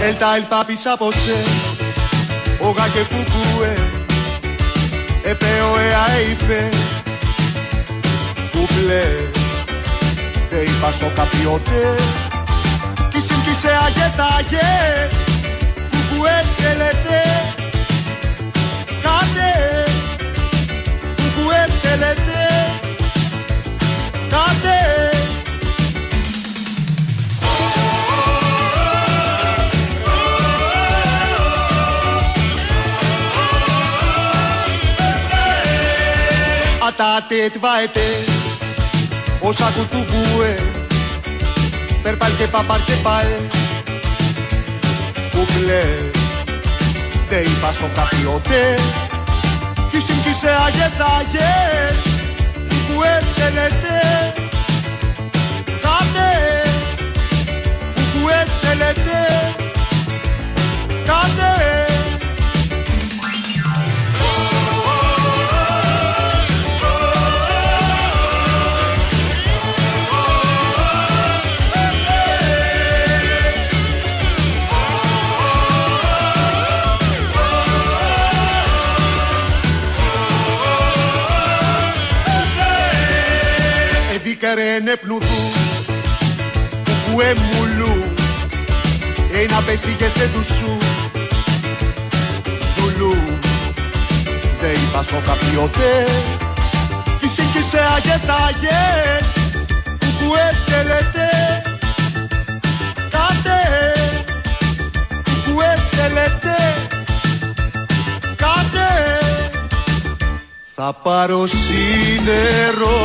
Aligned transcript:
Ελτα 0.00 0.36
el 0.36 0.44
papi 0.52 0.76
sabose 0.76 1.36
Oga 2.68 2.86
que 2.94 3.02
fukue 3.10 3.72
Επέω 5.22 5.78
εαείπε 5.78 6.68
Κουπλέ 8.50 9.04
Δεν 10.50 10.62
είπα 10.62 10.90
στο 10.90 11.06
καπιότε 11.14 11.94
Κι 13.10 13.20
συμπτήσε 13.20 13.78
αγετάγες 13.86 15.14
Κουκουέ 15.90 16.42
σε 16.56 16.74
λέτε 16.76 17.22
Κάτε 19.02 19.84
Κουκουέ 21.16 21.64
σε 21.80 21.96
λέτε 21.96 22.46
Κάτε 24.28 25.17
Atate 36.98 37.40
tvaete 37.54 38.08
Όσα 39.40 39.72
κουθουκούε 39.76 40.54
Περπάλ 42.02 42.30
και 42.38 42.46
παπάρ 42.46 42.84
και 42.84 42.92
παλ 43.02 43.26
Κουπλέ 45.30 45.82
Δεν 47.28 47.42
είπα 47.42 47.72
σο 47.72 47.90
καπιότε 47.94 48.74
Κι 49.90 50.00
συμπτήσε 50.00 50.50
αγεθάγες 50.66 52.00
Κουκουέ 52.68 53.18
σε 53.34 53.50
λέτε 53.54 54.32
Κάτε 55.64 56.30
Κουκουέ 57.94 58.42
σε 58.60 58.74
λέτε 58.74 59.54
Κάτε 61.04 61.87
Εδίκαρε 84.48 84.80
νεπνουδού 84.80 85.52
Κουκουέ 86.84 87.32
μουλού 87.34 88.14
Ένα 89.42 89.62
πέσηγε 89.66 90.08
σε 90.08 90.28
του 90.32 90.44
σου 90.44 90.78
Ζουλού 92.74 93.14
Δεν 94.60 94.72
είπα 94.72 95.02
σο 95.02 95.20
καπιότε 95.24 96.04
Κι 97.20 97.28
σύγκυσε 97.28 97.80
αγεθάγες 97.96 99.28
Κουκουέ 99.98 100.50
σε 100.66 100.82
λέτε 100.82 101.30
Κάτε 103.10 103.60
Κουκουέ 105.24 105.74
σε 105.90 106.08
λέτε 106.08 106.56
θα 110.80 110.92
πάρω 111.02 111.46
σίδερο 111.46 112.98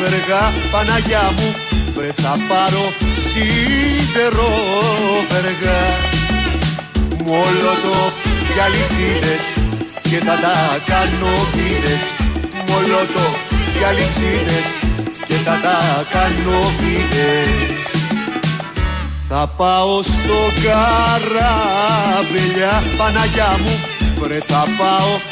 βεργά 0.00 0.44
Παναγιά 0.70 1.32
μου. 1.36 1.54
Βρε 1.94 2.12
θα 2.22 2.34
πάρω 2.48 2.84
σίδερο 3.26 4.52
βεργά. 5.30 5.80
Μολότο 7.24 7.98
για 8.54 8.66
λυσίδες 8.74 9.44
και 10.02 10.18
θα 10.26 10.34
τα 10.44 10.56
κάνω 10.84 11.32
βίδες 11.52 12.02
Μολότο 12.68 13.26
για 13.78 13.90
λυσίδες 13.92 14.68
και 15.26 15.34
θα 15.34 15.60
τα 15.62 15.78
κάνω 16.10 16.58
βίδες 16.78 17.48
θα 19.28 19.46
πάω 19.56 20.02
στο 20.02 20.38
καράβελιά 20.62 21.62
Παναγιά 22.96 23.56
μου. 23.62 23.74
Βρε 24.20 24.38
θα 24.46 24.62
πάω 24.78 25.31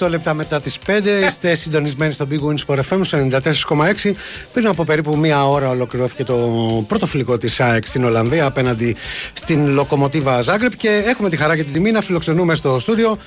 8 0.00 0.08
λεπτά 0.08 0.34
μετά 0.34 0.60
τις 0.60 0.78
5. 0.86 0.90
Είστε 1.26 1.54
συντονισμένοι 1.54 2.12
στο 2.12 2.26
Big 2.30 2.34
Wins 2.48 2.66
Sport 2.66 2.78
FM 2.90 3.00
στο 3.02 3.18
94,6. 4.02 4.12
Πριν 4.52 4.66
από 4.66 4.84
περίπου 4.84 5.16
μία 5.16 5.48
ώρα 5.48 5.68
ολοκληρώθηκε 5.68 6.24
το 6.24 6.36
πρώτο 6.88 7.06
φιλικό 7.06 7.38
της 7.38 7.60
ΑΕΚ 7.60 7.86
στην 7.86 8.04
Ολλανδία 8.04 8.44
απέναντι 8.46 8.96
στην 9.32 9.66
Λοκομοτίβα 9.66 10.40
Ζάγκρεπ 10.40 10.76
και 10.76 11.02
έχουμε 11.06 11.28
τη 11.28 11.36
χαρά 11.36 11.56
και 11.56 11.64
την 11.64 11.72
τιμή 11.72 11.90
να 11.90 12.00
φιλοξενούμε 12.00 12.54
στο 12.54 12.78
στούντιο 12.78 13.18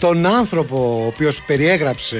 τον 0.00 0.26
άνθρωπο 0.26 1.00
ο 1.02 1.06
οποίος 1.06 1.42
περιέγραψε 1.46 2.16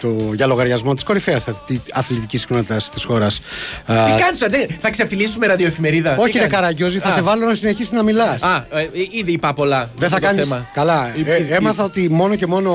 το, 0.00 0.08
για 0.34 0.46
λογαριασμό 0.46 0.94
της 0.94 1.04
κορυφαίας 1.04 1.44
αθλητικής 1.92 2.46
κοινότητας 2.46 2.90
της 2.90 3.04
χώρας. 3.04 3.40
Τι 3.86 4.22
κάνεις, 4.22 4.42
αντέ, 4.42 4.66
θα 4.80 4.90
ξεφτυλίσουμε 4.90 5.46
ραδιοεφημερίδα. 5.46 6.16
Όχι, 6.18 6.32
Τι 6.32 6.38
ρε 6.38 6.38
κάνεις; 6.38 6.54
Καραγκιόζη, 6.56 6.98
θα 6.98 7.08
Α. 7.08 7.12
σε 7.12 7.20
βάλω 7.20 7.46
να 7.46 7.54
συνεχίσεις 7.54 7.92
να 7.92 8.02
μιλάς. 8.02 8.42
Α, 8.42 8.64
ε, 8.74 8.88
ήδη 9.20 9.32
είπα 9.32 9.52
πολλά. 9.54 9.90
Δεν 9.96 10.08
θα 10.08 10.18
για 10.18 10.28
το 10.28 10.34
κάνει. 10.34 10.48
θέμα. 10.48 10.66
Καλά. 10.74 11.06
Ε, 11.26 11.30
Ε, 11.30 11.34
ε, 11.34 11.54
έμαθα 11.54 11.84
ότι 11.84 12.08
μόνο 12.10 12.34
και 12.36 12.46
μόνο 12.46 12.72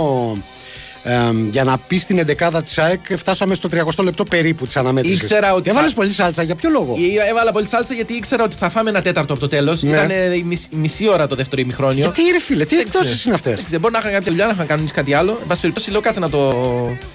εμ, 1.08 1.50
για 1.50 1.64
να 1.64 1.78
πει 1.78 1.98
την 2.00 2.20
11η 2.20 2.64
της 2.64 2.78
ΑΕΚ 2.78 3.00
φτάσαμε 3.18 3.54
στο 3.56 3.70
30 3.98 4.04
λεπτό 4.04 4.24
περίπου 4.24 4.66
της 4.66 4.78
αναμέτρησης. 4.78 5.22
Ήξερα 5.22 5.54
ότι 5.54 5.70
Έβαλες 5.70 5.90
θα- 5.90 5.96
πολύ 5.96 6.10
σάλτσα. 6.10 6.44
Για 6.44 6.56
ποιο 6.56 6.70
λόγο; 6.70 6.96
Ε, 7.26 7.30
Έβαλα 7.30 7.52
πολύ 7.52 7.68
σάλτσα 7.68 7.94
γιατί 7.94 8.14
ήξερα 8.14 8.44
ότι 8.44 8.56
θα 8.60 8.70
φάμε 8.70 8.90
ένα 8.90 9.02
τέταρτο 9.02 9.34
από 9.34 9.42
το 9.42 9.48
τέλος. 9.48 9.82
Ναι. 9.84 9.90
Ήταν 9.90 10.10
ε, 10.10 10.36
η 10.36 10.44
μισή, 10.44 10.68
μισή 10.72 11.10
ώρα 11.10 11.28
το 11.28 11.36
δεύτερο 11.36 11.62
ημιχρόνιο. 11.62 12.04
Γιατί 12.04 12.22
ρε 12.32 12.40
φίλε, 12.40 12.66
τι 12.66 12.76
Δεν 12.76 12.86
εκτόσεις 12.86 13.08
ξέρω. 13.08 13.22
είναι 13.26 13.36
αυτές; 13.36 13.54
Δεν 13.56 13.64
ξέρω, 13.66 13.80
μπορεί 13.80 13.94
να 13.94 14.00
είχαν 14.00 14.12
κάποια 14.12 14.30
δουλειά, 14.32 14.46
να 14.46 14.52
είχαν 14.54 14.66
κάνει 14.66 14.84
κάτι 14.86 15.14
άλλο. 15.14 15.38
Εν 15.42 15.48
πάση 15.48 15.62
περιπτώσει, 15.62 15.92
λέω 15.92 16.02
κάτσε 16.02 16.20
να 16.20 16.30
το. 16.30 16.54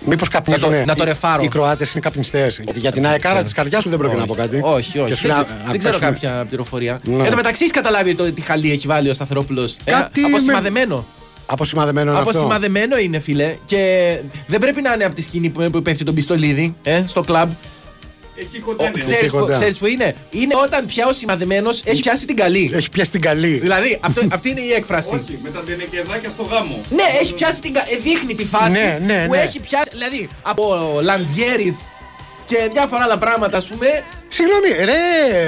Μήπως 0.04 0.28
καπνίζουν. 0.28 0.70
Να 0.70 0.76
το- 0.78 0.84
να 0.86 0.94
το 0.94 1.02
οι- 1.02 1.06
ρεφάρω. 1.06 1.42
Οι 1.42 1.48
Κροάτες 1.48 1.90
είναι 1.92 2.00
καπνιστές. 2.00 2.60
Για 2.74 2.92
την 2.92 3.06
αεκάρα 3.06 3.42
της 3.42 3.52
καρδιάς 3.52 3.82
σου 3.82 3.88
δεν 3.88 3.98
πρόκειται 3.98 4.20
να 4.20 4.26
πω 4.26 4.34
κάτι. 4.34 4.60
Όχι, 4.62 4.90
Και 4.92 5.00
όχι. 5.00 5.14
σου 5.14 5.26
Δεν, 5.26 5.30
λέει, 5.36 5.44
ξέρω- 5.44 5.58
να 5.64 5.70
δεν 5.70 5.78
ξέρω 5.78 5.98
πέσουμε. 5.98 6.10
κάποια 6.18 6.44
πληροφορία. 6.48 7.00
Ναι. 7.04 7.22
Εν 7.24 7.30
τω 7.30 7.36
μεταξύ, 7.36 7.58
έχεις 7.62 7.72
καταλάβει 7.74 8.14
το, 8.14 8.32
τι 8.32 8.40
χαλί 8.40 8.70
έχει 8.72 8.86
βάλει 8.86 9.10
ο 9.10 9.14
Σταθερόπουλος. 9.14 9.76
Κάτι 9.84 10.20
με- 10.20 10.26
αποσημαδεμένο. 10.26 11.06
Αποσημαδεμένο 11.52 12.10
είναι 12.10 12.18
αυτό; 12.18 12.30
Αποσημαδεμένο 12.30 12.98
είναι, 12.98 13.18
φίλε. 13.18 13.56
Και 13.66 14.16
δεν 14.46 14.60
πρέπει 14.60 14.80
να 14.82 14.92
είναι 14.92 15.04
από 15.04 15.14
τη 15.14 15.22
σκηνή 15.22 15.48
που, 15.48 15.70
που 15.70 15.82
πέφτει 15.82 16.04
τον 16.04 16.14
πιστολίδι 16.14 16.74
ε, 16.82 17.02
στο 17.06 17.20
κλαμπ. 17.20 17.50
Εκεί 18.36 18.58
κοντά 18.58 18.84
είναι. 18.84 18.98
Ξέρεις 18.98 19.30
που, 19.30 19.38
κοντά. 19.38 19.54
ξέρεις 19.54 19.78
που 19.78 19.86
είναι; 19.86 20.14
Είναι 20.30 20.54
όταν 20.64 20.86
πια 20.86 21.06
ο 21.06 21.12
σημαδεμένος 21.12 21.82
έχει 21.84 22.00
πιάσει 22.02 22.26
την 22.26 22.36
καλή. 22.36 22.70
Έχει 22.74 22.88
πιάσει 22.88 23.10
την 23.10 23.20
καλή. 23.20 23.58
Δηλαδή, 23.58 23.98
αυτό, 24.00 24.22
αυτή 24.32 24.48
είναι 24.48 24.60
η 24.60 24.72
έκφραση. 24.72 25.14
Όχι, 25.14 25.38
με 25.42 25.50
τα 25.50 25.62
ντενεκεδάκια 25.62 26.30
στο 26.30 26.42
γάμο. 26.42 26.80
Ναι, 26.90 27.02
έχει 27.20 27.34
πιάσει 27.34 27.60
την. 27.60 27.72
κα- 27.72 27.84
ε, 27.90 27.96
Δείχνει 27.96 28.34
τη 28.34 28.44
φάση 28.44 28.70
Ναι, 28.72 28.98
ναι, 29.04 29.24
που 29.26 29.30
ναι. 29.32 29.38
έχει 29.38 29.60
πιάσει. 29.60 29.88
Δηλαδή, 29.90 30.28
από 30.42 30.64
Λαντζιέρης 31.02 31.76
και 32.46 32.56
διάφορα 32.72 33.02
άλλα 33.04 33.18
πράγματα, 33.18 33.56
ας 33.56 33.66
πούμε. 33.66 33.86
Συγγνώμη, 34.32 34.68
ρε, 34.84 34.94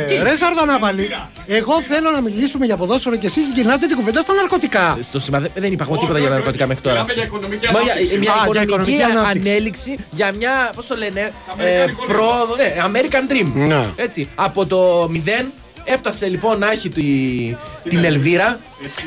Τι; 0.08 0.22
ρε 0.22 0.36
Σαρδανάπαλη. 0.36 1.10
Εγώ 1.46 1.80
θέλω 1.82 2.10
να 2.10 2.20
μιλήσουμε 2.20 2.64
για 2.66 2.76
ποδόσφαιρο 2.76 3.16
και 3.16 3.26
εσείς 3.26 3.50
γυρνάτε 3.54 3.86
την 3.86 3.96
κουβέντα 3.96 4.20
στα 4.20 4.32
ναρκωτικά. 4.32 4.98
Στο 5.00 5.20
σημαδε... 5.20 5.48
Δεν 5.54 5.72
είπα 5.72 5.84
εγώ 5.84 5.94
τίποτα 5.96 6.12
Όχι, 6.12 6.20
για 6.20 6.28
όχι, 6.30 6.38
ναρκωτικά 6.38 6.64
όχι. 6.64 6.74
μέχρι 6.74 6.82
τώρα. 6.82 6.94
Μιλάμε 7.02 7.12
για 7.12 7.24
οικονομική 7.24 7.66
Μα 7.72 7.80
για, 7.80 7.92
ανάπτυξη. 7.92 8.18
μια 8.18 8.32
Α, 8.32 8.34
για 8.34 8.62
οικονομική, 8.62 8.90
οικονομική 8.92 9.02
ανάπτυξη. 9.02 9.48
ανέλυξη 9.50 9.98
για 10.10 10.32
μια, 10.34 10.70
πώς 10.76 10.86
το 10.86 10.96
λένε, 10.96 11.20
ε, 11.20 11.32
Αμερικάνικο 11.52 12.04
πρόοδο, 12.04 12.56
ναι, 12.56 12.74
American 12.86 13.32
Dream. 13.32 13.50
Ναι. 13.54 13.86
Έτσι, 13.96 14.28
από 14.34 14.66
το 14.66 15.10
0 15.26 15.44
Έφτασε 15.84 16.28
λοιπόν 16.28 16.58
να 16.58 16.70
έχει 16.70 16.88
τη- 16.88 17.56
την 17.88 18.04
Ελβίρα. 18.04 18.58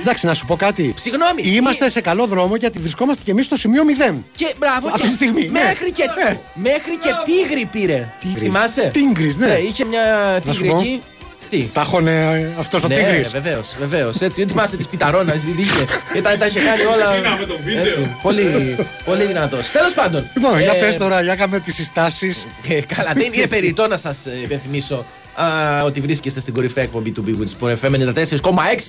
Εντάξει, 0.01 0.25
να 0.25 0.33
σου 0.33 0.45
πω 0.45 0.55
κάτι. 0.55 0.93
Συγγνώμη. 0.97 1.41
Είμαστε 1.43 1.85
η- 1.85 1.89
σε 1.89 2.01
καλό 2.01 2.25
δρόμο 2.27 2.55
γιατί 2.55 2.79
βρισκόμαστε 2.79 3.21
κι 3.23 3.29
εμείς 3.29 3.45
στο 3.45 3.55
σημείο 3.55 3.83
0. 3.83 4.23
Και 4.35 4.53
μπράβο. 4.59 4.87
Αυτή 4.87 5.01
και- 5.01 5.07
τη 5.07 5.13
στιγμή, 5.13 5.41
ναι. 5.49 5.59
Μέχρι 5.63 5.91
και, 5.91 6.03
Ναι. 6.23 6.39
μέχρι 6.53 6.97
και 6.97 7.09
τίγρη 7.25 7.65
πήρε. 7.65 8.07
Τίγρη. 8.19 8.39
Θυμάσαι; 8.39 8.89
Τίγκρις, 8.93 9.37
ναι. 9.37 9.47
Είχε 9.67 9.85
μια 9.85 10.01
Να 10.45 10.53
σου 10.53 10.61
τίγρη 10.61 10.73
πω. 10.73 10.79
εκεί. 10.79 11.01
Τι. 11.49 11.69
Τα 11.73 11.81
έχωνε 11.81 12.51
αυτός 12.59 12.83
ο 12.83 12.87
Ναι, 12.87 12.95
Τίγρης; 12.95 13.31
βεβαίως, 13.31 13.75
βεβαίως. 13.79 14.21
Έτσι, 14.21 14.39
δεν 14.41 14.49
θυμάστε 14.49 14.77
της 14.77 14.87
πιταρώνα, 14.87 15.31
τι 15.31 15.61
είχε. 15.61 15.83
Ε, 16.15 16.21
Τα, 16.21 16.37
τα 16.37 16.45
είχε 16.47 16.59
κάνει 16.59 16.81
όλα. 16.83 17.15
Τι 17.15 17.21
να, 17.29 17.35
με 17.37 17.45
το 17.45 17.57
βίντεο. 17.63 17.83
Έτσι, 17.85 18.15
πολύ, 18.21 18.75
πολύ 19.05 19.25
δυνατός. 19.25 19.71
Τέλος 19.71 19.93
πάντων. 19.93 20.29
Λοιπόν, 20.35 20.59
για 20.59 20.73
ε, 20.75 20.79
πες 20.79 20.97
τώρα, 20.97 21.21
για 21.21 21.35
κάμε 21.35 21.59
τις 21.59 21.75
συστάσεις. 21.75 22.45
ε, 22.69 22.79
καλά, 22.95 23.11
δεν 23.15 23.33
είναι 23.33 23.47
περιττό 23.47 23.87
να 23.87 23.97
σας 23.97 24.17
υπενθυμίσω 24.43 25.05
α, 25.35 25.83
ότι 25.83 26.01
βρίσκεστε 26.01 26.39
στην 26.39 26.53
κορυφαία 26.53 26.83
εκπομπή 26.83 27.11
του 27.11 27.23
Big 27.27 27.41
Woods 27.41 27.67
Sport 27.67 27.75
FM 27.81 28.13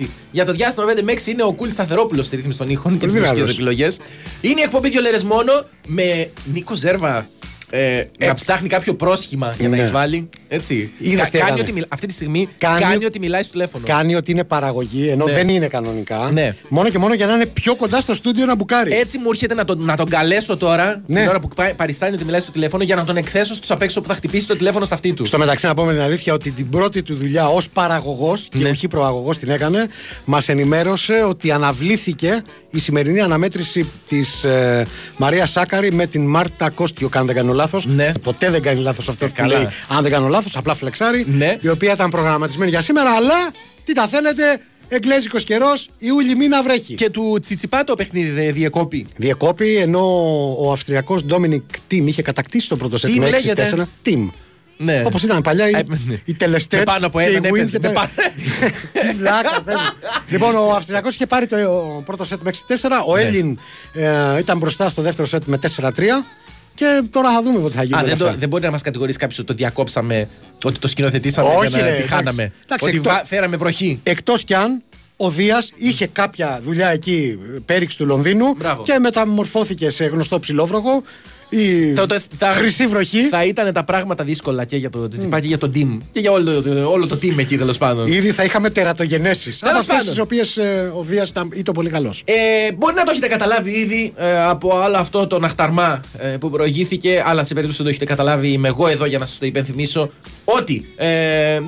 94,6. 0.01 0.07
Για 0.31 0.45
το 0.45 0.53
διάστημα 0.53 0.87
5 0.97 1.03
με 1.03 1.13
6 1.13 1.27
είναι 1.27 1.43
ο 1.43 1.53
Κούλης 1.53 1.75
Σταθερόπουλος 1.75 2.27
στη 2.27 2.37
ρύθμιση 2.37 2.59
των 2.59 2.69
ήχων 2.69 2.93
και 2.99 3.05
τις 3.07 3.15
Πολύ 3.15 3.19
μουσικές 3.19 3.35
δυνατός. 3.35 3.55
επιλογές. 3.55 3.99
Είναι 4.41 4.61
η 4.61 4.63
εκπομπή 4.63 4.89
δύο 4.91 5.01
λέρε 5.01 5.19
μόνο 5.25 5.53
με 5.87 6.31
Νίκο 6.53 6.75
Ζέρβα. 6.75 7.27
Ε, 7.71 8.05
να 8.19 8.35
ψάχνει 8.35 8.69
κάποιο 8.69 8.95
πρόσχημα 8.95 9.55
για 9.59 9.69
να 9.69 9.77
Ναι. 9.77 9.83
εισβάλλει. 9.83 10.29
Έτσι. 10.49 10.93
Είδες 10.99 11.25
τι 11.31 11.39
κάνει 11.39 11.45
έκανε. 11.51 11.61
ότι, 11.61 11.73
μιλ- 11.73 11.85
αυτή 11.89 12.07
τη 12.07 12.13
στιγμή 12.13 12.49
Κάνει- 12.59 12.81
κάνει, 12.81 13.05
ότι 13.05 13.19
μιλάει 13.19 13.43
στο 13.43 13.53
τηλέφωνο. 13.53 13.85
Κάνει 13.87 14.15
ότι 14.15 14.31
είναι 14.31 14.45
παραγωγή, 14.45 15.09
ενώ 15.09 15.25
Ναι. 15.25 15.33
δεν 15.33 15.49
είναι 15.49 15.67
κανονικά. 15.69 16.31
Ναι. 16.33 16.55
Μόνο 16.69 16.89
και 16.91 16.99
μόνο 16.99 17.15
για 17.15 17.27
να 17.27 17.35
είναι 17.35 17.47
πιο 17.47 17.75
κοντά 17.77 18.01
στο 18.01 18.15
στούντιο 18.15 18.47
να 18.47 18.55
μπουκάρει. 18.55 18.93
Έτσι 18.95 19.19
μου 19.19 19.25
έρχεται 19.31 19.55
να 19.55 19.65
τον, 19.65 19.85
να 19.85 19.97
τον 19.97 20.09
καλέσω 20.09 20.57
τώρα, 20.57 21.03
Ναι. 21.07 21.21
την 21.21 21.29
ώρα 21.29 21.41
που 21.41 21.49
πα- 21.49 21.75
παριστάνει 21.77 22.15
ότι 22.15 22.25
μιλάει 22.25 22.41
στο 22.41 22.51
τηλέφωνο, 22.51 22.83
για 22.85 22.97
να 22.97 23.05
τον 23.05 23.17
εκθέσω 23.17 23.55
στους 23.55 23.71
απ' 23.71 23.83
έξω 23.83 24.01
που 24.01 24.09
θα 24.09 24.15
χτυπήσει 24.15 24.47
το 24.47 24.57
τηλέφωνο 24.57 24.85
στα 24.85 24.95
αυτή 24.95 25.13
του. 25.13 25.25
Στο 25.25 25.39
μεταξύ, 25.39 25.67
να 25.67 25.75
πούμε 25.75 25.93
την 25.93 26.03
αλήθεια 26.03 26.33
ότι 26.35 26.51
την 26.51 26.69
πρώτη 26.71 27.03
του 27.03 27.15
δουλειά 27.17 27.47
ως 27.49 27.69
παραγωγός 27.69 28.47
και 28.51 28.59
Ναι. 28.59 28.69
όχι 28.71 28.89
προαγωγός 28.89 29.39
την 29.39 29.51
έκανε, 29.51 29.89
μας 30.25 30.49
ενημέρωσε 30.49 31.25
ότι 31.29 31.51
αναβλήθηκε 31.51 32.43
η 32.71 32.79
σημερινή 32.79 33.21
αναμέτρηση 33.21 33.91
της 34.09 34.45
ε, 34.45 34.87
Μαρίας 35.17 35.51
Σάκαρη 35.51 35.93
με 35.93 36.07
την 36.07 36.27
Μάρτα 36.27 36.71
Κόστιο, 36.71 37.09
αν 37.15 37.27
δεν 37.27 37.35
κάνω 37.35 37.53
λάθος. 37.53 37.87
Ναι. 37.87 38.13
Ποτέ 38.23 38.51
δεν 38.51 38.63
κάνει 38.63 38.81
λάθος 38.81 39.09
αυτός 39.09 39.31
που 39.31 39.37
καλά. 39.37 39.57
λέει, 39.59 39.69
αν 39.89 40.03
δεν 40.03 40.13
κάνω 40.13 40.29
λάθος, 40.37 40.57
απλά 40.57 40.75
φλεξάρει. 40.75 41.25
Ναι. 41.29 41.57
Η 41.61 41.69
οποία 41.69 41.93
ήταν 41.93 42.11
προγραμματισμένη 42.11 42.71
για 42.71 42.81
σήμερα, 42.81 43.11
αλλά 43.11 43.35
τι 43.85 43.93
τα 43.93 44.07
θέλετε, 44.09 44.61
εγγλέζικος 44.89 45.45
καιρός, 45.45 45.89
Ιούλη 45.99 46.37
μήνα 46.37 46.63
βρέχει. 46.63 46.95
Και 46.95 47.11
του 47.11 47.39
Τσιτσιπά 47.41 47.85
το 47.85 47.95
παιχνίδι 47.95 48.31
δε 48.31 48.53
διεκόπη. 48.53 49.07
Διεκόπη 49.17 49.77
ενώ 49.77 50.03
ο 50.59 50.73
Αυστριακός 50.73 51.25
Ντόμινικ 51.25 51.63
Τιμ 51.89 52.07
είχε 52.07 52.23
κατακτήσει 52.23 52.69
το 52.69 52.77
πρώτο 52.77 52.97
σετ 52.99 53.11
Team 53.11 53.19
με 53.19 53.27
6-4. 53.27 53.31
λέγεται. 53.31 53.87
Τιμ. 54.03 54.29
Ναι. 54.79 55.03
Όπως 55.07 55.23
ήταν 55.23 55.43
παλιά 55.43 55.69
οι, 55.69 55.75
Ε, 55.75 55.83
ναι. 56.07 56.21
οι 56.25 56.35
τελεστέ. 56.35 56.77
Με 56.77 56.83
πάνω 56.83 57.07
από 57.07 57.19
έναν 57.19 57.45
έπαιζε, 57.45 57.79
με 57.83 57.89
πάνω- 57.89 58.09
Τι 59.01 59.13
βλάκα 59.17 59.63
παίζει. 59.65 59.81
Λοιπόν, 60.29 60.55
ο 60.55 60.71
Αυστριακός 60.77 61.15
είχε 61.15 61.27
πάρει 61.27 61.47
το 61.47 61.57
ο 61.97 62.03
πρώτο 62.05 62.25
σετ 62.25 62.41
με 62.43 62.51
6-4. 62.51 63.03
Ο 63.07 63.17
Ναι. 63.17 63.23
Έλλην 63.23 63.59
ε, 63.93 64.39
ήταν 64.39 64.59
μπροστά 64.59 64.89
στο 64.89 65.03
δεύτερο 65.03 65.27
σετ 65.27 65.45
με 65.45 65.59
4-3. 65.77 65.91
Και 66.77 67.03
τώρα 67.11 67.33
θα 67.33 67.43
δούμε 67.43 67.69
τι 67.71 67.77
θα 67.77 67.83
γίνει. 67.83 67.99
Α, 67.99 68.03
με 68.03 68.09
δεν, 68.09 68.19
το, 68.19 68.25
αυτά. 68.25 68.37
δεν 68.39 68.49
μπορεί 68.49 68.65
να 68.65 68.71
μας 68.71 68.83
κατηγορήσει 68.83 69.19
κάποιος 69.19 69.39
ότι 69.39 69.47
το 69.49 69.55
διακόψαμε, 69.55 70.29
ότι 70.65 70.79
το 70.79 70.89
σκηνοθετήσαμε 70.89 71.49
Όχι, 71.49 71.69
για 71.69 71.79
να 71.79 71.85
ρε, 71.85 71.91
τη 71.91 71.97
εντάξει. 71.97 72.15
χάναμε. 72.15 72.53
Εντάξει, 72.65 72.87
ότι 72.87 72.97
εκτός- 72.97 73.13
βα- 73.13 73.25
φέραμε 73.25 73.57
βροχή. 73.57 74.01
Εκτός 74.03 74.45
κι 74.45 74.55
αν 74.55 74.83
ο 75.17 75.31
Δίας 75.31 75.73
είχε 75.77 76.07
κάποια 76.07 76.61
δουλειά 76.63 76.89
εκεί, 76.89 77.39
πέριξ 77.67 77.97
του 77.97 78.07
Λονδίνου 78.07 78.55
Μπράβο. 78.57 78.83
και 78.83 78.99
μεταμορφώθηκε 78.99 79.91
σε 79.91 80.05
γνωστό 80.05 80.39
ψηλόβροχο. 80.41 81.03
Η 81.49 81.93
Θα 81.95 82.07
το- 82.07 82.21
θα- 82.39 82.53
χρυσή 82.53 82.87
βροχή. 82.87 83.29
Θα 83.29 83.45
ήταν 83.45 83.73
τα 83.73 83.85
πράγματα 83.85 84.25
δύσκολα 84.25 84.65
και 84.65 84.77
για 84.77 84.91
το 84.91 85.09
Τσιτσιπά 85.09 85.41
και 85.41 85.47
για 85.47 85.59
τον 85.59 85.73
team. 85.75 85.99
Και 86.13 86.21
για 86.21 86.31
όλο, 86.31 86.63
το- 86.63 86.91
όλο 86.91 87.07
το 87.07 87.19
team 87.23 87.39
εκεί 87.39 87.57
τέλος 87.59 87.79
πάντων. 87.79 88.07
Ήδη 88.07 88.31
θα 88.31 88.45
είχαμε 88.45 88.71
τερατογενέσεις. 88.71 89.57
Από 89.57 89.65
Τέλος 89.67 89.81
αυτές 89.81 89.97
πάντων. 89.97 90.11
τις 90.11 90.19
οποίες 90.21 90.59
ο 90.99 91.03
Δίας 91.03 91.29
ήταν, 91.29 91.49
ήταν 91.55 91.75
πολύ 91.75 91.89
καλός. 91.91 92.23
Ε, 92.25 92.73
μπορεί 92.73 92.95
να 92.95 93.03
το 93.05 93.11
έχετε 93.11 93.27
καταλάβει 93.29 93.71
ήδη 93.71 94.13
ε, 94.17 94.39
από 94.45 94.83
όλο 94.85 94.97
αυτό 94.97 95.27
το 95.27 95.39
ναχταρμά 95.39 96.01
ε, 96.19 96.27
που 96.29 96.51
προηγήθηκε, 96.51 97.23
αλλά 97.27 97.45
σε 97.45 97.55
περίπτωση 97.55 97.79
που 97.83 97.85
δεν 97.85 97.93
το 97.95 97.99
έχετε 98.05 98.05
καταλάβει, 98.05 98.49
είμαι 98.53 98.69
εγώ 98.69 98.87
εδώ 98.89 99.05
για 99.07 99.19
να 99.19 99.27
σας 99.27 99.39
το 99.39 99.47
υπενθυμίσω 99.47 100.11
ότι 100.45 100.87
ε, 100.97 101.07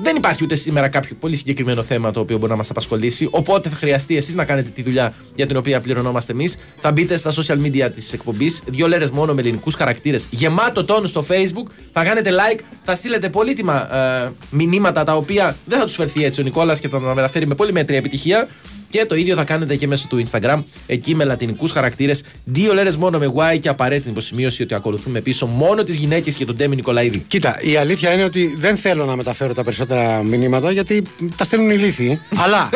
δεν 0.03 0.15
υπάρχει 0.15 0.43
ούτε 0.43 0.55
σήμερα 0.55 0.87
κάποιο 0.87 1.15
πολύ 1.19 1.35
συγκεκριμένο 1.35 1.83
θέμα 1.83 2.11
το 2.11 2.19
οποίο 2.19 2.37
μπορεί 2.37 2.51
να 2.51 2.57
μας 2.57 2.69
απασχολήσει. 2.69 3.27
Οπότε 3.31 3.69
θα 3.69 3.75
χρειαστεί 3.75 4.17
εσείς 4.17 4.35
να 4.35 4.45
κάνετε 4.45 4.69
τη 4.69 4.81
δουλειά 4.81 5.13
για 5.35 5.47
την 5.47 5.57
οποία 5.57 5.81
πληρωνόμαστε 5.81 6.31
εμείς. 6.31 6.55
Θα 6.81 6.91
μπείτε 6.91 7.17
στα 7.17 7.31
social 7.33 7.57
media 7.65 7.89
της 7.93 8.13
εκπομπής, 8.13 8.61
δύο 8.65 8.87
λέρες 8.87 9.09
μόνο 9.09 9.33
με 9.33 9.41
ελληνικού 9.41 9.68
χαρακτήρες, 9.75 10.27
γεμάτο 10.29 10.85
τόνο 10.85 11.07
στο 11.07 11.25
Facebook. 11.29 11.71
Θα 11.93 12.03
κάνετε 12.03 12.29
like, 12.31 12.59
θα 12.83 12.95
στείλετε 12.95 13.29
πολύτιμα 13.29 13.95
ε, 13.95 14.31
μηνύματα 14.51 15.03
τα 15.03 15.15
οποία 15.15 15.55
δεν 15.65 15.79
θα 15.79 15.85
τους 15.85 15.95
φερθεί 15.95 16.23
έτσι 16.23 16.39
ο 16.39 16.43
Νικόλας 16.43 16.79
και 16.79 16.89
θα 16.89 16.99
τα 16.99 17.13
μεταφέρει 17.13 17.47
με 17.47 17.55
πολύ 17.55 17.71
μέτρια 17.71 17.97
επιτυχία. 17.97 18.47
Και 18.89 19.05
το 19.05 19.15
ίδιο 19.15 19.35
θα 19.35 19.43
κάνετε 19.43 19.75
και 19.75 19.87
μέσω 19.87 20.07
του 20.07 20.23
Instagram, 20.29 20.63
εκεί 20.87 21.15
με 21.15 21.23
λατινικούς 21.23 21.71
χαρακτήρες. 21.71 22.23
Δύο 22.45 22.73
λέρες 22.73 22.95
μόνο 22.95 23.17
με 23.17 23.27
Y 23.55 23.59
και 23.59 23.69
απαραίτητη 23.69 24.09
υποσημείωση 24.09 24.63
ότι 24.63 24.73
ακολουθούμε 24.73 25.21
πίσω 25.21 25.45
μόνο 25.45 25.83
τις 25.83 25.95
γυναίκες 25.95 26.35
και 26.35 26.45
τον 26.45 26.55
Ντέμι 26.55 26.75
Νικολαίδη. 26.75 27.19
Κοίτα, 27.27 27.57
η 27.61 27.75
αλήθεια 27.75 28.13
είναι 28.13 28.23
ότι 28.23 28.55
δεν 28.57 28.77
θέλω 28.77 29.05
να 29.05 29.15
μεταφέρω 29.15 29.53
τα 29.53 29.63
περισσότερα 29.63 30.23
μηνύματα 30.23 30.71
γιατί 30.71 31.03
τα 31.37 31.43
στέλνουν 31.43 31.69
οι 31.69 31.75
λύθοι. 31.77 32.19
Αλλά 32.43 32.69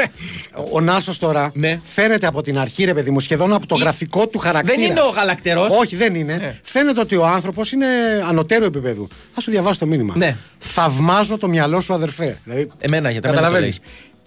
ο 0.72 0.82
Νάσος 0.82 1.18
τώρα 1.20 1.52
Ναι. 1.54 1.80
φαίνεται 1.86 2.28
από 2.28 2.42
την 2.42 2.58
αρχή, 2.58 2.84
ρε 2.84 2.94
παιδί 2.94 3.12
μου, 3.12 3.20
σχεδόν 3.20 3.54
από 3.54 3.68
το 3.68 3.76
Ή- 3.78 3.82
γραφικό 3.82 4.28
του 4.28 4.38
χαρακτήρα. 4.40 4.76
Δεν 4.78 4.90
είναι 4.90 5.00
ο 5.02 5.10
γαλακτερός. 5.16 5.68
Όχι, 5.70 5.96
δεν 5.96 6.16
είναι. 6.16 6.36
Ναι. 6.38 6.60
Φαίνεται 6.64 7.00
ότι 7.00 7.16
ο 7.16 7.26
άνθρωπος 7.26 7.72
είναι 7.72 7.86
ανωτέρου 8.30 8.64
επίπεδου. 8.66 9.08
Θα 9.34 9.42
σου 9.42 9.52
διαβάσω 9.52 9.80
το 9.80 9.86
μήνυμα. 9.86 10.14
Ναι. 10.18 10.38
Θαυμάζω 10.60 11.38
το 11.38 11.48
μυαλό 11.50 11.80
σου, 11.80 11.94
αδερφέ. 11.94 12.38
Δηλαδή, 12.44 12.62
Εμένα, 12.80 13.10
γιατί 13.10 13.28
εμένα 13.28 13.42
το 13.42 13.48
καταλαβαίνεις. 13.48 13.80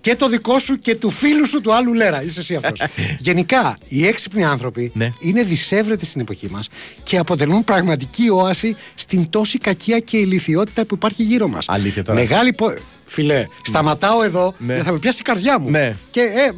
Και 0.07 0.17
το 0.17 0.29
δικό 0.29 0.59
σου 0.59 0.79
και 0.79 0.95
του 0.95 1.11
φίλου 1.11 1.47
σου 1.47 1.61
του 1.61 1.75
άλλου 1.75 1.93
Λέρα. 1.95 2.23
Είσαι 2.23 2.41
εσύ 2.41 2.55
αυτός. 2.55 2.83
Γενικά, 3.19 3.79
οι 3.89 4.07
έξυπνοι 4.07 4.45
άνθρωποι 4.45 4.91
Ναι. 4.95 5.11
είναι 5.21 5.43
δυσέβρετοι 5.43 6.07
στην 6.07 6.21
εποχή 6.21 6.49
μας 6.51 6.69
και 7.03 7.19
αποτελούν 7.19 7.65
πραγματική 7.65 8.29
όαση 8.31 8.77
στην 8.95 9.31
τόση 9.31 9.59
κακία 9.59 9.99
και 9.99 10.17
ηλικιότητα 10.17 10.85
που 10.85 10.95
υπάρχει 10.95 11.23
γύρω 11.23 11.49
μας. 11.49 11.65
Αλήθεια 11.69 12.05
τώρα. 12.05 12.19
Μεγάλη 12.21 12.53
πο... 12.53 12.75
Φιλέ, 13.09 13.47
σταματάω 13.63 14.23
εδώ 14.23 14.55
Ναι. 14.59 14.73
γιατί 14.73 14.87
θα 14.87 14.93
με 14.93 14.99
πιάσει 14.99 15.19
η 15.21 15.25
καρδιά 15.25 15.59
μου. 15.59 15.71
Ναι. 15.71 15.97
Και 16.11 16.21
ε, 16.21 16.51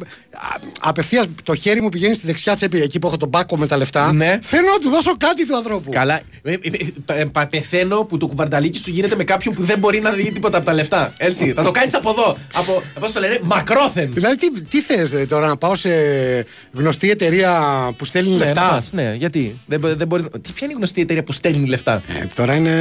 απευθείας 0.79 1.25
το 1.43 1.55
χέρι 1.55 1.81
μου 1.81 1.89
πηγαίνει 1.89 2.13
στη 2.13 2.25
δεξιά 2.25 2.55
τσέπη, 2.55 2.81
εκεί 2.81 2.99
που 2.99 3.07
έχω 3.07 3.17
τον 3.17 3.29
πάκο 3.29 3.57
με 3.57 3.67
τα 3.67 3.77
λεφτά. 3.77 4.13
Ναι. 4.13 4.39
Θέλω 4.41 4.67
να 4.71 4.77
του 4.79 4.89
δώσω 4.89 5.17
κάτι 5.17 5.45
του 5.47 5.55
ανθρώπου. 5.55 5.91
Καλά. 5.91 6.19
Ε, 6.43 6.53
ε, 6.53 6.59
ε, 7.05 7.25
πα- 7.25 7.47
Πεθαίνω 7.47 8.03
που 8.03 8.17
το 8.17 8.27
κουβαρνταλίκι 8.27 8.79
σου 8.79 8.89
γίνεται 8.89 9.15
με 9.15 9.23
κάποιον 9.23 9.53
που 9.53 9.63
δεν 9.63 9.79
μπορεί 9.79 9.99
να 10.01 10.11
δει 10.11 10.31
τίποτα 10.31 10.57
από 10.57 10.65
τα 10.65 10.73
λεφτά. 10.73 11.13
Έτσι. 11.17 11.53
Θα 11.53 11.63
το 11.63 11.71
κάνεις 11.71 11.93
από 11.95 12.09
εδώ. 12.09 12.37
Από, 12.55 12.83
πώ 12.99 13.11
το 13.11 13.19
λένε, 13.19 13.39
μακρόθεν. 13.43 14.09
Δηλαδή, 14.13 14.35
τι, 14.35 14.61
τι 14.61 14.81
θες 14.81 15.13
τώρα, 15.29 15.47
να 15.47 15.57
πάω 15.57 15.75
σε 15.75 15.89
γνωστή 16.73 17.09
εταιρεία 17.09 17.61
που 17.97 18.05
στέλνει 18.05 18.29
Ναι, 18.31 18.37
να 18.37 18.45
λεφτά; 18.45 18.67
πας, 18.69 18.91
ναι, 18.93 19.13
γιατί; 19.17 19.59
Δεν, 19.65 19.79
μπο- 19.79 19.95
δεν 19.95 20.07
μπορείς... 20.07 20.25
Τι, 20.25 20.51
ποια 20.51 20.61
είναι 20.63 20.71
η 20.73 20.75
γνωστή 20.75 21.01
εταιρεία 21.01 21.23
που 21.23 21.33
στέλνει 21.33 21.67
λεφτά; 21.67 21.93
Ε, 22.21 22.25
τώρα 22.35 22.55
είναι. 22.55 22.71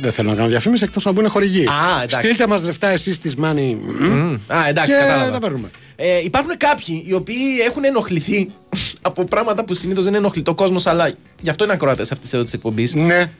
Δεν 0.00 0.12
θέλω 0.12 0.30
να 0.30 0.36
κάνω 0.36 0.48
διαφήμιση 0.48 0.84
εκτός 0.84 1.04
να 1.04 1.12
μπουν 1.12 1.28
χορηγοί. 1.28 1.64
Α, 1.66 2.02
εντάξει. 2.02 2.26
Στείλτε 2.26 2.46
μας 2.46 2.62
λεφτά 2.62 2.88
εσείς 2.88 3.18
τη 3.18 3.30
Money. 3.42 3.76
Μμ, 3.98 4.34
Α, 4.46 4.68
εντάξει, 4.68 4.90
Και 4.92 4.98
κατάλαβα. 4.98 5.30
τα 5.30 5.38
παίρνουμε. 5.38 5.70
Ε, 6.00 6.24
υπάρχουν 6.24 6.56
κάποιοι 6.56 7.04
οι 7.06 7.12
οποίοι 7.12 7.60
έχουν 7.66 7.84
ενοχληθεί 7.84 8.50
από 9.08 9.24
πράγματα 9.24 9.64
που 9.64 9.74
συνήθως 9.74 10.04
δεν 10.04 10.14
ενοχλεί 10.14 10.42
το 10.42 10.54
κόσμος, 10.54 10.86
αλλά 10.86 11.10
γι' 11.40 11.50
αυτό 11.50 11.64
είναι 11.64 11.72
ακροατές 11.72 12.12
αυτής 12.12 12.30
της 12.30 12.52
εκπομπής. 12.52 12.94
Ναι. 12.94 13.30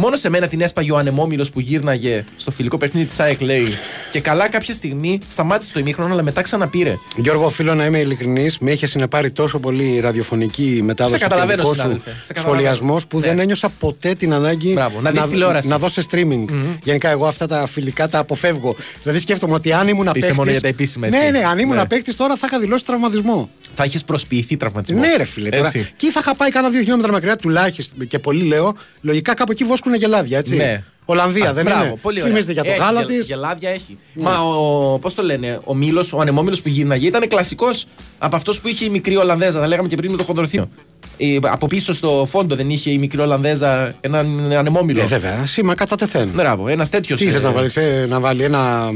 Μόνο 0.00 0.16
σε 0.16 0.28
μένα 0.28 0.46
την 0.48 0.60
έσπαγε 0.60 0.92
ο 0.92 0.96
ανεμόμυλος 0.96 1.50
που 1.50 1.60
γύρναγε 1.60 2.24
στο 2.36 2.50
φιλικό 2.50 2.78
παιχνίδι 2.78 3.06
της 3.06 3.20
ΑΕΚ, 3.20 3.40
λέει. 3.40 3.66
Και 4.12 4.20
καλά 4.20 4.48
κάποια 4.48 4.74
στιγμή 4.74 5.18
σταμάτησε 5.30 5.72
το 5.72 5.78
ημίχρονο, 5.80 6.12
αλλά 6.12 6.22
μετά 6.22 6.42
ξαναπήρε. 6.42 6.94
Γιώργο, 7.16 7.44
οφείλω 7.44 7.74
να 7.74 7.84
είμαι 7.84 7.98
ειλικρινής. 7.98 8.58
Με 8.58 8.70
είχε 8.70 8.86
συνεπάρει 8.86 9.30
τόσο 9.32 9.58
πολύ 9.58 10.00
ραδιοφωνική 10.00 10.80
μετάδοση 10.84 11.16
Σε 11.16 11.22
καταλαβαίνω, 11.22 11.56
και 11.56 11.62
δικό 11.62 11.74
σου 11.74 11.80
συνάδελφε. 11.80 12.10
Σε 12.22 12.32
καταλαβαίνω. 12.32 12.62
σχολιασμός 12.68 13.06
που 13.06 13.18
Ναι. 13.18 13.26
δεν 13.26 13.38
ένιωσα 13.38 13.68
ποτέ 13.68 14.14
την 14.14 14.32
ανάγκη 14.32 14.72
Μπράβο, 14.72 15.00
να 15.00 15.10
δεις 15.10 15.26
τηλεόραση. 15.26 15.68
να 15.68 15.78
δω 15.78 15.88
σε 15.88 16.04
streaming. 16.10 16.44
Γενικά, 16.82 17.08
εγώ 17.10 17.26
αυτά 17.26 17.46
τα 17.46 17.66
φιλικά 17.66 18.08
τα 18.08 18.18
αποφεύγω. 18.18 18.76
Δηλαδή, 19.02 19.20
σκέφτομαι 19.20 19.54
ότι 19.54 19.72
αν 19.72 19.88
ήμουν 19.88 20.02
Είσαι 20.04 20.12
παίκτης- 20.12 20.36
μόνο 20.36 20.50
για 20.50 20.60
τα 20.60 20.68
επίσημα, 20.68 21.08
Ναι, 21.08 21.16
εσύ. 21.16 21.30
ναι, 21.30 21.38
αν 21.44 21.58
ήμουν 21.58 21.76
Ναι. 21.76 21.86
παίκτη 21.86 22.14
τώρα 22.14 22.36
θα 22.36 22.46
είχα 22.48 22.58
δηλώσει 22.60 22.84
τραυματισμό. 22.84 23.50
Θα 23.74 23.84
είχες 23.84 24.04
προσποιηθεί 24.04 24.56
τραυματισμό. 24.56 25.00
Ναι, 25.00 25.14
ρε 25.16 25.24
φίλε. 25.24 25.48
Τώρα, 25.48 25.66
Έτσι. 25.66 25.90
και 25.96 26.10
θα 26.10 26.20
είχα 26.22 26.34
πάει 26.34 26.50
κάνα 26.50 26.68
δύο 26.70 26.80
χιλιόμετρα 26.80 27.12
μακριά 27.12 27.36
τουλάχιστον 27.36 28.06
και 28.06 28.18
πολύ 28.18 28.42
λέω. 28.44 28.74
Λογικά 29.00 29.34
κάπου 29.34 29.52
εκεί 29.52 29.64
βόσκουν 29.64 29.89
γελάδια, 29.96 30.38
έτσι. 30.38 30.56
Ναι. 30.56 30.84
Ολλανδία, 31.04 31.48
Α, 31.48 31.52
δεν 31.52 31.64
μπράβο, 31.64 31.84
είναι; 31.84 31.94
Πολύ 32.02 32.16
ωραία. 32.20 32.30
Φημίζεται 32.30 32.52
για 32.52 32.64
το 32.64 32.70
Έχει, 32.70 32.78
γάλα 32.78 33.00
γελ- 33.02 33.18
της. 33.18 33.26
Γελάδια 33.26 33.70
έχει. 33.70 33.98
Μα 34.14 34.38
ο. 34.38 34.98
Πώς 34.98 35.14
το 35.14 35.22
λένε, 35.22 35.58
ο 35.64 35.74
Μήλος, 35.74 36.12
ο 36.12 36.20
ανεμόμυλος 36.20 36.62
που 36.62 36.68
γύρναγε 36.68 37.06
ήταν 37.06 37.28
κλασικός 37.28 37.86
από 38.18 38.36
αυτός 38.36 38.60
που 38.60 38.68
είχε 38.68 38.84
η 38.84 38.88
μικρή 38.88 39.16
Ολλανδέζα. 39.16 39.60
Τα 39.60 39.66
λέγαμε 39.66 39.88
και 39.88 39.96
πριν 39.96 40.10
με 40.10 40.16
το 40.16 40.24
χονδροθείο. 40.24 40.68
Ε, 41.16 41.36
από 41.40 41.66
πίσω 41.66 41.92
στο 41.94 42.26
φόντο 42.30 42.54
δεν 42.54 42.70
είχε 42.70 42.90
η 42.90 42.98
μικρή 42.98 43.20
Ολλανδέζα 43.20 43.94
έναν 44.00 44.52
ανεμόμυλο. 44.52 45.00
Ε, 45.00 45.04
βέβαια, 45.04 45.46
σήμα 45.46 45.74
κατά 45.74 45.96
τεθέν. 45.96 46.28
Μπράβο, 46.34 46.68
ένας 46.68 46.88
τέτοιος. 46.88 47.20
Τι 47.20 47.26
θες 47.30 47.42
να 47.42 47.50
βάλεις, 47.52 47.76
ε, 47.76 48.06
να 48.08 48.20
βάλει 48.20 48.42
ένα. 48.44 48.90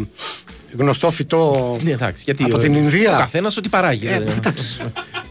γνωστό 0.78 1.10
φυτό 1.10 1.76
Ναι, 1.82 1.90
εντάξει, 1.90 2.22
γιατί 2.24 2.44
από 2.44 2.56
ο- 2.56 2.58
την 2.58 2.74
Ινδία; 2.74 3.14
Ο 3.14 3.18
καθένας 3.18 3.56
ό,τι 3.56 3.68
παράγει. 3.68 4.06
Ε, 4.06 4.10
δεν- 4.18 4.28
εντάξει. 4.36 4.80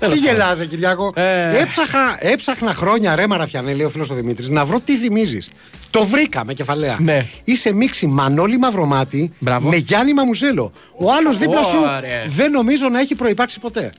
Τέλος 0.08 0.20
Τι 0.20 0.26
πάντων. 0.28 0.36
γελάζε, 0.42 0.66
Κυριάκο. 0.66 1.12
Ε. 1.16 1.58
Έψαχα, 1.62 2.18
έψαχνα 2.20 2.74
χρόνια 2.74 3.16
ρε 3.16 3.28
Μαραθιανέ, 3.28 3.74
λέει 3.74 3.86
ο 3.86 3.90
φίλος 3.90 4.10
ο 4.10 4.16
Δημήτρης, 4.16 4.50
να 4.50 4.66
βρω 4.66 4.80
τι 4.80 4.98
θυμίζεις. 4.98 5.50
Το 5.90 6.06
βρήκα 6.06 6.46
με 6.46 6.54
κεφαλαία. 6.54 6.98
Ναι. 7.00 7.26
Είσαι 7.44 7.74
μίξη 7.74 8.08
Μανώλη 8.08 8.58
Μαυρομάτι 8.58 9.32
Μπράβο. 9.40 9.70
με 9.70 9.76
Γιάννη 9.76 10.14
Μαμουζέλο. 10.14 10.72
Ο 10.98 11.12
άλλος 11.12 11.38
δίπλα 11.38 11.64
σου 11.64 11.78
Ωραία. 11.80 12.24
δεν 12.26 12.52
νομίζω 12.52 12.90
να 12.90 13.00
έχει 13.00 13.16
προπάρξει 13.16 13.60
ποτέ. 13.60 13.92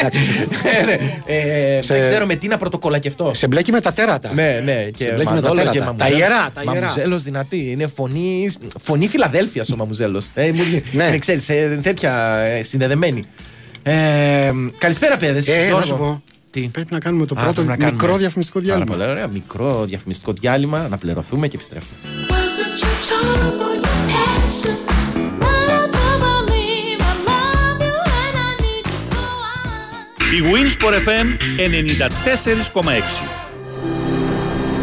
Εντάξει. 0.00 0.20
Ε, 0.80 0.84
ναι. 0.84 0.92
Ε, 1.26 1.82
Σε- 1.82 1.94
Δεν 1.94 2.02
ξέρω 2.10 2.26
με 2.26 2.34
τι 2.34 2.48
να 2.48 2.56
πρωτοκολλακευτώ. 2.56 3.30
Σε 3.34 3.46
μπλέκει 3.46 3.70
με 3.72 3.80
τα 3.80 3.92
τέρατα. 3.92 4.32
Ναι, 4.34 4.60
ναι. 4.64 4.74
Και 4.96 5.04
μπλέκει 5.04 5.16
με 5.18 5.40
τα 5.40 5.48
Μανώλο 5.48 5.54
τέρατα. 5.54 5.70
και 5.72 5.78
Τα 5.78 5.84
Μαμουζέλο. 5.84 6.16
ιερά, 6.16 6.50
τα 6.54 6.62
ιερά. 6.72 6.80
Μαμουζέλος 6.86 7.22
δυνατή. 7.22 7.70
Είναι 7.70 7.86
φωνή, 7.86 8.50
φωνή 8.82 9.08
Φιλαδέλφιας 9.08 9.70
ο 9.70 9.76
Μαμουζέλος. 9.76 10.26
Ε, 10.34 10.50
μου- 10.54 10.82
Ναι. 10.92 11.04
Είναι, 11.04 11.18
ξέρεις, 11.18 11.48
ε, 11.48 11.78
τέτοια 11.82 12.34
ε, 12.36 12.62
συνδεδεμένη. 12.62 13.24
Ε, 13.82 14.50
καλησπέρα, 14.78 15.16
παιδες. 15.16 15.46
Ε, 15.48 15.68
να 15.76 15.82
σου 15.82 15.96
πω. 15.96 16.22
Τι; 16.50 16.60
Πρέπει 16.60 16.92
να 16.92 16.98
κάνουμε 16.98 17.26
το 17.26 17.34
Α, 17.38 17.42
πρώτο 17.42 17.52
πρέπει 17.54 17.68
να 17.68 17.76
κάνουμε. 17.76 18.02
μικρό 18.02 18.16
διαφημιστικό 18.16 18.58
Πάρα 18.60 18.70
διάλειμμα. 18.72 18.96
πολύ 18.96 19.10
ωραία. 19.10 19.26
Μικρό 19.28 19.84
διαφημιστικό 19.84 20.32
διάλειμμα. 20.40 20.86
Να 20.90 20.96
πληρωθούμε 20.98 21.48
και 21.48 21.56
επιστρέφουμε. 21.56 21.98
Was 22.28 22.32
it 22.32 22.72
your 22.82 22.96
charm 23.08 23.60
or 23.66 23.74
your 23.84 23.98
passion? 24.12 24.76
It's 25.20 25.34
not 25.42 25.86
to 25.96 26.06
believe 26.24 27.00
I 27.10 27.14
love 27.30 27.80
you 27.86 27.96
and 28.22 28.34
I 28.48 28.50
need 28.62 28.84
you 28.92 29.00
so 29.12 29.20
I. 30.30 30.36
Η 30.36 30.40
Winsport 30.52 30.94
FM 31.08 31.28
94,6. 32.78 33.24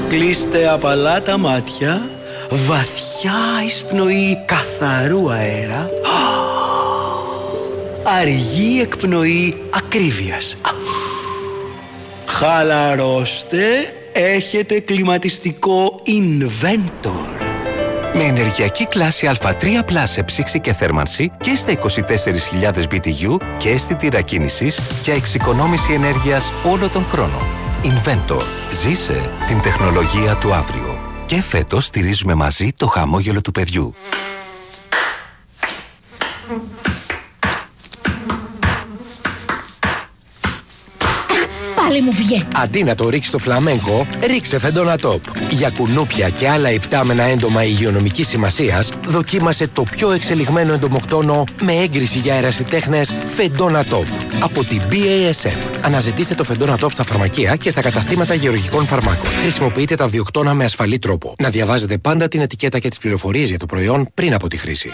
Κλείστε 0.10 0.70
απαλά 0.70 1.22
τα 1.22 1.38
μάτια, 1.38 2.02
βαθιά 2.50 3.34
εισπνοή 3.66 4.38
καθαρού 4.46 5.32
αέρα, 5.32 5.90
αργή 8.08 8.82
εκπνοή 8.82 9.56
ακρίβειας. 9.70 10.58
Χαλαρώστε, 12.26 13.94
έχετε 14.14 14.80
κλιματιστικό 14.80 16.02
Inventor. 16.06 17.46
Με 18.14 18.24
ενεργειακή 18.24 18.86
κλάση 18.86 19.32
Α3 19.40 19.64
Plus 19.64 20.04
σε 20.04 20.24
ψήξη 20.24 20.60
και 20.60 20.74
θέρμανση 20.74 21.32
και 21.42 21.56
στα 21.56 21.72
24.000 21.72 22.84
BTU 22.92 23.38
και 23.58 23.70
αίσθητη 23.70 24.24
κίνησης 24.26 24.80
για 25.04 25.14
εξοικονόμηση 25.14 25.94
ενέργειας 25.94 26.52
όλο 26.64 26.90
τον 26.90 27.06
χρόνο. 27.06 27.48
Inventor. 27.84 28.42
Ζήσε 28.72 29.36
την 29.48 29.62
τεχνολογία 29.62 30.36
του 30.36 30.54
αύριο. 30.54 31.00
Και 31.26 31.42
φέτος 31.42 31.86
στηρίζουμε 31.86 32.34
μαζί 32.34 32.72
το 32.78 32.88
χαμόγελο 32.88 33.42
του 33.42 33.52
παιδιού. 33.52 33.94
Πάλι 41.98 42.10
μου 42.10 42.16
βγαίνει. 42.16 42.48
Αντί 42.56 42.84
να 42.84 42.96
το 42.96 43.10
ρίξεις 43.10 43.28
στο 43.28 43.38
φλαμέγκο, 43.38 44.06
ρίξε 44.26 44.60
φεντόνα 44.60 44.98
τόπ. 44.98 45.22
Για 45.52 45.70
κουνούπια 45.70 46.30
και 46.30 46.50
άλλα 46.50 46.72
υπτάμενα 46.72 47.24
έντομα 47.24 47.64
υγειονομικής 47.64 48.28
σημασίας, 48.28 48.90
δοκίμασε 49.06 49.68
το 49.68 49.84
πιο 49.84 50.12
εξελιγμένο 50.12 50.74
εντομοκτόνο 50.74 51.44
με 51.62 51.74
έγκριση 51.74 52.20
για 52.20 52.34
αερασιτέχνε 52.34 53.02
φεντόνα 53.36 53.84
τόπ. 53.84 54.27
Από 54.44 54.64
την 54.64 54.82
BASF. 54.90 55.80
Αναζητήστε 55.82 56.36
το 56.36 56.44
φεντόνα 56.44 56.78
τόπ 56.78 56.92
στα 56.92 57.04
φαρμακεία 57.04 57.56
και 57.56 57.70
στα 57.70 57.82
καταστήματα 57.82 58.34
γεωργικών 58.34 58.86
φαρμάκων. 58.86 59.30
Χρησιμοποιείτε 59.30 59.96
τα 59.96 60.08
βιοκτώνα 60.08 60.54
με 60.54 60.64
ασφαλή 60.64 61.00
τρόπο. 61.00 61.36
Να 61.40 61.50
διαβάζετε 61.50 61.98
πάντα 61.98 62.28
την 62.28 62.42
ετικέτα 62.42 62.80
και 62.80 62.90
τις 62.90 62.98
πληροφορίες 62.98 63.50
για 63.50 63.60
το 63.60 63.66
προϊόν 63.66 64.08
πριν 64.14 64.34
από 64.34 64.48
τη 64.48 64.58
χρήση. 64.58 64.92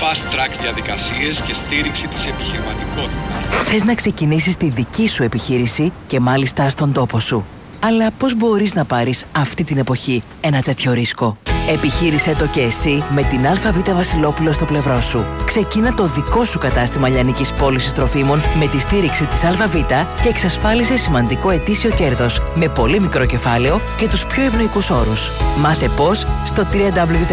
fast 0.00 0.34
track 0.34 0.60
διαδικασίες 0.60 1.40
και 1.40 1.54
στήριξη 1.54 2.06
της 2.06 2.26
επιχειρηματικότητας. 2.26 3.64
Θες 3.64 3.84
να 3.84 3.94
ξεκινήσεις 3.94 4.56
τη 4.56 4.68
δική 4.68 5.08
σου 5.08 5.22
επιχείρηση 5.22 5.92
και 6.06 6.20
μάλιστα 6.20 6.68
στον 6.68 6.92
τόπο 6.92 7.20
σου. 7.20 7.44
Αλλά 7.80 8.10
πώς 8.10 8.36
μπορείς 8.36 8.74
να 8.74 8.84
πάρεις 8.84 9.24
αυτή 9.32 9.64
την 9.64 9.78
εποχή 9.78 10.22
ένα 10.40 10.62
τέτοιο 10.62 10.92
ρίσκο; 10.92 11.36
Επιχείρησέ 11.72 12.34
το 12.38 12.46
και 12.46 12.60
εσύ 12.60 13.04
με 13.14 13.22
την 13.22 13.46
ΑΒ 13.46 13.94
Βασιλόπουλο 13.94 14.52
στο 14.52 14.64
πλευρό 14.64 15.00
σου. 15.00 15.24
Ξεκίνα 15.44 15.94
το 15.94 16.06
δικό 16.06 16.44
σου 16.44 16.58
κατάστημα 16.58 17.08
λιανικής 17.08 17.52
πώλησης 17.52 17.92
τροφίμων 17.92 18.40
με 18.58 18.66
τη 18.66 18.80
στήριξη 18.80 19.26
της 19.26 19.44
ΑΒ 19.44 19.74
και 20.22 20.28
εξασφάλισε 20.28 20.96
σημαντικό 20.96 21.50
ετήσιο 21.50 21.90
κέρδος 21.90 22.42
με 22.54 22.68
πολύ 22.68 23.00
μικρό 23.00 23.26
κεφάλαιο 23.26 23.80
και 23.96 24.08
τους 24.08 24.26
πιο 24.26 24.42
ευνοϊκούς 24.42 24.90
όρους. 24.90 25.30
Μάθε 25.58 25.88
πώς 25.88 26.26
στο 26.44 26.66
www.ab.gr 26.72 27.30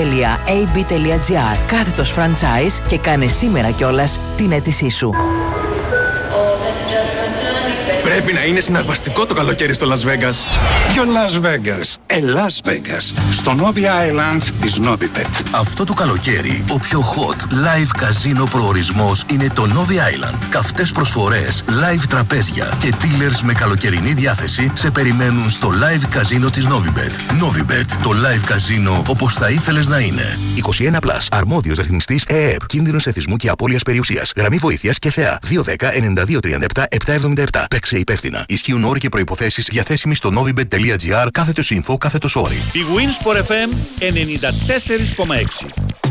κάθετος 1.68 2.14
franchise 2.18 2.82
και 2.88 2.98
κάνε 2.98 3.28
σήμερα 3.28 3.72
κιόλας 3.72 4.20
την 4.36 4.52
αίτησή 4.52 4.90
σου. 4.90 5.14
Πρέπει 8.18 8.34
να 8.34 8.46
είναι 8.46 8.60
συναρπαστικό 8.60 9.26
το 9.26 9.34
καλοκαίρι 9.34 9.74
στο 9.74 9.88
Las 9.92 10.02
Vegas. 10.08 10.36
Ποιο 10.94 11.04
Las 11.04 11.42
Vegas; 11.46 11.96
Ε, 12.08 12.20
Las 12.20 12.70
Vegas. 12.70 13.14
Στο 13.32 13.56
Novia 13.60 14.10
Island 14.10 14.42
της 14.62 14.80
Novibet. 14.84 15.42
Αυτό 15.52 15.84
το 15.84 15.94
καλοκαίρι, 15.94 16.64
ο 16.70 16.80
πιο 16.80 17.00
hot 17.00 17.42
live 17.54 17.88
καζίνο 17.98 18.44
προορισμός 18.44 19.26
είναι 19.32 19.48
το 19.54 19.64
Novi 19.64 19.92
Island. 19.92 20.38
Καυτές 20.50 20.92
προσφορές, 20.92 21.64
live 21.68 22.04
τραπέζια 22.10 22.74
και 22.80 22.94
dealers 23.02 23.40
με 23.44 23.54
καλοκαιρινή 23.54 24.14
διάθεση 24.14 24.72
σε 24.74 24.92
περιμένουν 24.92 25.50
στο 25.50 25.70
live 25.70 26.06
καζίνο 26.10 26.50
της 26.50 26.68
Novibet. 26.68 27.44
Novibet, 27.44 27.86
το 28.04 28.10
live 28.10 28.44
καζίνο 28.46 29.04
όπως 29.08 29.34
θα 29.34 29.50
ήθελες 29.50 29.88
να 29.88 30.00
είναι. 30.00 30.38
21 30.56 31.00
Plus. 31.00 31.28
Αρμόδιος 31.32 31.78
ρυθμιστής 31.78 32.24
ΕΕΠ. 32.28 32.66
Κίνδυνος 32.66 33.08
εθισμού 33.08 33.36
και 33.36 33.50
απώλειας 33.50 33.84
περιουσίας. 33.84 34.32
Γραμμή 34.36 34.58
βοήθειας 34.58 35.00
και 35.00 35.12
θεά. 35.12 35.40
210-9237-777. 35.50 37.66
Παίξε 37.70 37.98
υπεύθυνα. 38.08 38.46
Ισχύουν 38.48 38.84
όροι 38.84 39.00
και 39.00 39.10
προϋποθέσεις 39.10 39.66
διαθέσιμοι 39.66 40.16
στο 40.16 40.30
novibet.gr 40.36 41.28
κάθετος 41.32 41.72
info 41.74 41.98
κάθετος 41.98 42.36
όροι. 42.36 42.56
Η 42.56 42.80
Winsport 42.96 43.38
FM 43.38 43.70
94,6. 45.66 46.07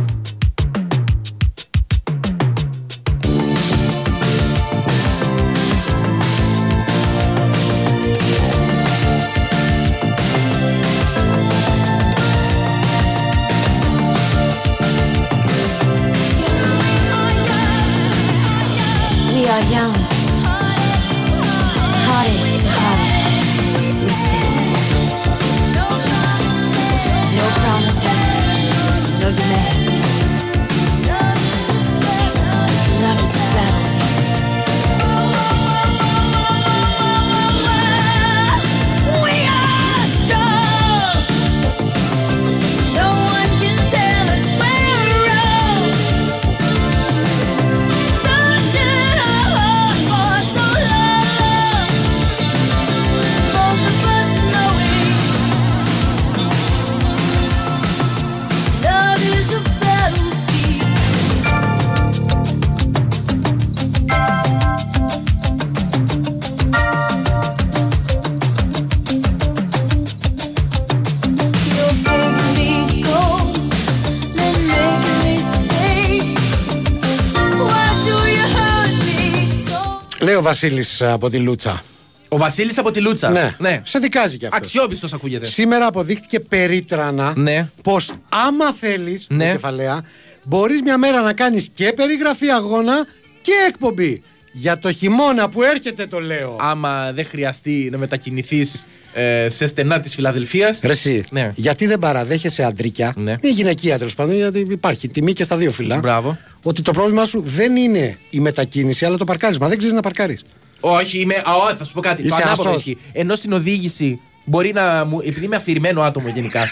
Βασίλης 80.47 81.03
από 81.03 81.31
τη 81.31 81.39
Λούτσα. 81.39 81.83
Ο 82.29 82.37
Βασίλης 82.37 82.79
από 82.79 82.91
τη 82.91 83.01
Λούτσα. 83.01 83.55
Ναι. 83.59 83.81
Σε 83.85 83.99
δικάζει 83.99 84.37
κι 84.37 84.45
αυτός. 84.47 84.61
Αξιόπιστος 84.61 85.13
ακούγεται. 85.13 85.47
Σήμερα 85.47 85.87
αποδείχτηκε 85.87 86.41
περίτρανα 86.41 87.33
Ναι. 87.37 87.69
πως 87.83 88.11
άμα 88.29 88.73
θέλεις, 88.73 89.27
Ναι. 89.29 89.45
με 89.45 89.51
κεφαλαία, 89.53 90.05
μπορείς 90.43 90.81
μια 90.83 90.99
μέρα 90.99 91.21
να 91.21 91.33
κάνεις 91.33 91.69
και 91.75 91.93
περιγραφή 91.97 92.49
αγώνα 92.51 93.07
και 93.43 93.53
εκπομπή. 93.69 94.23
Για 94.59 94.79
το 94.79 94.93
χειμώνα 94.93 95.49
που 95.49 95.63
έρχεται 95.63 96.07
το 96.07 96.21
λέω. 96.21 96.57
Άμα 96.61 97.13
δεν 97.13 97.25
χρειαστεί 97.27 97.89
να 97.93 97.99
μετακινηθείς 97.99 98.87
ε, 99.15 99.49
σε 99.49 99.67
στενά 99.67 100.01
της 100.01 100.15
Φιλαδελφίας. 100.15 100.81
Ρε 100.83 100.93
εσύ, 100.93 101.25
Ναι. 101.31 101.53
γιατί 101.55 101.87
δεν 101.87 101.99
παραδέχεσαι 101.99 102.63
αντρίκια, 102.63 103.13
Ναι. 103.17 103.37
ή 103.41 103.49
γυναικεία 103.49 103.99
τέλο 103.99 104.11
πάντων, 104.17 104.35
γιατί 104.35 104.59
υπάρχει 104.71 105.09
τιμή 105.09 105.33
και 105.33 105.45
στα 105.45 105.57
δύο 105.57 105.71
φύλλα. 105.71 105.99
Μπράβο. 105.99 106.39
Ότι 106.63 106.83
το 106.83 106.93
πρόβλημά 106.93 107.25
σου 107.25 107.41
δεν 107.41 107.77
είναι 107.77 108.19
η 108.31 108.41
μετακίνηση, 108.41 109.05
αλλά 109.05 109.17
το 109.17 109.25
παρκάρισμα. 109.25 109.69
Δεν 109.69 109.79
ξέρεις 109.79 109.95
να 109.95 110.01
παρκάρεις. 110.03 110.43
Όχι, 110.81 111.19
είμαι. 111.21 111.35
Α, 111.35 111.55
όχι, 111.67 111.77
θα 111.77 111.85
σου 111.85 111.93
πω 111.93 112.01
κάτι. 112.01 112.23
Είσαι 112.23 112.31
το 112.31 112.43
ανάποδο 112.43 112.69
ασός. 112.69 112.81
ισχύει. 112.85 112.99
Ενώ 113.13 113.35
στην 113.35 113.53
οδήγηση 113.53 114.21
μπορεί 114.49 114.73
να 114.73 115.05
μου. 115.05 115.21
Επειδή 115.25 115.45
είμαι 115.45 115.57
αφηρημένο 115.57 116.03
άτομο 116.03 116.29
γενικά. 116.29 116.63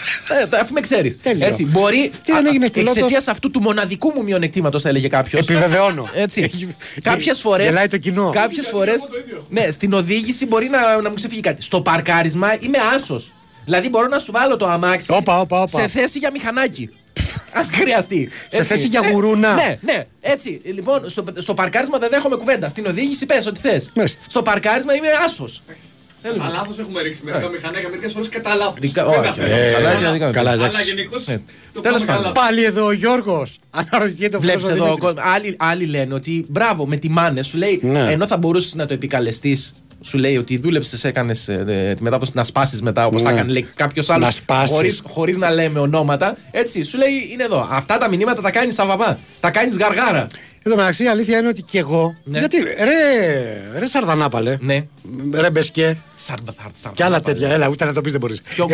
ε, 0.42 0.46
το- 0.46 0.56
αφού 0.56 0.72
με 0.72 0.80
ξέρεις. 0.80 1.18
Τέλειο. 1.22 1.46
Έτσι, 1.46 1.64
μπορεί. 1.66 2.10
Τι 2.24 2.32
δεν 2.32 2.46
έγινες 2.46 2.70
πιλότος; 2.70 2.96
Εξαιτίας 2.96 3.28
αυτού 3.28 3.50
του 3.50 3.60
μοναδικού 3.60 4.12
μου 4.14 4.22
μειονεκτήματος, 4.22 4.82
θα 4.82 4.88
έλεγε 4.88 5.08
κάποιος. 5.08 5.40
Επιβεβαιώνω. 5.40 6.08
Έτσι. 6.14 6.50
Κάποιες 7.02 7.40
φορέ. 7.40 7.62
Γελάει 7.64 7.86
το 7.88 7.96
κοινό. 7.98 8.30
Κάποιες 8.30 8.66
φορέ. 8.66 8.92
Ναι, 9.48 9.70
στην 9.70 9.92
οδήγηση 9.92 10.46
μπορεί 10.46 10.68
να, 10.68 11.00
να 11.00 11.08
μου 11.08 11.14
ξεφύγει 11.14 11.40
κάτι. 11.40 11.62
Στο 11.62 11.80
παρκάρισμα 11.82 12.54
είμαι 12.60 12.78
άσος. 12.94 13.32
Δηλαδή 13.64 13.88
μπορώ 13.88 14.06
να 14.06 14.18
σου 14.18 14.32
βάλω 14.32 14.56
το 14.56 14.66
αμάξι 14.66 15.12
Όπα, 15.12 15.40
όπα, 15.40 15.60
όπα. 15.60 15.80
σε 15.80 15.88
θέση 15.88 16.18
για 16.18 16.30
μηχανάκι. 16.32 16.90
Αν 17.58 17.68
χρειαστεί. 17.72 18.28
Σε 18.48 18.56
Έτσι. 18.58 18.68
θέση 18.68 18.86
για 18.86 19.00
γουρούνα. 19.10 19.54
Ναι, 19.54 19.78
ναι. 19.80 20.06
Έτσι. 20.20 20.60
Λοιπόν, 20.64 21.10
στο, 21.10 21.24
στο 21.38 21.54
παρκάρισμα 21.54 21.98
δεν 21.98 22.08
δέχομαι 22.10 22.36
κουβέντα. 22.36 22.68
Στην 22.68 22.86
οδήγηση 22.86 23.26
πες 23.26 23.46
ό,τι 23.46 23.60
θες. 23.60 23.90
Μάλιστα. 23.94 24.24
Στο 24.28 24.42
παρκάρισμα 24.42 24.94
είμαι 24.94 25.08
άσος. 25.26 25.62
Τα 26.38 26.48
λάθος 26.52 26.78
έχουμε 26.78 27.02
ρίξει 27.02 27.20
μερικά 27.24 27.48
μηχανάκια 27.48 27.88
μερικές 27.88 28.12
φορές 28.12 28.28
κατά 28.28 28.54
λάθος. 28.54 28.74
Δικα- 28.80 29.06
όχι, 29.06 29.40
ε, 29.40 29.72
καλά 29.72 29.94
και 29.94 30.06
δικά 30.12 30.26
μου. 30.26 30.32
καλά, 30.32 30.50
Αλλά 30.50 30.64
εντάξει. 30.66 30.82
γενικώ. 30.82 31.16
Τέλος 31.82 32.04
πάντων. 32.04 32.32
Πάλι 32.32 32.64
εδώ 32.64 32.86
ο 32.86 32.92
Γιώργος. 32.92 33.58
Αναρωτιέται 33.70 34.36
ο 34.36 34.40
Βλέπεις 34.40 34.62
φίλος 34.62 34.78
ο 34.78 34.82
εδώ, 34.82 34.94
Δημήτρης. 34.94 35.22
κο- 35.22 35.30
άλλοι, 35.34 35.56
άλλοι 35.58 35.84
λένε 35.86 36.14
ότι 36.14 36.44
μπράβο, 36.48 36.86
με 36.86 36.96
τιμάνε. 36.96 37.42
Σου 37.42 37.56
λέει, 37.56 37.80
Ναι. 37.82 38.06
ενώ 38.10 38.26
θα 38.26 38.36
μπορούσες 38.36 38.74
να 38.74 38.86
το 38.86 38.92
επικαλεστείς, 38.94 39.74
σου 40.00 40.18
λέει 40.18 40.36
ότι 40.36 40.58
δούλεψες, 40.58 41.04
έκανες 41.04 41.44
τη 41.96 42.02
μετάδοση 42.02 42.30
να 42.34 42.44
σπάσεις 42.44 42.82
μετά, 42.82 43.06
όπως 43.06 43.22
Ναι. 43.22 43.28
θα 43.30 43.34
έκανε 43.38 43.60
κάποιος 43.74 44.10
άλλος. 44.10 44.24
Να 44.24 44.30
σπάσεις. 44.30 44.70
Χωρί 44.74 44.98
χωρίς 45.02 45.36
να 45.36 45.50
λέμε 45.50 45.78
ονόματα. 45.78 46.36
Έτσι, 46.50 46.82
σου 46.84 46.98
λέει, 46.98 47.28
είναι 47.32 47.42
εδώ. 47.44 47.68
Αυτά 47.70 47.98
τα 47.98 48.08
μηνύματα 48.08 48.40
τα 48.42 48.50
κάνεις 48.50 48.74
σαβαβά. 48.74 49.18
Τα 49.40 49.50
κάνεις 49.50 49.76
γαργάρα. 49.76 50.26
Εν 50.66 50.72
τω 50.72 50.76
μεταξύ 50.78 51.04
η 51.04 51.08
αλήθεια 51.08 51.38
είναι 51.38 51.48
ότι 51.48 51.62
και 51.62 51.78
εγώ. 51.78 52.16
Ναι. 52.24 52.38
Γιατί 52.38 52.56
ρε, 52.58 53.78
ρε 53.78 53.86
Σαρδανάπαλε. 53.86 54.56
Ναι. 54.60 54.86
Ρε 55.34 55.50
Μπεσκέ. 55.50 55.96
Σαρδα- 56.14 56.54
σαρδα- 56.58 56.92
Και 56.94 57.04
άλλα 57.04 57.20
τέτοια. 57.20 57.48
Έλα, 57.48 57.68
ούτε 57.68 57.84
να 57.84 57.92
το 57.92 58.00
πεις 58.00 58.12
δεν 58.12 58.20
μπορείς. 58.20 58.40
Ποιο 58.42 58.66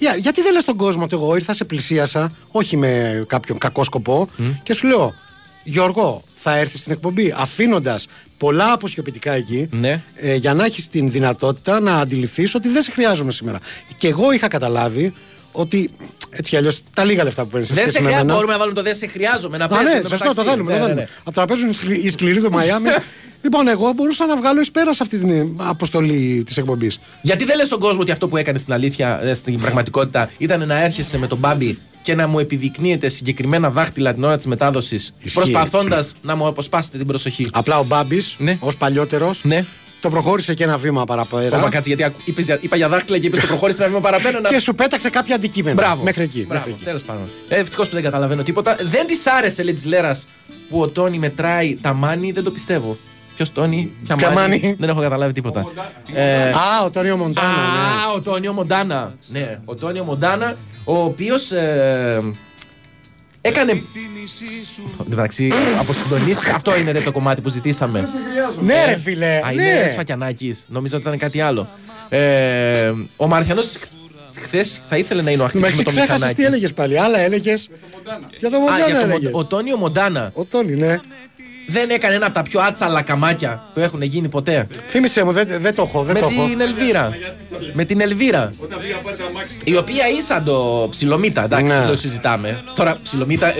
για, 0.00 0.16
γιατί 0.16 0.42
δεν 0.42 0.52
λες 0.52 0.64
τον 0.64 0.76
κόσμο 0.76 1.02
ότι 1.04 1.14
εγώ 1.16 1.34
ήρθα, 1.34 1.52
σε 1.54 1.64
πλησίασα, 1.64 2.32
όχι 2.50 2.76
με 2.76 3.24
κάποιον 3.26 3.58
κακό 3.58 3.84
σκοπό, 3.84 4.28
και 4.62 4.72
σου 4.72 4.86
λέω, 4.86 5.14
Γιώργο, 5.62 6.22
θα 6.34 6.56
έρθεις 6.56 6.80
στην 6.80 6.92
εκπομπή 6.92 7.34
αφήνοντας 7.36 8.06
πολλά 8.36 8.72
αποσιοποιητικά 8.72 9.32
εκεί, 9.32 9.68
Ναι. 9.72 10.02
ε, 10.14 10.34
για 10.34 10.54
να 10.54 10.64
έχεις 10.64 10.88
την 10.88 11.10
δυνατότητα 11.10 11.80
να 11.80 11.94
αντιληφθείς 11.96 12.54
ότι 12.54 12.68
δεν 12.68 12.82
σε 12.82 12.90
χρειάζομαι 12.90 13.30
σήμερα. 13.30 13.58
Και 13.96 14.08
εγώ 14.08 14.32
είχα 14.32 14.48
καταλάβει 14.48 15.14
ότι 15.60 15.90
έτσι 16.30 16.50
κι 16.50 16.56
αλλιώς 16.56 16.82
τα 16.94 17.04
λίγα 17.04 17.24
λεφτά 17.24 17.42
που 17.42 17.48
παίρνεις 17.48 17.68
σε 17.68 17.74
Δεν 17.74 17.84
σε 17.84 17.88
σχέση 17.90 18.04
με 18.04 18.08
χρειάζεται. 18.10 18.26
μένα. 18.26 18.38
Μπορούμε 18.38 18.52
να 18.52 18.58
βάλουμε 18.58 18.76
το 18.76 18.82
δεν 18.88 18.96
σε 18.96 19.06
χρειάζομαι. 19.06 19.56
Να 19.56 19.64
Α, 19.64 19.68
παίζει 19.68 19.84
ναι, 19.94 20.00
το 20.00 20.08
σωστό, 20.08 20.28
μεταξύ. 20.28 20.44
το 20.44 20.50
θέλουμε. 20.50 20.72
Ναι, 20.72 20.78
το 20.78 20.84
ναι, 20.86 20.86
θέλουμε. 20.86 21.00
ναι. 21.02 21.08
Από 21.24 21.32
το 21.34 21.40
να 21.40 21.46
παίζουν 21.46 21.68
οι 21.68 21.72
σκλη- 21.72 22.04
οι 22.04 22.10
σκληροί 22.10 22.40
του 22.40 22.50
Μαϊάμι. 22.50 22.88
λοιπόν, 23.44 23.68
εγώ 23.68 23.92
μπορούσα 23.92 24.26
να 24.26 24.36
βγάλω 24.36 24.60
εις 24.60 24.70
πέρας 24.70 24.96
σε 24.96 25.02
αυτή 25.02 25.18
την 25.18 25.30
ε, 25.30 25.52
αποστολή 25.56 26.42
της 26.46 26.56
εκπομπής. 26.56 27.00
Γιατί 27.22 27.44
δεν 27.44 27.56
λες 27.56 27.66
στον 27.66 27.78
κόσμο 27.80 28.00
ότι 28.00 28.10
αυτό 28.10 28.28
που 28.28 28.36
έκανε 28.36 28.58
στην 28.58 28.72
αλήθεια, 28.72 29.20
ε, 29.22 29.34
στην 29.34 29.60
πραγματικότητα, 29.60 30.30
ήταν 30.38 30.66
να 30.66 30.82
έρχεσαι 30.84 31.18
με 31.18 31.26
τον 31.26 31.38
Μπάμπι 31.38 31.78
και 32.02 32.14
να 32.14 32.26
μου 32.26 32.38
επιδεικνύετε 32.38 33.08
συγκεκριμένα 33.08 33.70
δάχτυλα 33.70 34.14
την 34.14 34.24
ώρα 34.24 34.36
της 34.36 34.46
μετάδοσης, 34.46 35.14
Ισχύει. 35.22 35.38
προσπαθώντας 35.40 36.14
να 36.22 36.36
μου 36.36 36.46
αποσπάσετε 36.46 36.98
την 36.98 37.06
προσοχή. 37.06 37.46
Απλά 37.52 37.78
ο 37.78 37.84
Μπάμπης, 37.84 38.34
Ναι. 38.38 38.56
ως 38.60 38.76
παλιότερος, 38.76 39.40
Ναι. 39.44 39.64
Το 40.00 40.08
προχώρησε 40.10 40.54
και 40.54 40.64
ένα 40.64 40.78
βήμα 40.78 41.04
παραπέρα. 41.04 41.58
Όπα, 41.58 41.68
κάτσε, 41.68 41.88
γιατί 41.88 42.02
ακου- 42.04 42.20
είπες 42.28 42.44
για- 42.44 42.58
είπα 42.60 42.76
για 42.76 42.88
δάχτυλα 42.88 43.18
και 43.18 43.26
είπες 43.26 43.40
το 43.40 43.46
προχώρησε 43.46 43.78
ένα 43.82 43.88
βήμα 43.90 44.00
παραπέρα. 44.02 44.40
Να... 44.40 44.48
Και 44.48 44.58
σου 44.58 44.74
πέταξε 44.74 45.10
κάποια 45.10 45.34
αντικείμενα. 45.34 45.74
Μπράβο. 45.82 46.02
Μέχρι 46.02 46.22
εκεί. 46.22 46.38
Μπράβο, 46.48 46.54
μέχρι 46.54 46.72
εκεί. 46.72 46.84
τέλος 46.84 47.02
πάντων. 47.02 47.22
Ε, 47.48 47.56
Ευτυχώς 47.58 47.88
που 47.88 47.94
δεν 47.94 48.02
καταλαβαίνω 48.02 48.42
τίποτα. 48.42 48.76
Δεν 48.82 49.06
της 49.06 49.26
άρεσε, 49.26 49.62
λέει 49.62 49.72
της 49.72 49.84
Λέρας, 49.84 50.26
που 50.70 50.80
ο 50.80 50.88
Τόνι 50.88 51.18
μετράει 51.18 51.76
τα 51.80 51.92
μάνι, 51.92 52.30
δεν 52.32 52.44
το 52.44 52.50
πιστεύω. 52.50 52.98
Ποιος 53.36 53.52
Τόνι, 53.52 53.92
ποια 54.06 54.16
Ποια 54.16 54.30
μάνι. 54.30 54.58
μάνι; 54.60 54.76
Δεν 54.78 54.88
έχω 54.88 55.00
καταλάβει 55.00 55.32
τίποτα. 55.32 55.66
Ε, 56.12 56.48
Α, 56.48 56.84
ο 56.84 56.90
Τόνιο 56.90 57.16
Μοντάνα. 57.16 57.48
ναι. 57.48 57.80
Α, 58.06 58.12
ο 58.16 58.20
Τόνιο 58.20 58.52
Μοντάνα. 58.52 59.14
Ναι, 59.28 59.58
ο 59.64 59.74
Τόνιο 59.74 60.04
Μοντάνα, 60.04 60.56
ο 60.84 60.98
οποίος. 61.02 61.50
Ε, 63.40 63.48
έκανε. 63.48 63.72
Εν 63.72 63.80
τω 64.98 65.04
μεταξύ, 65.08 65.52
αποσυντονίστηκε. 65.78 66.50
Αυτό 66.50 66.76
είναι 66.78 66.90
ρε, 66.90 67.00
το 67.00 67.12
κομμάτι 67.12 67.40
που 67.40 67.48
ζητήσαμε. 67.48 68.08
Ναι, 68.60 68.84
ρε 68.84 68.96
φίλε. 68.96 69.36
Α, 69.44 69.52
ναι. 69.52 69.62
είναι 69.62 69.88
Σφακιανάκης. 69.88 70.64
Νομίζω 70.68 70.96
ότι 70.96 71.06
ήταν 71.06 71.18
κάτι 71.18 71.40
άλλο. 71.40 71.68
Ε, 72.08 72.92
ο 73.16 73.26
Μαρθιανός 73.26 73.74
χθες 74.34 74.80
θα 74.88 74.96
ήθελε 74.96 75.22
να 75.22 75.30
είναι 75.30 75.42
ο 75.42 75.50
Με 75.52 75.66
αχτύπης 75.66 75.76
με 75.78 75.82
το 75.82 75.90
ξέχασες 75.90 76.14
μηχανάκι. 76.14 76.34
τι 76.40 76.44
έλεγες 76.46 76.72
πάλι. 76.72 76.98
Άλλα 76.98 77.18
έλεγες. 77.18 77.68
Για 78.38 78.50
το 78.50 78.56
Α, 78.56 78.60
Μοντάνα 78.60 78.76
για 78.86 78.94
το 78.94 79.00
έλεγες. 79.00 79.30
Μον- 79.32 79.40
ο 79.40 79.44
Τόνιο 79.44 79.76
Μοντάνα 79.76 80.30
Ο 80.34 80.44
Τόνι, 80.44 80.74
ναι. 80.74 80.98
Δεν 81.70 81.90
έκανε 81.90 82.14
ένα 82.14 82.26
από 82.26 82.34
τα 82.34 82.42
πιο 82.42 82.60
άτσαλα 82.60 83.02
καμάκια 83.02 83.62
που 83.74 83.80
έχουν 83.80 84.02
γίνει 84.02 84.28
ποτέ. 84.28 84.66
Θύμησε 84.86 85.24
μου, 85.24 85.32
δεν, 85.32 85.46
δεν 85.60 85.74
το 85.74 85.82
έχω. 85.82 86.02
Δεν 86.02 86.14
με 86.14 86.20
το 86.20 86.28
έχω. 86.32 86.46
την 86.48 86.60
Ελβίρα. 86.60 87.16
με 87.72 87.84
την 87.84 88.00
Ελβίρα. 88.00 88.52
Όταν 88.58 88.78
πήγα 88.80 88.96
πάρει 88.96 89.16
τα 89.16 89.24
μάξι. 89.34 89.50
Η 89.64 89.76
οποία 89.76 90.08
ήσαν 90.18 90.44
το 90.44 90.86
ψιλομύτα, 90.90 91.44
εντάξει, 91.44 91.64
Ναι. 91.72 91.78
δεν 91.78 91.86
το 91.88 91.96
συζητάμε. 91.96 92.62
Τώρα 92.74 92.96
ψιλομύτα. 93.02 93.52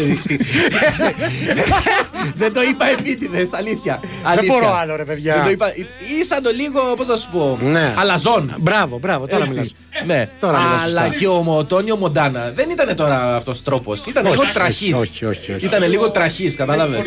Ε, 2.29 2.33
τι- 2.33 2.39
δεν 2.39 2.53
το 2.53 2.63
είπα 2.63 2.89
επίτηδες, 2.89 3.53
αλήθεια. 3.53 4.01
αλήθεια. 4.23 4.53
μπορώ 4.53 4.75
άλλο, 4.75 4.97
ρε, 4.97 5.05
παιδιά. 5.05 5.35
Δεν 5.35 5.45
το 5.45 5.51
είπα. 5.51 5.73
Ήσαν 6.21 6.43
το 6.43 6.51
λίγο, 6.55 6.81
πώς 6.97 7.07
να 7.07 7.17
σου 7.17 7.29
πω. 7.33 7.59
Ναι. 7.61 7.95
Αλαζόν. 7.99 8.55
Μπράβο, 8.59 8.99
μπράβο, 8.99 9.27
τώρα 9.27 9.43
Έτσι. 9.45 9.55
μιλάς. 9.57 9.75
Ναι, 10.07 10.29
Τώρα 10.41 10.59
μιλάς 10.61 10.83
αλλά 10.83 11.01
σωστά. 11.03 11.17
και 11.19 11.27
ο 11.27 11.43
Μοτόνιο 11.43 11.97
Μοντάνα 11.97 12.53
δεν 12.55 12.71
ήταν 12.71 12.97
τώρα 12.97 13.37
αυτός 13.37 13.63
τρόπος. 13.63 14.05
Ήταν 14.07 14.23
Όχι, 14.23 14.31
λίγο 14.33 14.43
όχι, 14.43 14.53
τραχής. 14.53 14.95
όχι, 14.95 15.25
όχι, 15.25 15.53
όχι. 15.53 15.65
Ήταν 15.67 15.89
λίγο 15.89 16.11
τραχής, 16.11 16.55
κατάλαβες; 16.57 17.01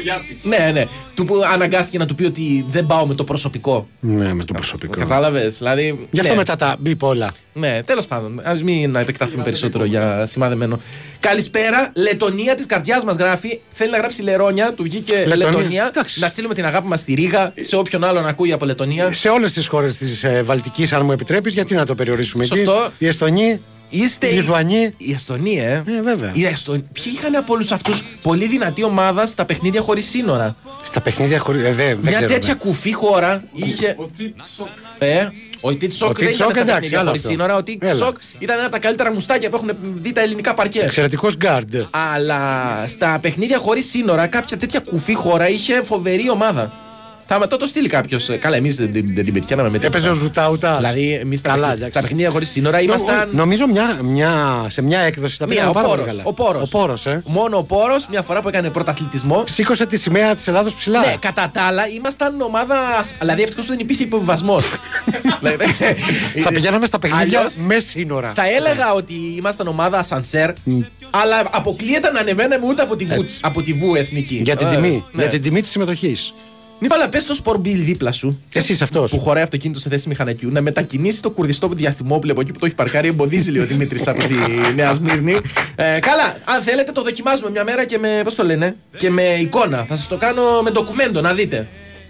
Ναι, 0.44 0.70
ναι. 0.74 0.86
Του 1.16 1.26
που 1.26 1.36
αναγκάστηκε 1.54 1.98
να 1.98 2.06
του 2.06 2.16
πει 2.16 2.24
ότι 2.26 2.66
δεν 2.70 2.86
πάω 2.86 3.06
με 3.06 3.16
το 3.16 3.24
προσωπικό. 3.24 3.88
Ναι, 4.00 4.34
με 4.34 4.44
το 4.44 4.54
προσωπικό. 4.54 5.00
Κατάλαβες; 5.00 5.58
Δηλαδή. 5.58 6.08
Γι' 6.12 6.20
αυτό 6.20 6.32
ναι. 6.32 6.38
μετά 6.38 6.56
τα 6.56 6.76
μπίπ 6.80 7.04
όλα. 7.04 7.32
Ναι, 7.54 7.80
τέλος 7.86 8.06
πάντων. 8.08 8.40
Α 8.40 8.58
μην 8.64 8.96
επεκταθούμε 8.96 9.44
περισσότερο 9.44 9.86
για 9.86 10.26
σημαδεμένο. 10.26 10.80
Καλησπέρα. 11.20 11.92
Λετωνία 11.96 12.56
της 12.56 12.66
καρδιάς 12.66 13.04
μας 13.04 13.16
γράφει. 13.16 13.60
Θέλει 13.72 13.92
να 13.92 13.98
γράψει 13.98 14.22
Λερόνια, 14.22 14.74
του 14.74 14.84
βγήκε 14.84 15.11
Λετωνία. 15.15 15.36
Λετωνία. 15.52 15.91
Να 16.15 16.30
στείλουμε 16.30 16.54
την 16.54 16.65
αγάπη 16.65 16.88
μας 16.88 17.00
στη 17.00 17.13
Ρήγα, 17.13 17.54
σε 17.60 17.76
όποιον 17.76 18.04
άλλον 18.04 18.28
ακούει 18.28 18.52
από 18.52 18.65
Λετωνία. 18.65 19.13
Σε 19.13 19.30
όλες 19.30 19.52
τις 19.54 19.67
χώρες 19.67 19.97
της 19.97 20.24
ε, 20.24 20.41
Βαλτικής, 20.43 20.93
αν 20.93 21.06
μου 21.06 21.12
επιτρέπεις, 21.12 21.54
γιατί 21.54 21.76
να 21.76 21.86
το 21.86 21.95
περιορίσουμε 21.95 22.43
Σωστό. 22.43 22.71
εκεί. 22.71 22.93
Οι 22.98 23.08
Εστονοί, 23.08 23.62
Είστε 23.91 24.27
οι 24.28 24.34
Λιθουανοί; 24.34 24.94
Η 24.97 25.12
Εστονία, 25.12 25.63
ε. 25.63 25.84
Ε, 25.97 26.01
βέβαια. 26.01 26.32
Η 26.34 26.45
Εστο... 26.45 26.71
Ποιοι 26.71 27.13
είχαν 27.15 27.36
από 27.36 27.54
όλους 27.54 27.71
αυτούς 27.71 28.04
πολύ 28.21 28.47
δυνατή 28.47 28.84
ομάδα 28.84 29.25
στα 29.25 29.45
παιχνίδια 29.45 29.82
χωρίς 29.82 30.10
σύνορα; 30.10 30.56
Στα 30.84 31.01
παιχνίδια 31.01 31.39
χωρίς. 31.39 31.60
Ε, 31.60 31.62
δεν, 31.62 31.73
δεν 31.75 31.97
Μια 32.01 32.12
ξέρω, 32.12 32.34
τέτοια 32.34 32.54
ναι. 32.54 32.60
κουφή 32.60 32.93
χώρα 32.93 33.43
είχε. 33.54 33.95
Ε, 34.99 35.27
ο 35.62 35.73
Τίτσοκ 35.73 36.10
Ο 36.10 36.13
δεν 36.13 36.27
ήταν 36.27 36.47
Τίτσοκ, 36.47 36.51
στα 36.51 36.62
εντάξει, 36.62 36.73
παιχνίδια 36.73 36.99
άλλο 36.99 37.08
χωρίς 37.08 37.21
αυτό. 37.23 37.32
σύνορα. 37.32 37.56
Ο 37.56 37.63
Έλα. 37.80 37.91
Τίτσοκ 37.91 38.17
ήταν 38.39 38.56
ένα 38.58 38.65
από 38.65 38.75
τα 38.75 38.80
καλύτερα 38.82 39.12
μουστάκια 39.12 39.49
που 39.49 39.56
έχουν 39.56 39.71
δει 40.01 40.12
τα 40.13 40.21
ελληνικά 40.21 40.54
παρκέ. 40.54 40.80
Εξαιρετικός 40.80 41.36
γκάρντ. 41.38 41.75
Αλλά 41.89 42.84
στα 42.88 43.19
παιχνίδια 43.21 43.58
χωρίς 43.58 43.89
σύνορα, 43.89 44.27
κάποια 44.27 44.58
τέτοια 44.58 44.80
κουφή 44.80 45.13
χώρα 45.13 45.49
είχε 45.49 45.82
φοβερή 45.84 46.30
ομάδα. 46.30 46.71
Θα 47.34 47.39
με 47.39 47.48
το, 47.48 47.58
το 47.58 47.65
στείλει 47.65 47.88
κάποιος. 47.89 48.30
Καλά, 48.39 48.56
εμείς 48.56 48.76
δεν, 48.76 48.89
δεν, 48.94 49.12
δεν 49.13 49.24
την 49.24 49.34
πετυχαίναμε 49.34 49.70
με 49.70 49.80
Έπαιζε 49.82 50.10
ο 50.10 50.13
Ζουτάουτα. 50.13 50.76
Δηλαδή, 50.78 51.13
εμείς 51.13 51.39
στα, 51.39 51.50
Καλά, 51.50 51.60
παιχνίδια- 51.62 51.86
εντάξει. 51.86 51.98
στα 51.98 52.02
παιχνίδια 52.08 52.30
χωρίς 52.32 52.50
σύνορα 52.50 52.82
ήμασταν. 52.82 53.30
Νομίζω 53.32 53.67
μια, 53.67 54.00
μια, 54.04 54.65
σε 54.70 54.82
μια 54.82 55.00
έκδοση 55.00 55.38
τα 55.39 55.46
Μία, 55.48 55.54
πήγαμε 55.56 55.70
ο 55.70 55.74
πάρα 55.74 55.88
πολύ 55.88 56.00
Πόρος, 56.00 56.15
καλά. 56.15 56.30
ο 56.30 56.34
Πόρος. 56.34 56.62
Ο 56.62 56.67
Πόρος, 56.67 57.06
ε. 57.06 57.22
Μόνο 57.26 57.58
ο 57.58 57.63
Πόρος, 57.63 58.08
μια 58.10 58.22
φορά 58.22 58.41
που 58.41 58.48
έκανε 58.48 58.70
πρωταθλητισμό. 58.70 59.44
Σήκωσε 59.48 59.86
τη 59.86 59.98
σημαία 59.98 60.36
της 60.36 60.48
Ελλάδος 60.48 60.74
ψηλά. 60.74 61.00
Ναι, 61.00 61.15
κατά 61.20 61.50
τα 61.54 61.62
άλλα 61.62 61.88
ήμασταν 61.88 62.41
ομάδα. 62.41 62.78
Δηλαδή, 63.20 63.41
ευτυχώς 63.41 63.65
που 63.65 63.72
δεν 63.72 63.80
υπήρχε 63.80 64.04
υποβιβασμός. 64.04 64.65
Θα 66.44 66.50
πηγαίναμε 66.54 66.86
στα 66.86 67.00
παιχνίδια 67.00 67.38
Αλλιώς, 67.39 67.56
με 67.56 67.80
σύνορα. 67.80 68.32
Θα 68.36 68.44
έλεγα 68.50 68.94
ότι 68.94 69.13
ήμασταν 69.38 69.67
ομάδα 69.67 69.98
ασανσέρ, 70.00 70.50
αλλά 71.10 71.41
αποκλείεται 71.52 72.12
να 72.12 72.20
ανεβαίναμε 72.20 72.65
ούτε 72.67 72.82
από 72.82 72.96
τη 72.96 73.06
Βου, 73.06 73.26
από 73.41 73.62
τη 73.62 73.74
Βου 73.74 73.96
εθνική. 73.96 74.41
Για 74.44 74.56
την 74.56 74.67
Ε, 74.67 74.70
τιμή. 74.76 75.06
ναι. 75.12 75.22
Για 75.22 75.32
την 75.32 75.41
τιμή 75.41 75.62
της 75.62 75.72
συμμετοχής. 75.72 76.34
Νίκο, 76.82 76.96
αλλά 76.96 77.10
πες 77.10 77.26
το 77.26 77.34
σπορμπίλ 77.34 77.84
δίπλα 77.84 78.12
σου. 78.12 78.41
Εσύ 78.54 78.78
αυτός. 78.82 79.12
Που 79.12 79.20
χωράει 79.20 79.44
αυτοκίνητο 79.44 79.80
σε 79.80 79.89
θέση 79.89 80.08
μηχανακιού 80.08 80.50
να 80.52 80.62
μετακινήσει 80.62 81.22
το 81.22 81.30
κουρδιστό 81.30 81.67
διαστημόπλαιο 81.67 82.32
από 82.34 82.41
εκεί 82.41 82.52
που 82.52 82.60
το 82.60 82.65
έχει 82.65 82.76
παρκάρει. 82.76 83.08
Εμποδίζει, 83.08 83.52
λέει 83.52 83.62
ο 83.62 83.65
Δημήτρης 83.65 84.08
από 84.08 84.24
τη 84.24 84.34
Νέα 84.76 84.94
Σμύρνη. 84.94 85.38
Ε, 85.76 86.00
καλά, 86.00 86.36
αν 86.46 86.62
θέλετε 86.62 86.91
το 86.91 87.02
δοκιμάζουμε 87.04 87.50
μια 87.50 87.63
μέρα 87.63 87.86
και 87.86 87.98
με. 87.98 88.22
Πώς 88.24 88.36
το 88.36 88.44
λένε, 88.44 88.76
και 88.98 89.10
με 89.10 89.22
εικόνα. 89.22 89.86
Θα 89.88 89.96
σας 89.96 90.08
το 90.08 90.17
κάνω 90.17 90.62
με 90.63 90.72
ντοκουμέντο 90.72 91.22
να 91.22 91.34
δείτε. 91.34 91.67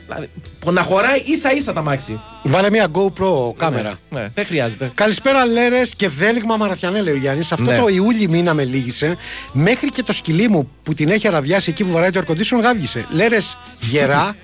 Δηλαδή, 0.08 0.30
να 0.72 0.82
χωράει 0.82 1.20
ίσα 1.26 1.54
ίσα 1.54 1.74
τα 1.74 1.82
μάξι. 1.82 2.20
Βάλε 2.44 2.70
μια 2.70 2.88
GoPro 2.94 3.54
κάμερα. 3.58 3.94
Ναι, 4.10 4.28
δεν 4.34 4.46
χρειάζεται. 4.46 4.92
Καλησπέρα, 4.94 5.46
Λέρες 5.46 5.96
και 5.96 6.08
βέλιγμα 6.08 6.58
Μαραθιανέ, 6.58 7.02
λέει 7.02 7.14
ο 7.14 7.18
Γιάννης. 7.18 7.52
Αυτό 7.52 7.72
Ναι. 7.72 7.78
το 7.78 7.88
Ιούλη 7.88 8.28
μήνα 8.28 8.54
με 8.54 8.64
λύγησε. 8.64 9.18
Μέχρι 9.52 9.90
και 9.90 10.04
το 10.04 10.14
σκυλί 10.14 10.48
μου 10.50 10.70
που 10.84 10.94
την 10.94 11.10
έχει 11.10 11.28
αραδιάσει 11.28 11.70
εκεί 11.70 11.84
που 11.84 11.92
βαράει 11.92 12.12
το 12.12 12.22
air 12.28 12.32
condition 12.32 12.62
γάβγισε. 12.62 13.06
Λέρες 13.12 13.58
γερά 13.80 14.36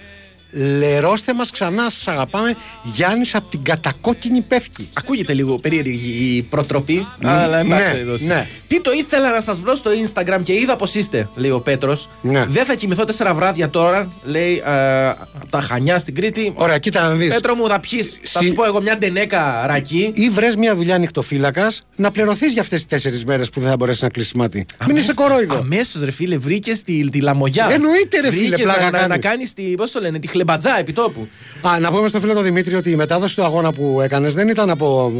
Λερώστε 0.52 1.34
μας 1.34 1.52
ξανά, 1.52 1.90
σας 1.90 2.08
αγαπάμε. 2.08 2.56
Γιάννης 2.84 3.36
από 3.36 3.50
την 3.50 3.64
κατακόκκινη 3.64 4.42
πεύκη. 4.42 4.90
Ακούγεται 4.94 5.34
λίγο 5.34 5.58
περίεργη 5.58 6.36
η 6.36 6.42
προτροπή, 6.42 7.08
αλλά 7.24 7.58
εν 7.58 7.68
ναι, 7.68 7.76
πάση 7.76 7.92
περιπτώσει. 7.92 8.26
ναι. 8.26 8.48
Τι 8.68 8.82
το 8.82 8.92
ήθελα 8.92 9.32
να 9.32 9.42
σας 9.42 9.60
βρω 9.60 9.76
στο 9.76 9.92
Instagram 10.06 10.40
και 10.44 10.54
είδα 10.54 10.76
πως 10.76 10.96
είστε, 10.96 11.30
λέει 11.36 11.52
ο 11.52 11.60
Πέτρος. 11.60 12.10
Ναι. 12.22 12.46
Δεν 12.46 12.66
θα 12.66 12.76
κοιμηθώ 12.76 13.04
τέσσερα 13.04 13.34
βράδια 13.34 13.70
τώρα, 13.70 14.08
λέει 14.24 14.62
ε, 14.66 15.08
από 15.10 15.48
τα 15.50 15.62
Χανιά 15.62 16.00
στην 16.00 16.16
Κρήτη. 16.16 16.52
Ωραία, 16.56 16.78
κοίτα 16.78 17.02
να 17.02 17.10
δεις. 17.16 17.34
Πέτρο 17.34 17.56
μου, 17.56 17.68
θα 17.68 17.80
πιεις. 17.80 18.20
Θα 18.24 18.42
σου 18.44 18.54
πω 18.54 18.66
εγώ 18.66 18.82
μια 18.82 18.98
ντενέκα 18.98 19.64
ρακί. 19.68 20.12
Ή 20.14 20.30
βρες 20.30 20.56
μια 20.56 20.76
δουλειά 20.76 20.98
νυχτοφύλακας 20.98 21.82
να 21.96 22.12
πληρωθείς 22.12 22.54
για 22.54 22.62
αυτές 22.62 22.80
τις 22.80 22.88
τέσσερις 22.88 23.26
μέρες 23.26 23.50
που 23.50 23.60
δεν 23.60 23.70
θα 23.70 23.76
μπορέσεις 23.78 24.02
να 24.02 24.10
κλείσει 24.10 24.38
μάτι. 24.38 24.66
Μην 24.88 24.96
είσαι 24.96 25.14
κορόιδο. 25.14 25.56
Αμέσως, 25.56 26.02
ρε 26.02 26.12
φίλε, 26.12 26.38
βρήκες 26.38 26.82
τη, 26.82 27.10
τη 27.10 27.22
λαμογιά. 27.22 27.68
Εννοείται, 27.72 28.20
ρε 28.20 28.30
φίλε, 28.32 28.42
Βρήκες 28.42 28.62
πλάκα 28.62 28.80
να, 28.82 28.90
να, 28.90 28.98
να 29.00 29.08
κάνεις. 29.08 29.26
κάνεις 29.26 29.54
τη. 29.54 29.64
Πώς 29.64 29.92
το 29.92 30.00
λένε, 30.00 30.20
τη 30.20 30.28
χλεμπατζά 30.38 30.80
επί 30.80 30.94
τόπου. 30.94 31.28
Α, 31.68 31.80
να 31.80 31.92
πούμε 31.92 32.08
στο 32.08 32.20
φίλο 32.20 32.34
τον 32.34 32.44
Δημήτρη 32.44 32.76
ότι 32.76 32.92
η 32.92 32.96
μετάδοση 32.96 33.36
του 33.36 33.44
αγώνα 33.44 33.72
που 33.72 34.02
έκανες 34.02 34.34
δεν 34.34 34.48
ήταν 34.48 34.70
από. 34.70 35.12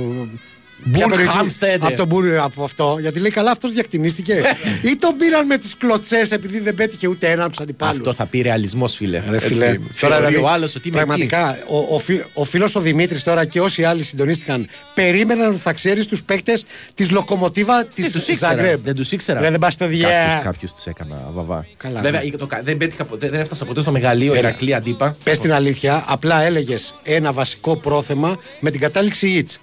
Ποια 0.92 1.08
περιοχή; 1.08 1.36
Χάμστεντε. 1.38 1.86
Από, 1.86 1.96
τον 1.96 2.08
Μπούρ, 2.08 2.38
από 2.40 2.64
αυτό. 2.64 2.98
Γιατί 3.02 3.20
λέει 3.20 3.32
καλά, 3.32 3.52
αυτός 3.52 3.72
διακτηνίστηκε. 3.72 4.42
ή 4.92 4.96
τον 4.96 5.18
πήραν 5.18 5.46
με 5.46 5.58
τις 5.58 5.76
κλωτσές 5.78 6.32
επειδή 6.32 6.60
δεν 6.60 6.76
πέτυχε 6.76 7.08
ούτε 7.08 7.28
έναν 7.28 7.40
από 7.42 7.50
τους 7.50 7.60
αντιπάλους. 7.60 7.98
Αυτό 7.98 8.14
θα 8.14 8.26
πει 8.26 8.42
ρεαλισμός, 8.42 8.96
φίλε. 8.96 9.24
Ρε 9.30 9.40
φίλε, 9.40 9.66
Έτσι, 9.66 9.80
τώρα 10.00 10.16
θεωρεί 10.16 10.26
δηλαδή, 10.28 10.46
ο 10.46 10.50
άλλος 10.50 10.76
ότι 10.76 10.88
είμαι 10.88 10.98
εκεί. 10.98 11.08
πραγματικά 11.08 11.60
ο, 11.68 11.96
ο, 11.96 12.00
φι- 12.00 12.26
ο 12.34 12.44
φίλος 12.44 12.76
ο 12.76 12.80
Δημήτρης 12.80 13.24
τώρα 13.24 13.46
και 13.46 13.62
όσοι 13.62 13.84
άλλοι 13.84 14.04
συντονίστηκαν 14.04 14.68
περίμεναν 14.94 15.50
ότι 15.50 15.60
θα 15.60 15.74
ξέρεις 15.74 16.06
τους 16.06 16.24
παίκτες 16.24 16.64
της 16.94 17.10
λοκομοτίβα 17.12 17.86
της 17.86 18.04
Δεν 18.04 18.12
τους 18.14 18.28
ήξερα. 18.28 18.52
Ζαγκρέμπ. 18.52 18.84
Δεν 18.84 18.96
τους 18.96 19.12
ήξερα. 19.12 19.40
Ρε, 19.40 19.50
δεν 19.50 19.60
πας 19.60 19.74
στο 19.74 19.88
διέ. 19.88 20.08
Κάποιου 20.44 20.70
τους 20.76 20.86
έκανα 20.86 21.30
βαβά. 21.32 21.66
Καλά, 21.78 22.02
Βέβαια, 22.02 22.22
ναι. 22.24 22.30
το 22.30 22.48
κα- 22.48 22.62
δεν, 22.64 22.78
πέτυχα, 22.78 23.06
ποτέ- 23.06 23.30
δεν 23.30 23.40
έφτασα 23.40 23.66
ποτέ 23.66 23.82
στο 23.82 23.92
μεγαλείο 23.92 24.32
Έλα. 24.34 24.40
Ηρακλή 24.40 24.74
αντίπα. 24.74 25.18
Πες 25.24 25.40
την 25.40 25.54
αλήθεια, 25.54 26.04
απλά 26.08 26.42
έλεγες 26.42 26.94
ένα 27.04 27.32
βασικό 27.32 27.76
πρόθεμα 27.78 28.36
με 28.60 28.70
την 28.70 28.80
κατάληξη 28.80 29.28
Ιτς. 29.28 29.60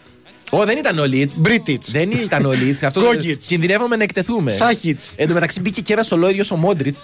Ω, 0.51 0.65
δεν 0.65 0.79
ήταν 0.79 0.99
ο 0.99 1.05
Λίτς. 1.05 1.37
Μπρίτιτς. 1.39 1.91
Δεν 1.91 2.11
ήταν 2.11 2.45
ο 2.45 2.53
Λίτς. 2.53 2.83
Αυτό 2.83 3.01
Γκόγκιτς. 3.01 3.47
κινδυνεύαμε 3.47 3.97
να 3.97 4.03
εκτεθούμε. 4.03 4.51
Σάχιτς. 4.51 5.13
Εν 5.17 5.29
τω 5.29 5.35
μεταξύ 5.35 5.61
μπήκε 5.61 5.81
και 5.81 5.93
ένα 5.93 6.05
ολόιδιο 6.11 6.45
ο 6.51 6.57
Μόντριτς. 6.57 7.01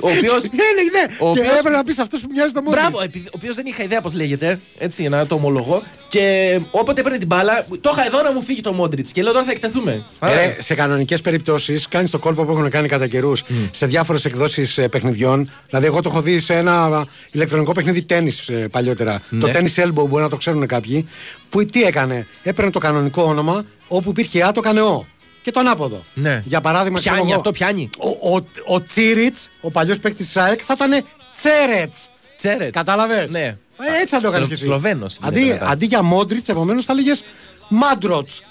Ο 0.00 0.08
οποίο. 0.08 0.32
Ναι, 0.32 0.98
ναι, 0.98 1.14
Ο 1.18 1.32
Και 1.32 1.38
οποίος- 1.40 1.46
έπρεπε 1.58 1.76
να 1.76 1.84
πεις 1.84 1.98
αυτός 1.98 2.20
που 2.20 2.26
μοιάζει 2.32 2.52
το 2.52 2.62
μόνο. 2.62 2.76
Μπράβο, 2.76 3.02
επειδή- 3.02 3.26
ο 3.26 3.32
οποίος 3.34 3.54
δεν 3.54 3.66
είχα 3.66 3.82
ιδέα 3.82 4.00
πώς 4.00 4.14
λέγεται. 4.14 4.60
Έτσι, 4.78 5.08
να 5.08 5.26
το 5.26 5.34
ομολογώ. 5.34 5.82
Και 6.08 6.58
όποτε 6.70 7.00
έπαιρνε 7.00 7.18
την 7.18 7.26
μπάλα, 7.26 7.66
το 7.80 7.90
είχα 7.92 8.06
εδώ 8.06 8.22
να 8.22 8.32
μου 8.32 8.42
φύγει 8.42 8.60
το 8.60 8.72
Μόντριτς. 8.72 9.12
Και 9.12 9.22
λέω 9.22 9.32
τώρα 9.32 9.44
θα 9.44 9.50
εκτεθούμε. 9.50 10.04
Ε, 10.20 10.34
Ρε, 10.34 10.56
σε 10.58 10.74
κανονικές 10.74 11.20
περιπτώσεις 11.20 11.88
κάνεις 11.88 12.10
το 12.10 12.18
κόλπο 12.18 12.44
που 12.44 12.52
έχουν 12.52 12.70
κάνει 12.70 12.88
κατά 12.88 13.06
καιρούς 13.06 13.42
σε 13.70 13.86
διάφορες 13.86 14.24
εκδόσεις 14.24 14.78
παιχνιδιών. 14.90 15.50
Δηλαδή, 15.68 15.86
εγώ 15.86 16.02
το 16.02 16.08
έχω 16.08 16.20
δει 16.20 16.38
σε 16.38 16.54
ένα 16.54 17.06
ηλεκτρονικό 17.32 17.72
παιχνίδι 17.72 18.02
τέννη 18.02 18.32
παλιότερα. 18.70 19.22
Ναι. 19.30 19.40
Το 19.40 19.50
tennis 19.54 19.82
elbow 19.84 20.08
μπορεί 20.08 20.22
να 20.22 20.28
το 20.28 20.36
ξέρουν 20.36 20.66
κάποιοι. 20.66 21.08
Που 21.50 21.64
τι 21.64 21.82
έκανε, 21.82 22.26
έπαιρνε 22.42 22.70
το 22.70 22.78
κανονικό 22.78 23.22
όνομα, 23.22 23.64
όπου 23.88 24.10
υπήρχε 24.10 24.42
Α, 24.44 24.52
το 24.52 24.60
έκανε 24.64 24.80
Ο. 24.80 25.06
Και 25.42 25.50
το 25.50 25.60
ανάποδο. 25.60 26.02
Ναι. 26.14 26.42
Για 26.44 26.60
παράδειγμα, 26.60 26.98
ξέρω 26.98 27.14
Πιάνει 27.14 27.30
εγώ, 27.30 27.38
αυτό, 27.38 27.52
πιάνει. 27.52 27.90
Ο, 27.98 28.34
ο, 28.36 28.40
ο 28.74 28.82
Τσίριτς, 28.84 29.48
ο 29.60 29.70
παλιός 29.70 29.98
παίκτης 29.98 30.26
της 30.26 30.36
ΑΕΚ, 30.36 30.60
θα 30.64 30.74
ήταν 30.76 31.04
Τσέρετς. 31.34 32.08
Τσέρετς. 32.36 32.70
Κατάλαβες; 32.70 33.30
Ναι. 33.30 33.40
Ε, 33.42 34.00
έτσι 34.00 34.14
θα 34.14 34.20
το 34.20 34.28
έκανες 34.28 34.46
και 34.48 34.52
εσύ. 34.52 34.64
Σλοβαίνος 34.64 35.16
είναι 35.16 35.26
Αντί, 35.28 35.44
μετά. 35.44 35.66
αντί 35.66 35.86
για 35.86 36.02
Μόντριτς, 36.02 36.48
επομένως 36.48 36.84
θα 36.84 36.92
έλεγες 36.92 37.22
Μάντροτς. 37.68 38.42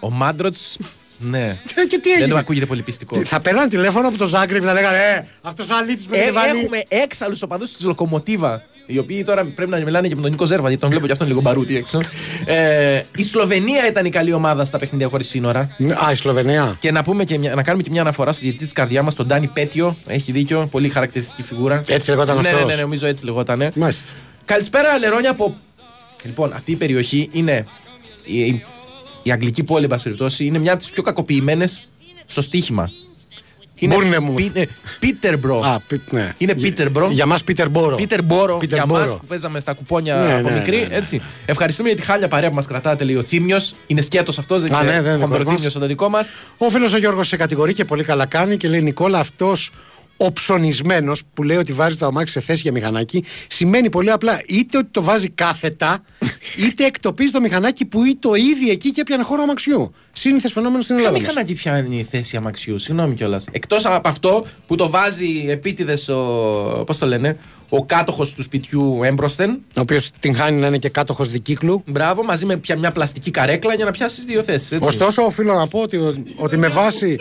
Ο 0.00 0.10
Μάντροτς. 0.10 0.76
Ναι. 1.18 1.60
Και 1.88 1.98
τι 1.98 2.08
Δεν 2.10 2.12
έγινε; 2.20 2.32
μου 2.32 2.38
ακούγεται 2.38 2.66
πολύ 2.66 2.82
πιστικό. 2.82 3.24
Θα 3.24 3.40
παίρναν 3.40 3.68
τηλέφωνο 3.68 4.08
από 4.08 4.16
το 4.18 4.26
Ζάγκρεπ 4.26 4.62
να 4.64 4.72
λέγανε 4.72 4.96
Ε, 4.98 5.26
αυτός 5.42 5.70
ο 5.70 5.76
αλήτης 5.76 6.06
με 6.06 6.16
Ε, 6.18 6.24
την 6.24 6.34
βάλει. 6.34 6.58
έχουμε 6.58 6.82
έξαλλους 6.88 7.42
οπαδούς 7.42 7.70
της 7.72 7.84
Λοκομοτίβα. 7.84 8.62
Οι 8.86 8.98
οποίοι 8.98 9.22
τώρα 9.22 9.44
πρέπει 9.44 9.70
να 9.70 9.78
μιλάνε 9.78 10.08
και 10.08 10.14
με 10.14 10.20
τον 10.20 10.30
Νίκο 10.30 10.46
Ζέρβα, 10.46 10.66
γιατί 10.66 10.80
τον 10.80 10.90
βλέπω 10.90 11.06
και 11.06 11.12
αυτόν 11.12 11.26
λίγο 11.26 11.40
μπαρούτι 11.40 11.76
έξω. 11.76 12.00
Ε, 12.44 13.02
η 13.16 13.22
Σλοβενία 13.22 13.86
ήταν 13.88 14.04
η 14.04 14.10
καλή 14.10 14.32
ομάδα 14.32 14.64
στα 14.64 14.78
παιχνίδια 14.78 15.08
χωρίς 15.08 15.28
σύνορα. 15.28 15.76
Α, 16.06 16.10
η 16.10 16.14
Σλοβενία. 16.14 16.76
Και 16.80 16.90
να, 16.90 17.02
πούμε 17.02 17.24
και 17.24 17.38
μια, 17.38 17.54
να 17.54 17.62
κάνουμε 17.62 17.82
και 17.82 17.90
μια 17.90 18.00
αναφορά 18.00 18.32
στο 18.32 18.40
διαιτητή 18.40 18.64
της 18.64 18.72
καρδιάς 18.72 19.04
μας, 19.04 19.14
τον 19.14 19.26
Ντάνι 19.26 19.46
Πέτιο. 19.46 19.96
Έχει 20.06 20.32
δίκιο, 20.32 20.68
πολύ 20.70 20.88
χαρακτηριστική 20.88 21.42
φιγούρα. 21.42 21.80
Έτσι 21.86 22.10
λεγόταν 22.10 22.40
ναι, 22.40 22.48
αυτός. 22.48 22.66
ναι, 22.66 22.74
ναι, 22.74 22.80
νομίζω 22.80 23.06
έτσι 23.06 23.24
λεγότανε. 23.24 23.70
Μάλιστα. 23.74 24.12
Καλησπέρα, 24.44 24.98
Λερόνια 24.98 25.30
από. 25.30 25.56
Λοιπόν, 26.24 26.52
αυτή 26.52 26.72
η 26.72 26.76
περιοχή 26.76 27.28
είναι. 27.32 27.66
Η, 28.24 28.40
η, 28.40 28.64
η 29.22 29.30
αγγλική 29.30 29.64
πόλη, 29.64 29.82
εν 29.82 29.88
πάση 29.90 30.04
περιπτώσει, 30.04 30.44
είναι 30.44 30.58
μια 30.58 30.72
από 30.72 30.80
τις 30.80 30.90
πιο 30.90 31.02
κακοποιημένες 31.02 31.84
στο 32.26 32.40
στοίχημα. 32.40 32.90
Μπούρνεμουθ. 33.80 34.36
Πι- 34.36 34.56
ε, 34.56 34.64
Πίτερμπρο. 34.98 35.58
Α, 35.64 35.80
πι- 35.86 36.12
ναι. 36.12 36.34
Είναι 36.38 36.54
Πίτερμπρο. 36.54 37.08
Για 37.10 37.26
μας 37.26 37.44
Πίτερ 37.44 37.68
Μπόρο. 37.70 37.96
Πίτερ 37.96 38.22
Μπόρο 38.22 38.56
Πίτερ 38.56 38.76
για 38.76 38.86
Μπόρο. 38.86 39.00
μας 39.00 39.10
που 39.16 39.26
παίζαμε 39.26 39.60
στα 39.60 39.72
κουπόνια 39.72 40.14
Ναι, 40.14 40.32
από 40.34 40.48
ναι, 40.50 40.58
μικρή. 40.58 40.76
ναι, 40.76 40.86
ναι. 40.86 40.94
Έτσι. 40.96 41.22
Ευχαριστούμε 41.46 41.88
για 41.88 41.96
τη 41.98 42.02
χάλια 42.04 42.28
παρέα 42.28 42.48
που 42.48 42.54
μας 42.54 42.66
κρατάτε, 42.66 43.04
λέει 43.04 43.14
ο 43.16 43.22
Θήμιος. 43.22 43.74
Είναι 43.86 44.00
σκέτος 44.00 44.38
αυτός, 44.38 44.62
δεν 44.62 44.74
Α, 44.74 44.82
ναι, 44.82 44.82
είναι 44.82 44.92
δεν 44.92 45.00
είναι 45.00 45.12
δικός 45.12 45.28
χονδροθύμιο 45.28 45.64
μας. 45.64 45.72
το 45.72 45.86
δικό 45.86 46.08
μας. 46.08 46.30
Ο 46.58 46.68
φίλος 46.70 46.92
ο 46.92 46.96
Γιώργος 46.98 47.28
σε 47.28 47.36
κατηγορεί 47.36 47.72
και 47.74 47.84
πολύ 47.84 48.04
καλά 48.04 48.26
κάνει 48.26 48.56
και 48.56 48.68
λέει 48.68 48.82
Νικόλα, 48.82 49.18
αυτός 49.18 49.70
ο 50.16 50.32
ψωνισμένος 50.32 51.12
που 51.34 51.42
λέει 51.42 51.56
ότι 51.56 51.72
βάζει 51.72 51.96
το 51.96 52.06
αμάξι 52.06 52.32
σε 52.32 52.40
θέση 52.40 52.60
για 52.60 52.72
μηχανάκι 52.72 53.24
σημαίνει 53.46 53.90
πολύ 53.90 54.10
απλά 54.10 54.40
είτε 54.48 54.78
ότι 54.78 54.88
το 54.90 55.02
βάζει 55.02 55.28
κάθετα 55.28 56.02
είτε 56.66 56.84
εκτοπίζει 56.84 57.30
το 57.30 57.40
μηχανάκι 57.40 57.84
που 57.84 58.04
είναι 58.04 58.16
το 58.18 58.34
ίδιο 58.34 58.72
εκεί 58.72 58.90
και 58.90 59.00
έπιανε 59.00 59.22
χώρο 59.22 59.42
αμαξιού. 59.42 59.94
Σύνηθες 60.12 60.52
φαινόμενο 60.52 60.82
στην 60.82 60.96
Ποιο 60.96 61.04
Ελλάδα. 61.06 61.24
μας. 61.24 61.34
μηχανάκι 61.34 61.54
πιάνει 61.62 61.98
η 61.98 62.06
θέση 62.10 62.36
αμαξιού, 62.36 62.78
συγγνώμη 62.78 63.14
κιόλας. 63.14 63.46
Εκτός 63.50 63.84
από 63.86 64.08
αυτό 64.08 64.46
που 64.66 64.76
το 64.76 64.90
βάζει 64.90 65.44
επίτηδες 65.48 66.08
ο. 66.08 66.82
Πώς 66.86 66.98
το 66.98 67.06
λένε, 67.06 67.38
ο 67.76 67.84
κάτοχος 67.84 68.34
του 68.34 68.42
σπιτιού 68.42 69.00
έμπροσθεν. 69.02 69.50
Ο 69.50 69.80
οποίος 69.80 70.10
την 70.20 70.34
χάνει 70.36 70.60
να 70.60 70.66
είναι 70.66 70.78
και 70.78 70.88
κάτοχος 70.88 71.28
δικύκλου. 71.28 71.82
Μπράβο, 71.86 72.24
μαζί 72.24 72.46
με 72.46 72.56
πια- 72.56 72.78
μια 72.78 72.92
πλαστική 72.92 73.30
καρέκλα 73.30 73.74
για 73.74 73.84
να 73.84 73.90
πιάσεις 73.90 74.24
δύο 74.24 74.42
θέσεις. 74.42 74.78
Ωστόσο, 74.80 75.22
οφείλω 75.22 75.54
να 75.54 75.66
πω 75.66 75.80
ότι, 75.80 75.98
ότι 76.36 76.56
με 76.56 76.68
βάση 76.68 77.16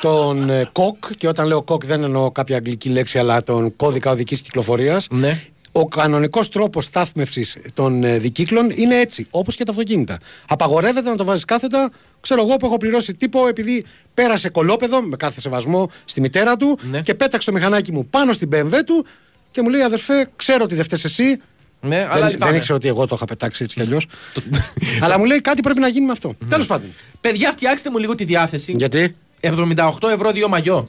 τον 0.00 0.50
ε, 0.50 0.68
κοκ, 0.72 0.96
και 1.16 1.28
όταν 1.28 1.46
λέω 1.46 1.62
κοκ 1.62 1.84
δεν 1.86 2.02
εννοώ 2.02 2.30
κάποια 2.30 2.56
αγγλική 2.56 2.88
λέξη, 2.88 3.18
αλλά 3.18 3.42
τον 3.42 3.76
κώδικα 3.76 4.10
οδικής 4.10 4.40
κυκλοφορίας, 4.40 5.06
Ναι. 5.10 5.40
ο 5.72 5.88
κανονικός 5.88 6.48
τρόπος 6.48 6.84
στάθμευσης 6.84 7.56
των 7.74 8.04
ε, 8.04 8.18
δικύκλων 8.18 8.70
είναι 8.74 8.96
έτσι, 9.00 9.26
όπως 9.30 9.54
και 9.56 9.64
τα 9.64 9.70
αυτοκίνητα. 9.70 10.18
Απαγορεύεται 10.48 11.08
να 11.10 11.16
το 11.16 11.24
βάζεις 11.24 11.44
κάθετα. 11.44 11.90
Ξέρω 12.20 12.42
εγώ 12.42 12.56
που 12.56 12.66
έχω 12.66 12.76
πληρώσει 12.76 13.14
τύπο 13.14 13.46
επειδή 13.46 13.84
πέρασε 14.14 14.48
κολόπεδο 14.48 15.02
με 15.02 15.16
κάθε 15.16 15.40
σεβασμό 15.40 15.90
στη 16.04 16.20
μητέρα 16.20 16.56
του 16.56 16.78
Ναι. 16.90 17.00
και 17.00 17.14
πέταξε 17.14 17.50
το 17.50 17.56
μηχανάκι 17.56 17.92
μου 17.92 18.06
πάνω 18.06 18.32
στην 18.32 18.48
BMW 18.52 18.72
του 18.86 19.06
και 19.50 19.62
μου 19.62 19.68
λέει 19.68 19.80
αδερφέ, 19.80 20.28
ξέρω 20.36 20.64
ότι 20.64 20.74
δεν 20.74 20.84
φταίει 20.84 21.00
εσύ. 21.04 21.40
Ναι, 21.80 22.06
αλλά 22.10 22.20
δεν, 22.20 22.30
λυπάμαι. 22.30 22.50
δεν 22.50 22.54
ήξερα 22.60 22.74
ότι 22.76 22.88
εγώ 22.88 23.06
το 23.06 23.14
είχα 23.14 23.24
πετάξει 23.24 23.62
έτσι 23.62 23.76
κι 23.76 23.82
αλλιώς. 23.82 24.06
αλλά 25.02 25.18
μου 25.18 25.24
λέει 25.24 25.40
κάτι 25.40 25.62
πρέπει 25.62 25.80
να 25.80 25.88
γίνει 25.88 26.06
με 26.06 26.12
αυτό. 26.12 26.34
Τέλος 26.48 26.66
πάντων. 26.66 26.88
Παιδιά, 27.20 27.50
φτιάξτε 27.52 27.90
μου 27.90 27.98
λίγο 27.98 28.14
τη 28.14 28.24
διάθεση. 28.24 28.74
Γιατί; 28.76 29.16
78 29.40 29.90
ευρώ 30.14 30.30
δύο 30.30 30.48
μαγιό. 30.48 30.88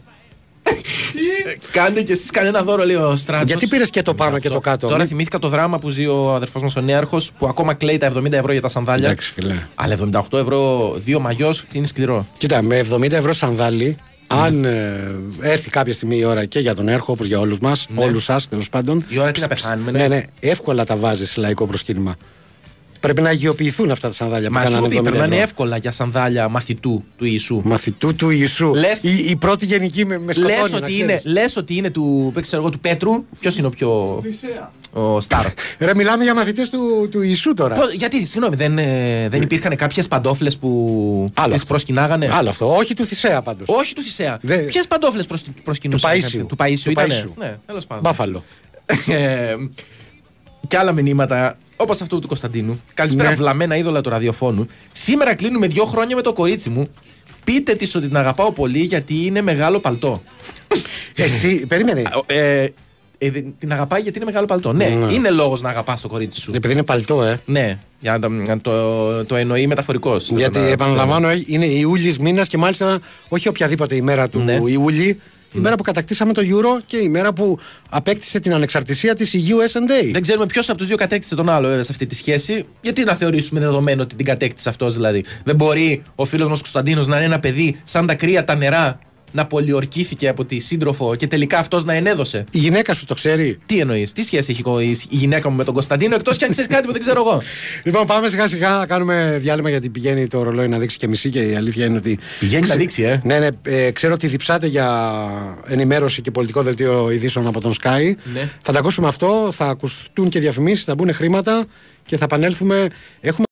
Ε, 0.63 0.71
Κάντε 1.71 2.01
κι 2.01 2.11
εσείς 2.11 2.31
κανένα 2.31 2.63
δώρο, 2.63 2.85
λέει 2.85 2.95
ο 2.95 3.15
Στράτος. 3.15 3.47
Γιατί 3.47 3.67
πήρες 3.67 3.89
και 3.89 4.01
το 4.01 4.13
πάνω 4.13 4.39
και 4.39 4.49
το 4.49 4.59
κάτω. 4.59 4.87
Τώρα 4.87 5.01
Μη- 5.01 5.07
θυμήθηκα 5.07 5.39
το 5.39 5.47
δράμα 5.47 5.79
που 5.79 5.89
ζει 5.89 6.05
ο 6.05 6.33
αδερφός 6.33 6.61
μας 6.61 6.75
ο 6.75 6.81
Νέαρχος 6.81 7.31
που 7.37 7.47
ακόμα 7.47 7.73
κλαίει 7.73 7.97
τα 7.97 8.11
70 8.15 8.31
ευρώ 8.31 8.51
για 8.51 8.61
τα 8.61 8.69
σανδάλια. 8.69 9.05
Εντάξει, 9.07 9.31
φιλέ. 9.31 9.55
Αλλά 9.75 9.97
78 10.31 10.39
ευρώ 10.39 10.91
δύο 10.97 11.19
μαγιός 11.19 11.63
είναι 11.71 11.87
σκληρό. 11.87 12.27
Κοίτα, 12.37 12.61
με 12.61 12.85
70 12.91 13.11
ευρώ 13.11 13.31
σανδάλι, 13.33 13.97
αν 14.31 14.65
ε, 14.65 15.15
έρθει 15.41 15.69
κάποια 15.69 15.93
στιγμή 15.93 16.17
η 16.17 16.23
ώρα 16.23 16.45
και 16.45 16.59
για 16.59 16.75
τον 16.75 16.87
έρχο, 16.87 17.11
όπως 17.13 17.27
για 17.27 17.39
όλους 17.39 17.59
μας, 17.59 17.87
Ναι. 17.89 18.03
όλους 18.03 18.23
σας 18.23 18.49
τέλος 18.49 18.69
πάντων. 18.69 19.05
Η 19.07 19.19
ώρα 19.19 19.31
τι 19.31 19.39
να 19.39 19.47
πεθάνουμε, 19.47 19.91
Ναι, 19.91 20.07
ναι, 20.07 20.23
εύκολα 20.39 20.83
τα 20.83 20.95
βάζεις 20.97 21.29
σε 21.31 21.39
λαϊκό 21.39 21.67
προσκύνημα. 21.67 22.15
Πρέπει 22.99 23.21
να 23.21 23.29
αγιοποιηθούν 23.29 23.91
αυτά 23.91 24.07
τα 24.07 24.13
σανδάλια 24.13 24.47
που 24.47 24.53
Μα 24.53 24.65
σου 24.65 24.71
κάνανε 24.71 24.87
πει 24.87 24.95
70 24.97 25.01
πρέπει 25.01 25.17
να 25.17 25.23
είναι 25.25 25.33
ευρώ. 25.35 25.47
εύκολα 25.47 25.77
για 25.77 25.91
σανδάλια 25.91 26.49
μαθητού 26.49 27.03
του 27.17 27.25
Ιησού. 27.25 27.61
Μαθητού 27.65 28.15
του 28.15 28.29
Ιησού. 28.29 28.73
Λες- 28.75 29.03
η, 29.03 29.25
η 29.29 29.35
πρώτη 29.35 29.65
γενική 29.65 30.05
με, 30.05 30.17
με 30.19 30.33
σκοτώνει. 30.33 30.55
Λες 30.61 30.71
να 30.71 30.77
ότι, 30.77 30.85
ξέρεις. 30.93 30.99
είναι, 31.01 31.21
λες 31.25 31.55
ότι 31.57 31.75
είναι 31.75 31.89
του, 31.89 32.33
ξέρω 32.41 32.61
εγώ, 32.61 32.71
του 32.71 32.79
Πέτρου. 32.79 33.23
Ποιος 33.39 33.57
είναι 33.57 33.67
ο 33.67 33.69
πιο. 33.69 34.21
Ο 34.93 35.21
Σταρ. 35.21 35.45
Ρε, 35.79 35.95
μιλάμε 35.95 36.23
για 36.23 36.35
μαθητές 36.35 36.69
του, 36.69 37.07
του 37.11 37.21
Ιησού 37.21 37.53
τώρα. 37.53 37.75
Πώς- 37.75 37.93
γιατί, 37.93 38.25
συγγνώμη, 38.25 38.55
δεν, 38.55 38.77
ε, 38.77 39.27
δεν 39.29 39.41
υπήρχαν 39.41 39.75
κάποιες 39.75 40.07
παντόφλες 40.07 40.57
που 40.57 40.69
Άλλο 41.33 41.45
τις 41.53 41.61
αυτό. 41.61 41.73
προσκυνάγανε; 41.73 42.29
Άλλο 42.31 42.49
αυτό. 42.49 42.75
Όχι 42.75 42.93
του 42.93 43.05
Θησέα 43.05 43.41
πάντως. 43.41 43.67
Όχι 43.69 43.93
του 43.95 44.01
Θησέα. 44.03 44.37
Δεν- 44.41 44.65
Ποιες 44.65 44.87
παντόφλες 44.87 45.27
προσκυνούσαν. 45.63 46.11
Του 46.11 46.17
Παΐσιου. 46.17 46.45
Του 46.47 46.55
Παΐσιου 46.59 46.79
Του 46.83 46.89
ήτανε; 46.91 47.23
Παΐσιου. 47.23 47.33
Ναι, 47.37 47.57
τέλος 47.65 47.85
πάντων. 47.87 48.03
Μπάφαλο. 48.03 48.43
Ε, 49.07 49.55
και 50.67 50.77
άλλα 50.77 50.91
μηνύματα, 50.91 51.57
όπως 51.75 52.01
αυτό 52.01 52.19
του 52.19 52.27
Κωνσταντίνου. 52.27 52.81
Καλησπέρα, 52.93 53.29
Ναι. 53.29 53.35
βλαμμένα 53.35 53.75
είδωλα 53.75 54.01
του 54.01 54.09
ραδιοφώνου. 54.09 54.67
Σήμερα 54.91 55.35
κλείνουμε 55.35 55.67
δύο 55.67 55.85
χρόνια 55.85 56.15
με 56.15 56.21
το 56.21 56.33
κορίτσι 56.33 56.69
μου. 56.69 56.89
Πείτε 57.45 57.73
της 57.75 57.95
ότι 57.95 58.07
την 58.07 58.17
αγαπάω 58.17 58.51
πολύ 58.51 58.79
γιατί 58.79 59.25
είναι 59.25 59.41
μεγάλο 59.41 59.79
παλτό. 59.79 60.23
Εσύ, 61.15 61.65
περίμενε. 61.67 62.03
Ε, 62.25 62.65
ε, 63.21 63.31
δεν- 63.31 63.53
την 63.59 63.71
αγαπάει 63.71 64.01
γιατί 64.01 64.17
είναι 64.17 64.25
μεγάλο 64.25 64.45
παλτό. 64.45 64.73
Ναι, 64.73 64.85
Ναι. 64.85 65.13
είναι 65.13 65.29
λόγος 65.29 65.61
να 65.61 65.69
αγαπάς 65.69 66.01
το 66.01 66.07
κορίτσι 66.07 66.41
σου. 66.41 66.51
Επειδή 66.55 66.73
είναι 66.73 66.83
παλτό, 66.83 67.23
ε. 67.23 67.39
Ναι, 67.45 67.77
για 67.99 68.11
να, 68.11 68.19
τα- 68.19 68.29
να 68.29 68.61
το, 68.61 69.25
το 69.25 69.35
εννοεί 69.35 69.67
μεταφορικός. 69.67 70.31
Γιατί 70.31 70.59
επαναλαμβάνω, 70.59 71.27
ε, 71.29 71.43
είναι 71.47 71.65
Ιούλη 71.65 72.15
μήνας 72.19 72.47
και 72.47 72.57
μάλιστα 72.57 72.99
όχι 73.27 73.47
οποιαδήποτε 73.47 73.95
ημέρα 73.95 74.29
του 74.29 74.39
Ναι. 74.39 74.59
Ιούλη. 74.65 75.19
η 75.53 75.59
μέρα 75.59 75.75
που 75.75 75.83
κατακτήσαμε 75.83 76.33
το 76.33 76.41
Euro 76.45 76.81
και 76.85 76.97
η 76.97 77.09
μέρα 77.09 77.33
που 77.33 77.59
απέκτησε 77.89 78.39
την 78.39 78.53
ανεξαρτησία 78.53 79.13
της 79.15 79.33
η 79.33 79.41
USA. 79.47 80.11
Δεν 80.11 80.21
ξέρουμε 80.21 80.45
ποιος 80.45 80.69
από 80.69 80.77
τους 80.77 80.87
δύο 80.87 80.95
κατέκτησε 80.95 81.35
τον 81.35 81.49
άλλο 81.49 81.67
βέβαια 81.67 81.83
σε 81.83 81.91
αυτή 81.91 82.05
τη 82.05 82.15
σχέση. 82.15 82.65
Γιατί 82.81 83.03
να 83.03 83.13
θεωρήσουμε 83.13 83.59
δεδομένο 83.59 84.01
ότι 84.01 84.15
την 84.15 84.25
κατέκτησε 84.25 84.69
αυτός 84.69 84.95
δηλαδή. 84.95 85.23
Δεν 85.43 85.55
μπορεί 85.55 86.03
ο 86.15 86.25
φίλος 86.25 86.49
μας 86.49 86.59
Κωνσταντίνος 86.59 87.07
να 87.07 87.15
είναι 87.15 87.25
ένα 87.25 87.39
παιδί 87.39 87.79
σαν 87.83 88.07
τα 88.07 88.15
κρύα 88.15 88.43
τα 88.43 88.55
νερά 88.55 88.99
να 89.31 89.45
πολιορκήθηκε 89.45 90.27
από 90.27 90.45
τη 90.45 90.59
σύντροφο 90.59 91.15
και 91.15 91.27
τελικά 91.27 91.57
αυτός 91.57 91.85
να 91.85 91.93
ενέδωσε. 91.93 92.45
Η 92.51 92.57
γυναίκα 92.57 92.93
σου 92.93 93.05
το 93.05 93.13
ξέρει; 93.13 93.57
Τι 93.65 93.79
εννοείς, 93.79 94.11
τι 94.11 94.23
σχέση 94.23 94.51
έχει 94.51 94.63
η 94.83 94.97
η 95.09 95.15
γυναίκα 95.15 95.49
μου 95.49 95.55
με 95.55 95.63
τον 95.63 95.73
Κωνσταντίνο, 95.73 96.15
εκτός 96.15 96.37
κι 96.37 96.43
αν 96.43 96.49
ξέρεις 96.49 96.69
κάτι 96.69 96.85
που 96.85 96.91
δεν 96.91 97.01
ξέρω 97.01 97.23
εγώ. 97.25 97.41
Λοιπόν, 97.83 98.05
πάμε 98.05 98.27
σιγά 98.27 98.47
σιγά 98.47 98.69
να 98.69 98.85
κάνουμε 98.85 99.37
διάλειμμα 99.41 99.69
γιατί 99.69 99.89
πηγαίνει 99.89 100.27
το 100.27 100.43
ρολόι 100.43 100.67
να 100.67 100.77
δείξει 100.77 100.97
και 100.97 101.07
μισή 101.07 101.29
και 101.29 101.41
η 101.41 101.55
αλήθεια 101.55 101.85
είναι 101.85 101.97
ότι. 101.97 102.19
Πηγαίνει 102.39 102.67
να 102.67 102.75
δείξει, 102.75 103.03
ε. 103.03 103.21
Ναι, 103.23 103.39
ναι, 103.39 103.47
ε, 103.61 103.91
ξέρω 103.91 104.13
ότι 104.13 104.27
διψάτε 104.27 104.67
για 104.67 105.09
ενημέρωση 105.67 106.21
και 106.21 106.31
πολιτικό 106.31 106.61
δελτίο 106.61 107.11
ειδήσεων 107.11 107.47
από 107.47 107.61
τον 107.61 107.73
Sky. 107.81 108.13
Ναι. 108.33 108.49
Θα 108.61 108.71
τα 108.71 108.79
ακούσουμε 108.79 109.07
αυτό, 109.07 109.49
θα 109.51 109.65
ακουστούν 109.65 110.29
και 110.29 110.39
διαφημίσεις, 110.39 110.83
θα 110.83 110.95
μπουν 110.95 111.13
χρήματα 111.13 111.65
και 112.05 112.17
θα 112.17 112.23
επανέλθουμε. 112.23 112.87
Έχουμε. 113.21 113.45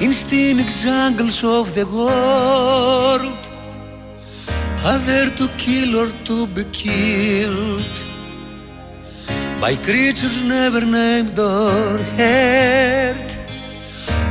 In 0.00 0.12
steaming 0.12 0.72
jungles 0.84 1.38
of 1.44 1.74
the 1.76 1.86
world 1.96 3.51
Are 4.84 4.98
there 4.98 5.30
to 5.30 5.46
kill 5.58 5.94
or 5.96 6.10
to 6.24 6.46
be 6.48 6.64
killed. 6.72 7.94
By 9.60 9.76
creatures 9.76 10.42
never 10.42 10.80
named 10.80 11.38
or 11.38 11.98
heard 12.18 13.30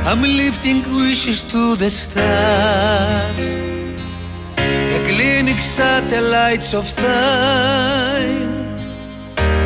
I'm 0.04 0.20
lifting 0.20 0.82
wishes 0.92 1.40
to 1.52 1.74
the 1.76 1.88
stars. 1.88 3.54
The 4.92 5.00
clinic 5.08 5.56
satellites 5.56 6.74
of 6.74 6.84
time. 6.96 8.52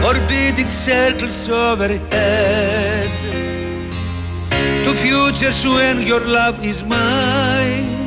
Orbiting 0.05 0.70
circles 0.70 1.49
overhead. 1.49 3.11
To 4.85 4.94
futures 4.94 5.66
when 5.66 6.03
your 6.03 6.20
love 6.20 6.64
is 6.64 6.85
mine. 6.85 8.06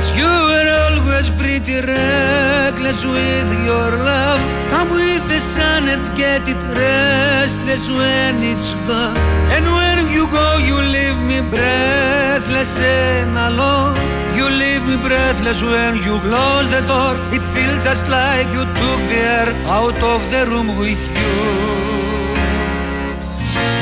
But 0.00 0.16
you 0.16 0.24
were 0.24 0.70
always 0.88 1.28
pretty 1.36 1.76
reckless 1.84 3.04
with 3.04 3.48
your 3.68 3.90
love. 4.00 4.40
Come 4.72 4.88
with 4.96 5.28
the 5.28 5.40
sun 5.40 5.88
and 5.92 6.00
get 6.16 6.40
it 6.48 6.62
restless 6.72 7.84
when 7.86 8.40
it's 8.40 8.72
gone. 8.88 9.18
And 9.52 9.66
when 9.76 10.08
you 10.08 10.24
go, 10.32 10.56
you 10.56 10.76
leave 10.96 11.20
me 11.28 11.44
breathless 11.52 12.72
and 12.80 13.36
alone. 13.48 14.00
You 14.32 14.48
leave 14.48 14.88
me 14.88 14.96
breathless 15.06 15.60
when 15.60 15.96
you 15.96 16.16
close 16.24 16.66
the 16.72 16.80
door. 16.88 17.14
It 17.36 17.44
feels 17.52 17.84
just 17.84 18.08
like 18.08 18.48
you 18.56 18.64
took 18.80 19.00
the 19.12 19.20
air 19.36 19.48
out 19.68 20.00
of 20.00 20.20
the 20.32 20.48
room 20.48 20.68
with 20.80 21.02
you. 21.20 21.60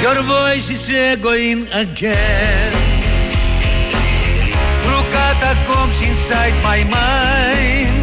Your 0.02 0.18
voice 0.22 0.68
is 0.70 0.90
echoing 0.90 1.68
again 1.72 2.67
Through 2.67 2.67
catacombs 5.42 5.98
inside 6.10 6.54
my 6.70 6.80
mind 6.96 7.96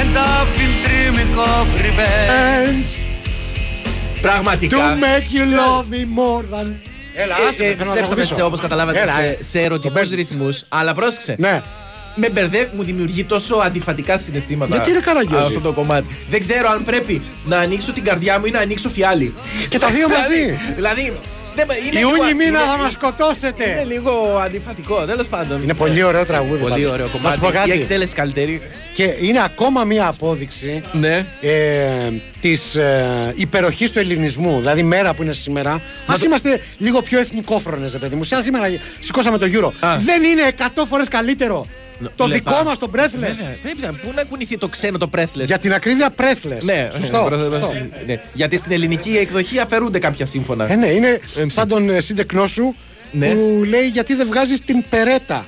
And 0.00 0.12
I've 0.32 0.50
been 0.58 0.74
dreaming 0.86 1.32
of 1.52 1.66
revenge 1.86 2.88
Πραγματικά. 4.22 4.76
To 4.76 4.96
make 5.00 5.32
you 5.32 5.44
love 5.44 5.86
me 5.94 6.04
more 6.18 6.42
than. 6.54 6.66
Έλα, 7.14 7.34
άσε, 7.48 7.64
Ε, 7.64 7.68
ε, 7.68 7.74
θέλω 7.74 7.88
να 7.88 7.94
Στρέψαμε 7.94 8.24
το 8.26 8.34
σε, 8.34 8.42
όπως 8.42 8.60
καταλάβατε 8.60 9.00
Έλα, 9.00 9.14
σε, 9.14 9.22
ε. 9.22 9.38
σε 9.40 9.60
ερωτικούς 9.60 10.10
ρυθμούς. 10.10 10.62
Αλλά 10.68 10.94
πρόσεξε. 10.94 11.34
Ναι. 11.38 11.60
Με 12.14 12.28
μπερδεύει, 12.30 12.70
μου 12.76 12.82
δημιουργεί 12.82 13.24
τόσο 13.24 13.54
αντιφατικά 13.54 14.18
συναισθήματα. 14.18 14.74
Γιατί 14.74 14.90
είναι 14.90 15.00
καραγκιόζη; 15.00 15.44
Αυτό 15.46 15.60
το 15.60 15.72
κομμάτι. 15.72 16.16
Δεν 16.28 16.40
ξέρω 16.40 16.68
αν 16.70 16.84
πρέπει 16.84 17.22
να 17.46 17.58
ανοίξω 17.58 17.92
την 17.92 18.04
καρδιά 18.04 18.38
μου 18.38 18.44
ή 18.46 18.50
να 18.50 18.58
ανοίξω 18.60 18.88
φιάλι. 18.88 19.34
Και 19.68 19.78
τα 19.78 19.88
δύο 19.88 20.08
μαζί. 20.08 20.34
Δηλαδή- 20.34 20.58
Δηλαδή. 20.74 21.02
δεν- 21.02 21.14
είναι 21.14 21.18
Ιούνι 22.00 22.12
λίγο- 22.14 22.24
μήνα 22.36 22.44
είναι- 22.48 22.58
θα 22.58 22.76
μας 22.82 22.92
σκοτώσετε. 22.92 23.70
Είναι 23.70 23.84
λίγο 23.84 24.40
αντιφατικό, 24.44 25.04
τέλος 25.04 25.28
πάντων. 25.28 25.62
Είναι 25.62 25.74
πολύ 25.74 26.02
ωραίο 26.02 26.24
τραγούδι. 26.24 26.60
Πολύ 26.62 26.72
πάντως. 26.72 26.90
ωραίο 26.92 27.06
Να 27.06 27.12
κομμάτι. 27.12 27.34
σου 27.34 27.40
πω 27.40 27.48
Η 27.48 27.52
κάτι. 27.52 27.70
εκτέλεση 27.70 28.14
καλύτερη. 28.14 28.62
Και 28.94 29.14
είναι 29.20 29.42
ακόμα 29.44 29.84
μία 29.84 30.06
απόδειξη 30.06 30.82
Ναι. 30.92 31.26
ε, 31.40 31.50
της 32.40 32.74
ε, 32.74 33.32
υπεροχής 33.34 33.90
του 33.92 33.98
ελληνισμού. 33.98 34.58
Δηλαδή, 34.58 34.82
μέρα 34.82 35.14
που 35.14 35.22
είναι 35.22 35.32
σήμερα. 35.32 35.72
Α 36.06 36.14
είμαστε 36.24 36.60
λίγο 36.78 37.02
πιο 37.02 37.18
εθνικόφρονες, 37.18 37.96
παιδί 38.00 38.16
μου. 38.16 38.22
Σαν 38.22 38.42
σήμερα 38.42 38.66
σηκώσαμε 39.00 39.38
το 39.38 39.46
Euro. 39.52 39.70
Δεν 40.04 40.22
είναι 40.22 40.42
100 40.58 40.84
φορές 40.88 41.08
καλύτερο 41.08 41.66
το 42.16 42.26
Λε, 42.26 42.34
δικό 42.34 42.50
πα- 42.50 42.64
μας 42.64 42.78
το 42.78 42.90
Breathless. 42.94 43.18
Βέβαια, 43.18 43.56
πρέπει 43.62 43.80
να- 43.80 43.92
Πού 43.92 44.12
να 44.14 44.24
κουνηθεί 44.24 44.58
το 44.58 44.68
ξένο 44.68 44.98
το 44.98 45.10
breathless; 45.16 45.44
Για 45.44 45.58
την 45.58 45.72
ακρίβεια 45.72 46.14
Breathless. 46.16 46.62
Ναι, 46.62 46.88
Σωστό. 46.98 47.28
ε, 47.32 47.38
σωστό. 47.42 47.72
ναι. 48.06 48.20
Γιατί 48.34 48.56
στην 48.56 48.72
ελληνική 48.72 49.16
εκδοχή 49.16 49.58
αφαιρούνται 49.58 49.98
κάποια 49.98 50.26
σύμφωνα. 50.26 50.72
Ε, 50.72 50.76
ναι, 50.76 50.86
είναι 50.86 51.18
σαν 51.46 51.68
τον 51.68 51.90
ε, 51.90 52.00
σύντεκνό 52.00 52.46
σου 52.46 52.74
Ναι. 53.12 53.28
που 53.34 53.62
λέει 53.68 53.86
γιατί 53.88 54.14
δεν 54.14 54.26
βγάζεις 54.26 54.60
την 54.60 54.84
περέτα. 54.90 55.44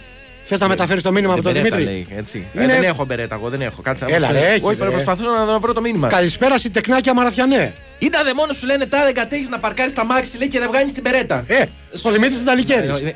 Θες 0.53 0.61
να 0.61 0.69
μεταφέρεις 0.69 1.03
το 1.03 1.12
μήνυμα 1.12 1.33
από 1.33 1.43
τον 1.43 1.53
Μπερέτα 1.53 1.77
Δημήτρη; 1.77 1.95
λέει, 1.95 2.19
έτσι. 2.19 2.47
Ε, 2.55 2.62
Είναι- 2.62 2.73
δεν 2.73 2.83
έχω 2.83 3.05
μπερέτα, 3.05 3.35
εγώ 3.35 3.49
δεν 3.49 3.61
έχω. 3.61 3.83
Κάτσε 3.83 4.05
να 4.05 4.15
Έλα, 4.15 4.27
μου 4.27 4.33
ρε, 4.33 4.38
στείλεις. 4.38 4.55
έχεις, 4.55 4.69
Όχι, 4.69 4.83
ρε. 4.83 4.91
προσπαθώ 4.91 5.31
να, 5.31 5.45
να 5.45 5.59
βρω 5.59 5.73
το 5.73 5.81
μήνυμα. 5.81 6.09
Καλησπέρα 6.09 6.59
συντεκνάκια 6.59 7.15
Μαραθιανέ. 7.15 7.75
Ήταν 7.99 8.25
δε 8.25 8.35
μόνος 8.35 8.57
σου 8.57 8.67
λένε 8.67 8.87
τα 8.87 9.05
δεν 9.05 9.15
κατέχεις 9.15 9.49
να 9.49 9.59
παρκάρεις 9.59 9.93
τα 9.93 10.05
μάξι 10.05 10.38
λέει 10.38 10.49
και 10.49 10.59
δεν 10.59 10.69
βγάνει 10.69 10.93
την 10.93 11.03
περέτα. 11.03 11.45
Ε, 11.47 11.65
ο 12.03 12.11
Δημήτρης 12.11 12.38
του 12.38 12.45
Ταλικέρης. 12.45 12.88
Ε, 12.88 13.07
ε, 13.09 13.15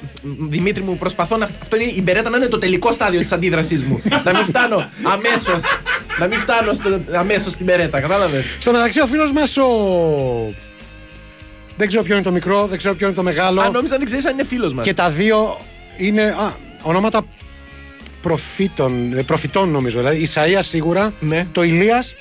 Δημήτρη 0.49 0.83
μου, 0.83 0.97
προσπαθώ 0.97 1.37
να. 1.37 1.45
Αυτό 1.63 1.77
είναι 1.77 1.91
η 1.91 2.01
μπερέτα 2.03 2.31
να 2.31 2.37
είναι 2.37 2.47
το 2.47 2.59
τελικό 2.59 2.93
στάδιο 2.93 3.21
της 3.21 3.33
αντίδρασής 3.33 3.83
μου. 3.83 4.01
να 4.25 4.33
μην 4.35 4.45
φτάνω 4.45 4.91
αμέσω. 5.03 5.61
να 6.19 6.27
μην 6.27 6.39
φτάνω 6.39 6.71
αμέσως 7.15 7.53
στην 7.53 7.67
περέτα, 7.67 8.01
κατάλαβες; 8.01 8.45
Στο 8.59 8.73
μεταξύ, 8.73 9.01
ο 9.01 9.07
φίλος 9.07 9.33
μας 9.33 9.57
ο. 9.57 9.67
Δεν 11.77 11.87
ξέρω 11.87 12.03
ποιο 12.03 12.15
είναι 12.15 12.25
το 12.25 12.33
μικρό, 12.33 12.67
δεν 12.67 12.79
ξέρω 12.79 12.95
ποιο 12.95 13.07
είναι 13.07 13.17
το 13.17 13.23
μεγάλο. 13.23 13.61
Αν 13.61 13.73
νόμιζα 13.73 13.97
δεν 13.97 14.05
ξέρεις 14.07 14.27
αν 14.27 14.33
είναι 14.33 14.45
φίλος 14.45 14.73
μας. 14.75 14.85
Και 14.85 14.95
τα 14.95 15.11
δύο 15.11 15.59
είναι 15.97 16.23
α, 16.23 16.53
ονόματα 16.87 17.25
προφήτων, 18.23 19.13
ε, 19.19 19.23
προφητών 19.23 19.69
νομίζω. 19.71 19.99
Δηλαδή, 19.99 20.29
Ισαΐας 20.35 20.63
σίγουρα, 20.69 21.13
Ναι. 21.21 21.47
το 21.53 21.63
Ηλίας. 21.63 22.15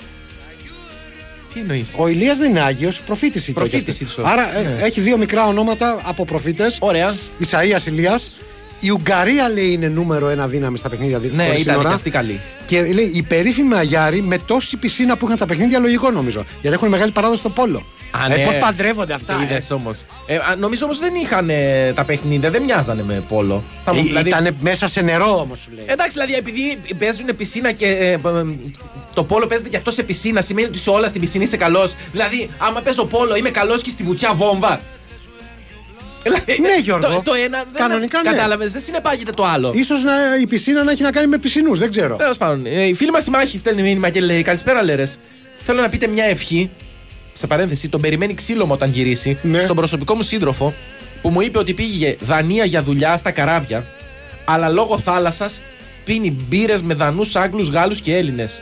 Τι 1.54 1.60
εννοείς; 1.60 1.94
Ο 1.98 2.08
Ηλίας 2.08 2.38
δεν 2.38 2.50
είναι 2.50 2.60
Άγιος, 2.60 3.00
προφήτης 3.00 3.48
ήταν. 3.48 3.54
Προφήτης 3.68 3.96
κι 3.96 4.04
αυτός. 4.04 4.18
ίσως. 4.24 4.32
Άρα 4.32 4.58
ε, 4.58 4.62
Ναι. 4.62 4.84
έχει 4.84 5.00
δύο 5.00 5.16
μικρά 5.16 5.46
ονόματα 5.46 6.00
από 6.04 6.24
προφήτες. 6.24 6.76
Ωραία. 6.80 7.16
Ισαΐας, 7.40 7.86
Ηλίας. 7.86 8.30
Η 8.80 8.90
Ουγγαρία 8.90 9.48
λέει 9.48 9.72
είναι 9.72 9.88
νούμερο 9.88 10.28
ένα 10.28 10.46
δύναμη 10.48 10.76
στα 10.78 10.88
παιχνίδια 10.88 11.18
δι- 11.18 11.34
Ναι, 11.34 11.44
χωρίς 11.44 11.60
ήταν 11.60 11.72
σύνορα. 11.72 11.88
και 11.88 11.94
αυτή 11.94 12.10
καλή. 12.10 12.40
Και 12.66 12.82
λέει 12.82 13.10
η 13.14 13.22
περίφημη 13.22 13.74
Αγιάρη 13.74 14.22
με 14.22 14.38
τόση 14.46 14.76
πισίνα 14.76 15.16
που 15.16 15.24
είχαν 15.26 15.36
τα 15.36 15.46
παιχνίδια, 15.46 15.78
λογικό 15.78 16.10
νομίζω. 16.10 16.44
Γιατί 16.60 16.76
έχουν 16.76 16.88
μεγάλη 16.88 17.10
παράδοση 17.10 17.38
στο 17.40 17.48
πόλο. 17.50 17.82
Α, 18.22 18.32
ε, 18.32 18.36
ναι. 18.36 18.44
Πώς 18.44 18.56
παντρεύονται 18.56 19.12
αυτά. 19.12 19.38
Είδες 19.42 19.70
όμως. 19.70 20.02
Ε, 20.26 20.36
α, 20.36 20.56
νομίζω 20.58 20.84
όμως 20.84 20.98
δεν 20.98 21.14
είχαν 21.14 21.50
ε, 21.50 21.92
τα 21.94 22.04
παιχνίδια, 22.04 22.50
δεν 22.50 22.62
μοιάζανε 22.62 23.02
με 23.02 23.22
πόλο. 23.28 23.62
Θα 23.84 23.94
μου- 23.94 24.00
Ε, 24.00 24.02
δηλαδή- 24.02 24.28
Ήταν 24.28 24.56
μέσα 24.60 24.88
σε 24.88 25.00
νερό 25.00 25.38
όμως 25.40 25.58
σου 25.58 25.70
λέει. 25.74 25.84
Εντάξει, 25.88 26.12
δηλαδή 26.12 26.34
επειδή 26.34 26.78
παίζουν 26.98 27.36
πισίνα 27.36 27.72
και 27.72 27.86
ε, 27.86 28.10
ε, 28.12 28.18
το 29.14 29.24
πόλο 29.24 29.46
παίζεται 29.46 29.68
και 29.68 29.76
αυτό 29.76 29.90
σε 29.90 30.02
πισίνα, 30.02 30.40
σημαίνει 30.40 30.66
ότι 30.68 30.78
σε 30.78 30.90
όλα 30.90 31.08
στην 31.08 31.20
πισίνα 31.20 31.44
είσαι 31.44 31.56
καλός. 31.56 31.94
Δηλαδή, 32.12 32.50
άμα 32.58 32.80
παίζω 32.80 33.04
πόλο, 33.04 33.36
είμαι 33.36 33.50
καλός 33.50 33.82
και 33.82 33.90
στη 33.90 34.02
βουτιά 34.02 34.34
βόμβα. 34.34 34.80
Δηλαδή, 36.22 36.58
Ναι, 36.60 36.80
Γιώργο. 36.82 37.08
Το, 37.14 37.22
το 37.22 37.32
ένα 37.34 37.58
δεν 37.72 37.82
Κανονικά, 37.88 38.22
ναι. 38.22 38.30
Κατάλαβες, 38.30 38.72
δεν 38.72 38.82
συνεπάγεται 38.82 39.30
το 39.30 39.44
άλλο. 39.46 39.72
Ίσως 39.74 40.02
να, 40.02 40.12
η 40.42 40.46
πισίνα 40.46 40.82
να 40.84 40.90
έχει 40.90 41.02
να 41.02 41.10
κάνει 41.10 41.26
με 41.26 41.38
πισινούς, 41.38 41.78
δεν 41.78 41.90
ξέρω. 41.90 42.16
Τέλος 42.16 42.36
πάντων, 42.36 42.66
ε, 42.66 42.86
η 42.86 42.94
φίλη 42.94 43.10
μας 43.10 43.26
η 43.26 43.30
Μάχη 43.30 43.58
στέλνει 43.58 43.82
μήνυμα 43.82 44.10
και 44.10 44.20
λέει: 44.20 44.42
Καλησπέρα, 44.42 44.82
Λέρες. 44.82 45.18
Θέλω 45.64 45.80
να 45.80 45.88
πείτε 45.88 46.06
μια 46.06 46.24
ευχή. 46.24 46.70
Σε 47.38 47.46
παρένθεση, 47.46 47.88
τον 47.88 48.00
περιμένει 48.00 48.34
ξύλο 48.34 48.66
μου 48.66 48.72
όταν 48.72 48.90
γυρίσει. 48.90 49.38
Ναι. 49.42 49.60
Στον 49.62 49.76
προσωπικό 49.76 50.14
μου 50.14 50.22
σύντροφο 50.22 50.74
που 51.22 51.28
μου 51.28 51.40
είπε 51.40 51.58
ότι 51.58 51.72
πήγε 51.72 52.16
Δανία 52.20 52.64
για 52.64 52.82
δουλειά 52.82 53.16
στα 53.16 53.30
καράβια, 53.30 53.84
αλλά 54.44 54.68
λόγω 54.68 54.98
θάλασσας 54.98 55.60
πίνει 56.04 56.36
μπύρες 56.48 56.82
με 56.82 56.94
Δανούς, 56.94 57.36
Άγγλους, 57.36 57.68
Γάλλους 57.68 58.00
και 58.00 58.16
Έλληνες. 58.16 58.60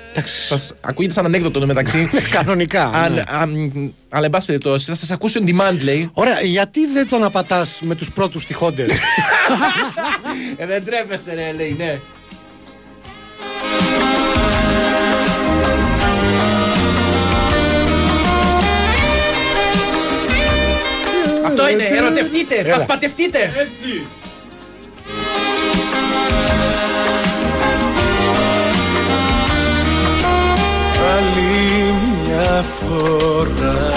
Σας 0.49 0.75
ακούγεται 0.81 1.13
σαν 1.13 1.25
ανέκδοτο 1.25 1.61
το 1.61 1.67
μεταξύ. 1.67 2.11
Κανονικά. 2.31 2.91
Αν- 2.95 3.13
ναι. 3.13 3.23
αν- 3.27 3.93
αλλά 4.09 4.25
εν 4.25 4.31
πάση 4.31 4.47
περιπτώσει, 4.47 4.85
θα 4.91 4.95
σας 4.95 5.11
ακούσω 5.11 5.41
on 5.45 5.49
demand, 5.49 5.79
λέει. 5.83 6.11
Ωραία, 6.13 6.41
γιατί 6.41 6.87
δεν 6.87 7.09
τον 7.09 7.25
απατάς 7.25 7.79
με 7.83 7.95
τους 7.95 8.13
πρώτους 8.13 8.45
τυχόντες; 8.47 8.89
ε, 10.57 10.67
δεν 10.67 10.85
τρέπεσαι, 10.85 11.35
ρε, 11.35 11.53
λέει, 11.57 11.75
ναι. 11.79 11.99
Αυτό 21.55 21.69
είναι, 21.69 21.85
ερωτευτείτε, 21.85 22.55
Έλα. 22.55 22.77
πασπατευτείτε. 22.77 23.39
Έτσι. 23.39 24.07
Άλλη 31.17 31.95
μια 32.27 32.65
φορά 32.81 33.93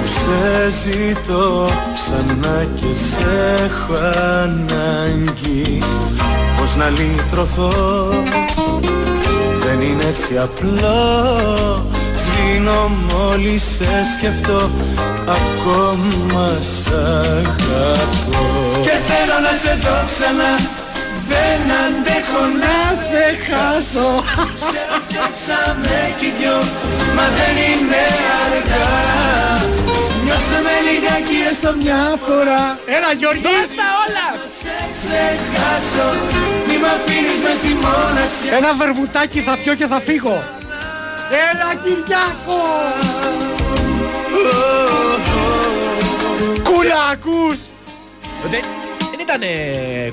Που 0.00 0.06
σ' 0.06 0.10
Σε 0.10 0.70
ζητώ 0.70 1.70
ξανά 1.94 2.66
και 2.74 2.94
σε 2.94 3.64
έχω 3.64 3.94
ανάγκη 4.42 5.78
Πώς 6.58 6.76
να 6.76 6.88
λύτρωθώ 6.88 7.72
Δεν 9.64 9.80
είναι 9.80 10.04
έτσι 10.08 10.38
απλό 10.38 11.90
Σβήνω 12.30 12.88
μόλις 12.88 13.62
σε 13.62 13.92
σκεφτώ. 14.18 14.70
Ακόμα 15.38 16.58
σ' 16.60 16.90
αγαπώ. 16.90 18.44
Και 18.80 18.96
θέλω 19.08 19.36
να 19.46 19.52
σε 19.62 19.72
δω 19.82 19.96
ξανά. 20.06 20.52
Δεν 21.32 21.60
αντέχω 21.82 22.42
να 22.62 22.76
σε 23.08 23.24
χάσω. 23.46 24.08
Σε 24.70 24.82
φτιάξαμε 25.04 25.98
κι 26.18 26.26
οι 26.26 26.32
δυο 26.38 26.58
Μα 27.16 27.26
δεν 27.38 27.54
είναι 27.68 28.02
αργά. 28.42 28.88
Νιώσε 30.24 30.58
με 30.66 30.74
λιγάκι 30.86 31.38
έστω 31.50 31.70
μια 31.82 32.02
φορά. 32.26 32.62
Έλα 32.96 33.10
Γιώργη. 33.20 33.42
Δώσ' 33.46 33.74
τα 33.80 33.88
όλα. 34.04 34.28
Σε 34.60 34.76
ξεχάσω. 34.94 36.08
Μη 36.66 36.76
μ' 36.82 36.90
αφήνεις 36.94 37.38
μες 37.44 37.56
στη 37.60 37.72
μοναξιά 37.84 38.50
Ένα 38.58 38.70
βερμουτάκι 38.80 39.40
θα 39.40 39.54
πιω 39.62 39.74
και 39.74 39.86
θα 39.86 40.00
φύγω 40.00 40.59
Έλα 41.32 41.74
Κυριάκο 41.82 42.60
Κούλα 46.62 47.02
ακούς 47.12 47.58
Δεν, 48.50 48.60
δεν 49.10 49.20
ήταν 49.20 49.40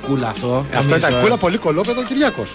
κούλα 0.08 0.28
αυτό. 0.28 0.66
Αυτό 0.70 0.82
νομίζω, 0.82 0.96
ήταν 0.96 1.14
ε. 1.14 1.22
κούλα 1.22 1.38
πολύ 1.38 1.58
κολόπεδο 1.58 2.04
Κυριάκος 2.04 2.54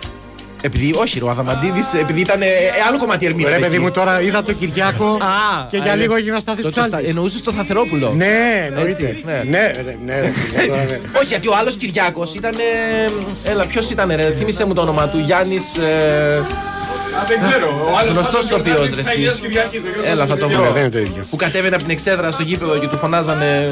Επειδή, 0.65 0.95
όχι, 0.97 1.19
ρε, 1.19 1.25
ο 1.25 1.31
Αδαμαντίδης, 1.31 1.93
επειδή 1.93 2.21
ήταν 2.21 2.43
ε, 2.43 2.47
άλλο 2.89 2.99
κομμάτι 2.99 3.27
ερμήνευε. 3.27 3.55
Ρε 3.55 3.61
παιδί 3.61 3.75
εκεί. 3.75 3.85
μου 3.85 3.91
τώρα 3.91 4.21
είδα 4.21 4.43
τον 4.43 4.55
Κυριάκο 4.55 5.07
Α, 5.07 5.67
και 5.71 5.77
α, 5.77 5.83
για 5.83 5.93
λες. 5.95 6.01
λίγο 6.03 6.15
έγινα 6.17 6.39
στάθης 6.39 6.63
Το- 6.63 6.69
το 6.71 6.75
ψάλτης 6.81 6.99
στα- 6.99 7.09
Εννοούσες 7.09 7.41
το 7.43 7.53
Θαθερόπουλο. 7.53 8.13
Ναι, 8.17 8.65
εννοείται. 8.67 8.91
Έτσι, 9.09 9.23
ναι. 9.27 9.43
Ναι, 9.51 9.59
ρε, 9.77 9.97
ναι, 10.07 10.21
ρε, 10.21 10.31
φίλε, 10.33 10.67
τώρα, 10.67 10.85
ναι. 10.85 10.99
Όχι, 11.19 11.27
γιατί 11.27 11.49
ο 11.49 11.57
άλλος 11.57 11.77
Κυριάκος 11.77 12.35
ήταν. 12.35 12.53
ε, 13.45 13.51
Έλα, 13.51 13.67
ποιος 13.67 13.91
ήταν, 13.91 14.13
ρε, 14.17 14.35
θύμισε 14.39 14.65
μου 14.65 14.75
το 14.75 14.81
όνομα 14.81 15.09
του. 15.09 15.19
Γιάννης. 15.19 15.77
Ε, 15.77 16.43
Α, 17.21 17.25
δεν 17.29 17.39
ξέρω. 17.49 17.89
Ο 17.93 17.97
άλλος 17.99 18.11
Γνωστός 18.13 18.33
πάντως 18.33 18.45
ηθοποιό, 18.51 18.73
γιορτάζει 18.73 18.95
ρε. 18.95 19.03
τις 19.03 19.11
εσύ. 19.11 19.17
Αγίες 19.19 19.39
Κυριακής, 19.41 19.83
δεν 19.83 19.93
ξέρω 19.93 20.13
Έλα, 20.13 20.27
πώς 20.27 20.35
θα 20.35 20.39
το 20.41 20.47
είναι 20.47 20.55
βρω. 20.55 20.65
Ναι, 20.65 20.71
δεν 20.73 20.81
είναι 20.83 20.91
το 20.91 20.99
ίδιο. 20.99 21.25
Που 21.31 21.37
κατέβαινε 21.37 21.75
από 21.75 21.85
την 21.85 21.93
εξέδρα 21.93 22.31
στο 22.31 22.43
γήπεδο 22.43 22.79
και 22.79 22.87
του 22.89 22.97
φωνάζανε. 22.97 23.69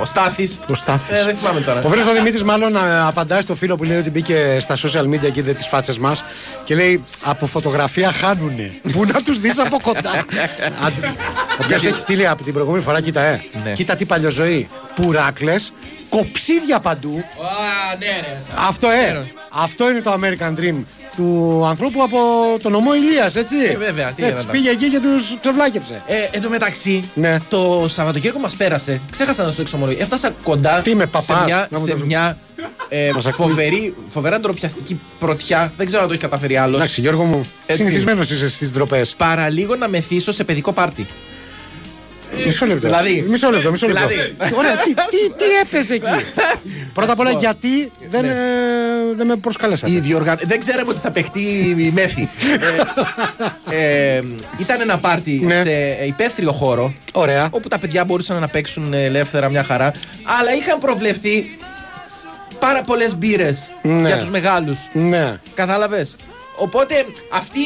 Ο 0.00 0.04
Στάθης. 0.04 0.58
Ο 0.68 0.74
Στάθης. 0.74 1.18
Ε, 1.18 1.24
δεν 1.24 1.36
θυμάμαι 1.36 1.60
τώρα. 1.60 1.80
Ο 1.84 1.88
Βρέσο 1.88 2.12
Δημήτρης, 2.12 2.42
μάλλον 2.42 2.76
α, 2.76 3.06
απαντάει 3.06 3.40
στο 3.40 3.54
φίλο 3.54 3.76
που 3.76 3.84
λέει 3.84 3.98
ότι 3.98 4.10
μπήκε 4.10 4.56
στα 4.60 4.76
social 4.76 5.04
media 5.04 5.32
και 5.32 5.40
είδε 5.40 5.52
τις 5.52 5.66
φάτσες 5.66 5.98
μας 5.98 6.24
και 6.64 6.74
λέει 6.74 7.04
Από 7.24 7.46
φωτογραφία 7.46 8.12
χάνουνε. 8.12 8.72
Πού 8.92 9.04
να 9.04 9.22
τους 9.22 9.40
δεις 9.40 9.58
από 9.58 9.76
κοντά. 9.82 10.10
Όποιο 11.62 11.74
έχει 11.74 11.98
στείλει 11.98 12.28
από 12.28 12.42
την 12.42 12.52
προηγούμενη 12.52 12.82
φορά, 12.82 13.00
κοίτα, 13.00 13.20
ε. 13.20 13.42
Ναι. 13.64 13.72
Κοίτα 13.72 13.94
τι 13.94 14.04
παλιοζωή. 14.04 14.68
Πουράκλες, 14.94 15.72
κοψίδια 16.08 16.80
παντού. 16.80 17.14
Α, 17.16 17.96
ναι, 17.98 18.06
ρε. 18.06 18.36
Αυτό, 18.68 18.88
ε. 18.88 19.24
Αυτό 19.54 19.90
είναι 19.90 20.00
το 20.00 20.12
American 20.22 20.58
Dream 20.60 20.74
του 21.16 21.62
ανθρώπου 21.66 22.02
από 22.02 22.18
τον 22.62 22.74
ομό 22.74 22.94
Ηλίας, 22.94 23.36
έτσι. 23.36 23.56
Ε, 23.70 23.76
βέβαια, 23.76 24.12
τι 24.12 24.24
έτσι, 24.24 24.44
era, 24.48 24.50
πήγε 24.52 24.70
εκεί 24.70 24.90
και 24.90 24.98
τους 25.00 25.36
ξεβλάκεψε. 25.40 26.02
Ε, 26.06 26.14
εν 26.30 26.42
τω 26.42 26.48
μεταξύ, 26.48 27.10
Ναι. 27.14 27.36
το 27.48 27.86
Σαββατοκύριακο 27.88 28.38
μας 28.38 28.54
πέρασε. 28.54 29.00
Ξέχασα 29.10 29.42
να 29.42 29.50
σου 29.50 29.56
το 29.56 29.62
εξομολογήσω. 29.62 30.02
Έφτασα 30.02 30.30
κοντά 30.42 30.80
Τι 30.82 30.90
είμαι, 30.90 31.02
σε 31.02 31.08
παπάς, 31.08 31.44
μια, 31.44 31.66
να 31.70 31.78
μου 31.78 31.86
σε 31.86 31.92
το- 31.94 32.04
μια 32.04 32.38
ε, 32.88 33.10
Μας 33.14 33.26
ακούει. 33.26 33.46
φοβερή, 33.46 33.94
φοβερά 34.08 34.40
ντροπιαστική 34.40 35.00
πρωτιά. 35.18 35.72
Δεν 35.76 35.86
ξέρω 35.86 36.00
αν 36.02 36.06
το 36.08 36.12
έχει 36.14 36.22
καταφέρει 36.22 36.56
άλλος. 36.56 36.76
Εντάξει, 36.76 37.00
Γιώργο 37.00 37.24
μου, 37.24 37.46
Έτσι. 37.66 37.82
συνηθισμένος 37.82 38.30
είσαι 38.30 38.48
στις 38.48 38.72
ντροπές. 38.72 39.14
Παραλίγο 39.16 39.76
να 39.76 39.88
μεθύσω 39.88 40.32
σε 40.32 40.44
παιδικό 40.44 40.72
πάρτι. 40.72 41.06
Μισό 42.44 42.66
λεπτό. 42.66 42.86
Δηλαδή. 42.86 43.24
Μισό 43.28 43.50
λεπτό, 43.50 43.70
μισό 43.70 43.86
λεπτό. 43.86 44.06
Δηλαδή. 44.08 44.34
Ωραία, 44.56 44.72
τι, 44.72 44.94
τι, 44.94 45.30
τι 45.36 45.44
έπαιζε 45.62 45.94
εκεί; 45.94 46.24
Πρώτα 46.94 47.12
απ' 47.12 47.18
όλα, 47.18 47.30
γιατί 47.30 47.90
δεν, 48.08 48.24
ε, 48.24 48.34
δεν 49.16 49.26
με 49.26 49.36
προσκαλέσατε; 49.36 49.92
Η 49.92 50.00
διοργα... 50.00 50.34
Δεν 50.42 50.58
ξέραμε 50.58 50.90
ότι 50.90 50.98
θα 51.00 51.10
παιχτεί 51.10 51.40
η 51.78 51.90
μέθη. 51.94 52.28
ε, 53.70 54.16
ε, 54.16 54.22
ήταν 54.58 54.80
ένα 54.80 54.98
πάρτι 54.98 55.42
Ναι. 55.44 55.62
σε 55.62 56.04
υπαίθριο 56.06 56.52
χώρο. 56.52 56.94
Ωραία. 57.12 57.48
Όπου 57.50 57.68
τα 57.68 57.78
παιδιά 57.78 58.04
μπορούσαν 58.04 58.40
να 58.40 58.48
παίξουν 58.48 58.92
ελεύθερα 58.94 59.48
μια 59.48 59.62
χαρά. 59.64 59.92
Αλλά 60.38 60.54
είχαν 60.54 60.78
προβλεφθεί 60.78 61.56
πάρα 62.58 62.82
πολλές 62.82 63.16
μπύρες 63.16 63.70
Ναι. 63.82 64.08
για 64.08 64.18
τους 64.18 64.30
μεγάλους. 64.30 64.78
Ναι. 64.92 65.36
Κατάλαβες; 65.54 66.16
Οπότε 66.56 66.94
αυτή, 67.32 67.60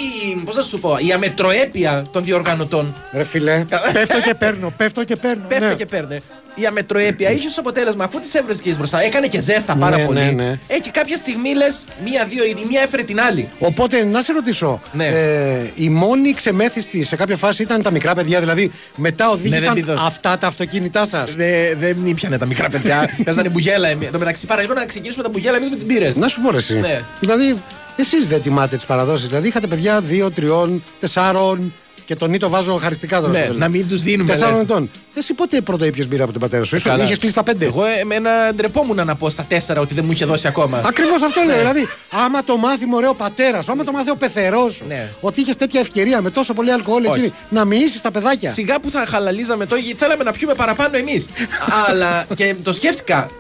πώς 0.44 0.56
να 0.56 0.62
σου 0.62 0.78
πω, 0.80 0.96
η 1.08 1.12
αμετροέπεια 1.12 2.04
των 2.12 2.24
διοργανωτών. 2.24 2.94
Ρε 3.12 3.24
φιλέ, 3.24 3.64
πέφτω 3.92 4.20
και 4.24 4.34
παίρνω, 4.34 4.72
πέφτω 4.76 5.04
και 5.04 5.16
παίρνω. 5.16 5.44
Πέφτει 5.48 5.64
ναι. 5.64 5.74
και 5.74 5.86
παίρνε. 5.86 6.20
Η 6.58 6.66
αμετροέπεια 6.66 7.30
είχε 7.30 7.46
ως 7.46 7.58
αποτέλεσμα, 7.58 8.04
αφού 8.04 8.20
τις 8.20 8.34
έβρεσκε 8.34 8.74
μπροστά, 8.78 9.02
έκανε 9.02 9.26
και 9.26 9.40
ζέστα 9.40 9.74
πάρα 9.76 9.96
Ναι, 9.96 10.04
πολύ. 10.04 10.18
ναι, 10.20 10.30
ναι. 10.30 10.58
Έχει 10.66 10.90
κάποια 10.90 11.16
στιγμή 11.16 11.54
λες, 11.54 11.84
μία-δύο, 12.04 12.44
η 12.44 12.56
μία 12.70 12.80
έφερε 12.82 13.02
την 13.02 13.20
άλλη. 13.20 13.48
Οπότε, 13.58 14.04
να 14.04 14.22
σε 14.22 14.32
ρωτήσω, 14.32 14.80
Ναι. 14.92 15.06
ε, 15.06 15.70
η 15.74 15.88
μόνη 15.88 16.32
ξεμέθιστη 16.32 17.02
σε 17.02 17.16
κάποια 17.16 17.36
φάση 17.36 17.62
ήταν 17.62 17.82
τα 17.82 17.90
μικρά 17.90 18.14
παιδιά, 18.14 18.40
δηλαδή 18.40 18.72
μετά 18.96 19.30
οδήγησαν 19.30 19.60
Ναι, 19.60 19.64
δεν 19.66 19.74
πήδω. 19.74 19.96
αυτά 20.06 20.38
τα 20.38 20.46
αυτοκίνητά 20.46 21.06
σας; 21.06 21.34
Δεν 21.34 21.78
δεν 21.78 21.96
ήπιανε 22.06 22.38
τα 22.38 22.46
μικρά 22.46 22.68
παιδιά. 22.68 23.10
Παίζανε 23.24 23.48
μπουγέλα. 23.48 23.88
Εν 23.88 23.98
τω 24.12 24.18
μεταξύ, 24.18 24.46
παραλίγο 24.46 24.74
να 24.74 24.84
ξεκινήσουμε 24.86 25.22
τα 25.22 25.28
μπουγέλα 25.28 25.56
εμείς 25.56 25.68
με 25.68 25.74
τις 25.76 25.84
μπύρες. 25.86 26.16
Να 26.16 26.28
σου 26.28 26.40
πω 26.40 26.50
ρε, 26.50 26.56
εσύ. 26.56 26.74
Ναι. 26.80 27.02
Δηλαδή, 27.20 27.56
εσείς 27.96 28.26
δεν 28.28 28.42
τιμάτε 28.42 28.76
τις 28.76 28.84
παραδόσεις. 28.86 29.28
Δηλαδή, 29.28 29.48
είχατε 29.48 29.66
παιδιά 29.66 30.00
2, 30.00 30.30
3, 30.30 30.80
4 31.00 31.58
και 32.04 32.16
τον 32.16 32.34
ή 32.34 32.38
το 32.38 32.48
βάζω 32.48 32.76
χαριστικά 32.76 33.16
τώρα. 33.20 33.28
Ναι, 33.32 33.36
στο 33.38 33.44
τέλος. 33.46 33.58
να 33.60 33.68
μην 33.68 33.88
τους 33.88 34.02
δίνουμε. 34.02 34.32
Τεσσάρων 34.32 34.54
λες. 34.54 34.62
ετών. 34.62 34.90
Εσύ 35.14 35.32
πότε 35.34 35.60
πρώτο 35.60 35.84
ήπιες 35.84 36.08
μπύρα 36.08 36.22
από 36.22 36.32
τον 36.32 36.40
πατέρα 36.40 36.64
σου, 36.64 36.80
Καλά. 36.82 37.04
είχες 37.04 37.18
κλείσει 37.18 37.34
τα 37.34 37.42
πέντε. 37.42 37.64
Εγώ 37.64 37.84
εμένα 38.00 38.30
ντρεπόμουν 38.54 39.06
να 39.06 39.14
πω 39.14 39.30
στα 39.30 39.44
τέσσερα 39.48 39.80
ότι 39.80 39.94
δεν 39.94 40.04
μου 40.04 40.12
είχε 40.12 40.24
δώσει 40.24 40.46
ακόμα. 40.46 40.82
Ακριβώς 40.86 41.22
αυτό 41.22 41.42
λέω. 41.46 41.56
Δηλαδή, 41.58 41.88
άμα 42.24 42.44
το 42.44 42.56
μάθει 42.56 42.86
μωρέ 42.86 43.08
ο 43.08 43.14
πατέρας 43.14 43.64
σου, 43.64 43.72
άμα 43.72 43.84
το 43.84 43.92
μάθει 43.92 44.10
ο 44.10 44.16
πεθερός 44.16 44.72
σου, 44.74 44.84
Ναι. 44.88 45.08
ότι 45.20 45.40
είχες 45.40 45.56
τέτοια 45.56 45.80
ευκαιρία 45.80 46.20
με 46.22 46.30
τόσο 46.30 46.54
πολύ 46.54 46.72
αλκοόλ 46.72 47.04
Όχι. 47.04 47.10
εκείνη, 47.12 47.32
να 47.48 47.64
μοιήσεις 47.64 48.00
τα 48.00 48.10
παιδάκια. 48.10 48.52
Σιγά 48.52 48.80
που 48.80 48.90
θα 48.90 49.04
χαλαλίζαμε 49.06 49.66
το, 49.66 49.76
θέλαμε 49.96 50.24
να 50.24 50.32
πιούμε 50.32 50.54
παραπάνω 50.54 50.96
εμείς. 50.96 51.26
Αλλά 51.88 52.26
και 52.34 52.54
το 52.62 52.72
σκέφτηκα. 52.72 53.30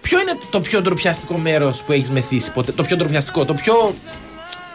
Ποιο 0.00 0.20
είναι 0.20 0.38
το 0.50 0.60
πιο 0.60 0.80
ντροπιαστικό 0.80 1.36
μέρος 1.38 1.82
που 1.82 1.92
έχεις 1.92 2.10
μεθύσει 2.10 2.50
ποτέ, 2.50 2.72
το 2.72 2.82
πιο 2.82 2.96
ντροπιαστικό, 2.96 3.44
το 3.44 3.54
πιο 3.54 3.94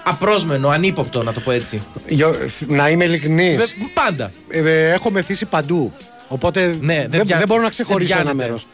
απρόσμενο, 0.03 0.69
ανύποπτο, 0.69 1.23
να 1.23 1.33
το 1.33 1.39
πω 1.39 1.51
έτσι. 1.51 1.81
Γιο- 2.07 2.35
Να 2.67 2.89
είμαι 2.89 3.03
ειλικρινής. 3.03 3.57
Βε- 3.57 3.69
Πάντα. 3.93 4.31
έχω 4.93 5.09
μεθύσει 5.11 5.45
παντού. 5.45 5.93
Οπότε 6.27 6.65
Ναι, 6.81 6.95
δεν 6.95 7.09
δεν, 7.09 7.23
πια- 7.23 7.37
δεν 7.37 7.47
μπορώ 7.47 7.61
να 7.61 7.69
δεν 7.69 7.69
ξεχωρίσω 7.69 8.13
ένα 8.13 8.21
πιάνεται. 8.23 8.43
μέρος. 8.45 8.67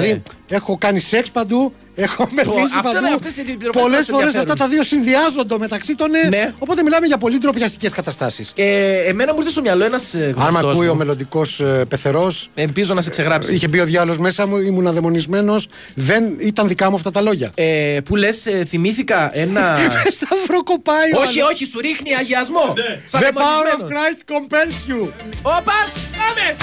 Δηλαδή, 0.00 0.22
έχω 0.48 0.78
κάνει 0.78 0.98
σεξ 1.00 1.30
παντού, 1.30 1.74
έχω 1.94 2.28
μεθύσει 2.34 2.58
αυτό 2.76 2.80
παντού. 2.82 3.00
δεν- 3.04 3.14
αυτές 3.14 3.36
είναι 3.36 3.50
οι 3.50 3.56
πληροφορίες 3.56 3.90
Πολλές 3.90 4.06
που 4.06 4.12
μας 4.12 4.20
φορές 4.20 4.34
ενδιαφέρουν. 4.34 4.50
αυτά 4.52 4.64
τα 4.64 4.68
δύο 4.70 4.82
συνδυάζονται 4.82 5.58
μεταξύ 5.58 5.94
των. 5.94 6.14
ε, 6.14 6.28
Ναι. 6.28 6.54
Οπότε 6.58 6.82
μιλάμε 6.82 7.06
για 7.06 7.18
πολύ 7.18 7.38
ντροπιαστικές 7.38 7.92
καταστάσεις. 7.92 8.52
Ε, 8.56 8.96
εμένα 8.96 9.32
μου 9.32 9.38
ήρθε 9.38 9.50
στο 9.50 9.60
μυαλό 9.60 9.84
ένας 9.84 10.14
Αν 10.14 10.52
με 10.52 10.58
ακούει 10.58 10.88
ο 10.88 10.94
μελλοντικός 10.94 11.62
πεθερός. 11.88 12.48
Ελπίζω 12.54 12.94
να 12.94 13.00
σε 13.02 13.10
ξεγράψει. 13.10 13.54
Είχε 13.54 13.68
μπει 13.68 13.80
ο 13.80 13.84
διάλογο 13.84 14.20
μέσα 14.20 14.46
μου, 14.46 14.56
ήμουν 14.56 14.86
αδαιμονισμένο. 14.86 15.54
Δεν 15.94 16.36
ήταν 16.40 16.68
δικά 16.68 16.90
μου 16.90 16.96
αυτά 16.96 17.10
τα 17.10 17.20
λόγια. 17.20 17.50
Ε, 17.54 17.98
που 18.04 18.16
λες, 18.16 18.46
θυμήθηκα 18.68 19.30
ένα. 19.38 19.76
Σταυρό 20.16 20.62
κοπάει 20.64 21.12
ο 21.16 21.20
όχι, 21.20 21.40
άλλος. 21.40 21.52
όχι, 21.52 21.66
σου 21.66 21.80
ρίχνει 21.80 22.14
αγιασμό. 22.14 22.74
Σαν 23.04 23.20
The 23.20 23.24
power 23.24 23.28
of 23.28 23.32
δαιμονισμένος. 23.34 23.92
Christ 23.92 24.32
compels 24.32 24.90
you. 24.90 25.08
Όπα, 25.42 25.72
πάμε! 26.18 26.56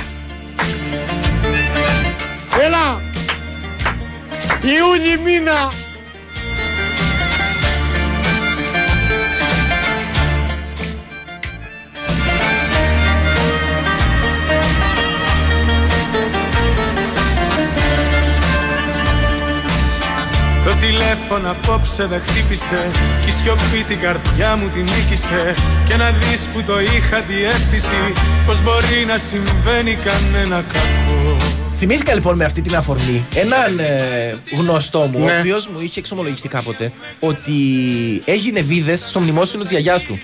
Έλα! 2.66 3.02
Ιούνι 4.62 5.24
μήνα! 5.24 5.72
Το 20.66 20.76
τηλέφωνο 20.76 21.52
απόψε 21.52 22.06
δεν 22.06 22.22
χτύπησε 22.28 22.92
Κι 23.24 23.30
η 23.30 23.32
σιωπή 23.32 23.84
την 23.88 24.00
καρδιά 24.00 24.56
μου 24.56 24.70
την 24.70 24.84
νίκησε 24.84 25.56
Και 25.88 25.96
να 25.96 26.12
δεις 26.12 26.42
που 26.54 26.64
το 26.64 26.80
είχα 26.82 27.22
τη 27.22 27.44
αίσθηση 27.44 28.14
Πως 28.46 28.62
μπορεί 28.62 29.06
να 29.08 29.18
συμβαίνει 29.18 29.98
κανένα 30.04 30.64
κακό 30.74 31.38
Θυμήθηκα 31.80 32.14
λοιπόν 32.14 32.36
με 32.36 32.46
αυτή 32.46 32.62
την 32.62 32.76
αφορμή 32.76 33.26
έναν 33.36 33.80
ε, 33.80 34.38
γνωστό 34.58 35.00
μου, 35.00 35.20
Ναι. 35.26 35.32
ο 35.36 35.40
οποίος 35.40 35.68
μου 35.68 35.80
είχε 35.80 36.00
εξομολογηθεί 36.00 36.48
κάποτε 36.48 36.92
ότι 37.20 37.54
έγινε 38.26 38.62
βίδες 38.62 39.00
στο 39.00 39.20
μνημόσυνο 39.20 39.62
της 39.64 39.72
γιαγιάς 39.72 40.04
του. 40.04 40.18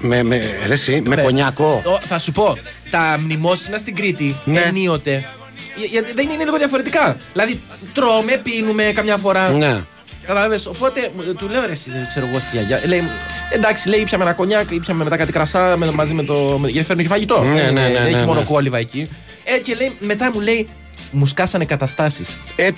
Με, 0.00 0.22
με, 0.22 0.40
ρε 0.66 0.72
εσύ, 0.72 1.02
με 1.06 1.14
Ναι. 1.14 1.22
κονιακό. 1.22 1.82
Ο- 1.86 1.98
θα 2.06 2.18
σου 2.18 2.32
πω, 2.32 2.58
τα 2.90 3.16
μνημόσυνα 3.20 3.78
στην 3.78 3.94
Κρήτη 3.94 4.36
Ναι. 4.44 4.60
ενίοτε. 4.60 5.28
για- 5.76 5.86
Γιατί 5.90 6.12
δεν 6.14 6.30
είναι 6.30 6.44
λίγο 6.44 6.56
διαφορετικά. 6.56 7.16
Δηλαδή, 7.32 7.60
τρώμε, 7.94 8.40
πίνουμε 8.42 8.82
καμιά 8.94 9.16
φορά. 9.16 9.48
Ναι. 9.50 9.80
Κατάλαβε. 10.26 10.58
Οπότε 10.66 11.10
μου- 11.16 11.34
του 11.34 11.48
λέω 11.48 11.64
ρε, 11.66 11.72
εσύ, 11.72 11.90
δεν 11.90 12.06
ξέρω 12.08 12.26
εγώ 12.26 12.38
στη 12.40 12.56
γιαγιά. 12.56 12.82
Λέει, 12.86 13.02
εντάξει, 13.50 13.88
λέει, 13.88 14.00
ήπιαμε 14.00 14.24
ένα 14.24 14.32
κονιάκ, 14.32 14.70
ήπιαμε 14.70 15.04
μετά 15.04 15.16
κάτι 15.16 15.32
κρασά 15.32 15.76
με, 15.76 15.90
μαζί 15.90 16.14
με 16.14 16.22
το. 16.22 16.34
με- 16.60 16.68
γιατί 16.68 16.86
φέρνει 16.86 17.02
και 17.02 17.08
φαγητό. 17.08 17.42
Ναι, 17.42 17.46
Δεν 17.54 17.54
ναι, 17.54 17.60
είναι- 17.60 17.80
ναι, 17.80 17.92
δεν 17.92 18.02
ναι, 18.02 18.08
έχει 18.08 18.16
ναι. 18.18 18.24
μόνο 18.24 18.42
κόλληβα 18.44 18.78
εκεί. 18.78 19.08
Ε, 19.54 19.58
και 19.58 19.74
λέει, 19.74 19.92
μετά 20.00 20.30
μου 20.32 20.40
λέει, 20.40 20.68
μου 21.10 21.26
σκάσανε 21.26 21.64
καταστάσεις. 21.64 22.40
Ε, 22.56 22.66
ε, 22.66 22.72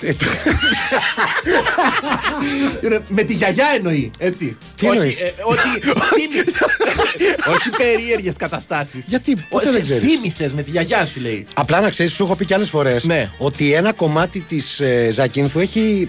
Με 3.07 3.23
τη 3.23 3.33
γιαγιά 3.33 3.65
εννοεί, 3.75 4.11
έτσι. 4.17 4.57
Τι 4.75 4.87
όχι, 4.87 4.97
εννοείς; 4.97 5.19
ε, 5.19 5.33
ότι. 5.43 5.61
όχι 7.55 7.69
περίεργες 7.77 8.35
καταστάσεις. 8.35 9.05
Γιατί, 9.07 9.35
ποτέ 9.49 9.71
δεν 9.71 9.81
ξέρεις; 9.81 10.03
Θύμησε 10.03 10.49
με 10.55 10.61
τη 10.63 10.71
γιαγιά 10.71 11.05
σου 11.05 11.19
λέει. 11.19 11.45
Απλά 11.53 11.81
να 11.81 11.89
ξέρεις, 11.89 12.11
σου 12.13 12.23
έχω 12.23 12.35
πει 12.35 12.45
και 12.45 12.53
άλλες 12.53 12.69
φορές 12.69 13.03
Ναι. 13.03 13.29
ότι 13.37 13.73
ένα 13.73 13.93
κομμάτι 13.93 14.39
της 14.39 14.79
ε, 14.79 15.09
Ζακίνθου 15.11 15.59
έχει 15.59 16.07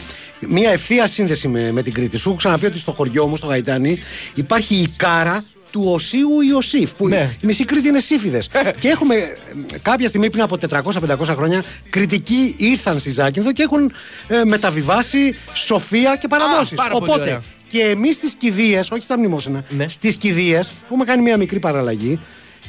μια 0.49 0.71
ευθεία 0.71 1.07
σύνδεση 1.07 1.49
με, 1.49 1.73
με 1.73 1.83
την 1.83 1.93
Κρήτη. 1.93 2.17
Σου 2.19 2.29
έχω 2.29 2.39
ξαναπεί 2.39 2.67
ότι 2.67 2.79
στο 2.79 2.93
χωριό 2.93 3.27
μου, 3.27 3.37
στο 3.37 3.47
Γαϊτάνι, 3.47 4.03
υπάρχει 4.35 4.75
η 4.75 4.89
κάρα 4.97 5.45
του 5.75 5.83
Οσίου 5.93 6.41
Ιωσήφ. 6.41 6.93
Που 6.95 7.09
Ναι. 7.09 7.37
η 7.41 7.47
μισή 7.47 7.65
Κρήτη 7.65 7.89
είναι 7.89 7.99
σύφιδες. 7.99 8.49
και 8.81 8.89
έχουμε 8.89 9.15
ε, 9.15 9.35
κάποια 9.83 10.09
στιγμή 10.09 10.31
πριν 10.31 10.43
από 10.43 10.57
400-500 10.71 11.25
χρόνια 11.25 11.63
κριτικοί 11.91 12.55
ήρθαν 12.59 12.99
στη 12.99 13.11
Ζάκυνθο 13.11 13.53
και 13.53 13.63
έχουν 13.63 13.93
ε, 14.29 14.45
μεταβιβάσει 14.45 15.35
σοφία 15.53 16.17
και 16.17 16.29
παραδόσεις. 16.29 16.77
πάρα 16.77 16.99
πολύ 16.99 17.11
ωραία. 17.13 17.43
και 17.69 17.81
εμείς 17.81 18.17
στις 18.17 18.35
κηδείες, 18.35 18.91
όχι 18.91 19.03
στα 19.03 19.19
μνημόσυνα, 19.19 19.65
Ναι. 19.69 19.89
στις 19.89 20.17
κηδείες, 20.17 20.71
έχουμε 20.85 21.05
κάνει 21.05 21.23
μια 21.23 21.37
μικρή 21.37 21.59
παραλλαγή 21.59 22.21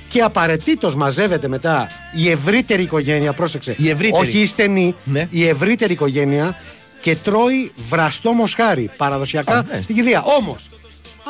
και 0.07 0.21
απαραίτητος 0.21 0.95
μαζεύεται 0.95 1.47
μετά 1.47 1.89
η 2.15 2.29
ευρύτερη 2.29 2.81
οικογένεια. 2.81 3.33
Πρόσεξε. 3.33 3.75
Η 3.77 3.89
ευρύτερη. 3.89 4.27
Όχι 4.27 4.37
η 4.39 4.45
στενή, 4.45 4.95
Ναι. 5.03 5.27
η 5.29 5.47
ευρύτερη 5.47 5.93
οικογένεια 5.93 6.57
και 7.01 7.15
τρώει 7.15 7.71
βραστό 7.89 8.31
μοσχάρι 8.31 8.89
παραδοσιακά 8.97 9.57
Α, 9.57 9.63
ναι. 9.73 9.81
στην 9.81 9.95
κηδεία. 9.95 10.23
Όμως, 10.39 10.69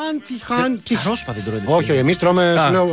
αν 0.08 0.22
τυχάν. 0.26 0.80
Ψαρόσπα 0.84 1.32
δεν 1.32 1.44
τρώτε. 1.44 1.62
Όχι, 1.64 1.92
εμείς 1.92 2.18
τρώμε 2.18 2.52
Α. 2.60 2.66
σου 2.66 2.72
λέω, 2.72 2.86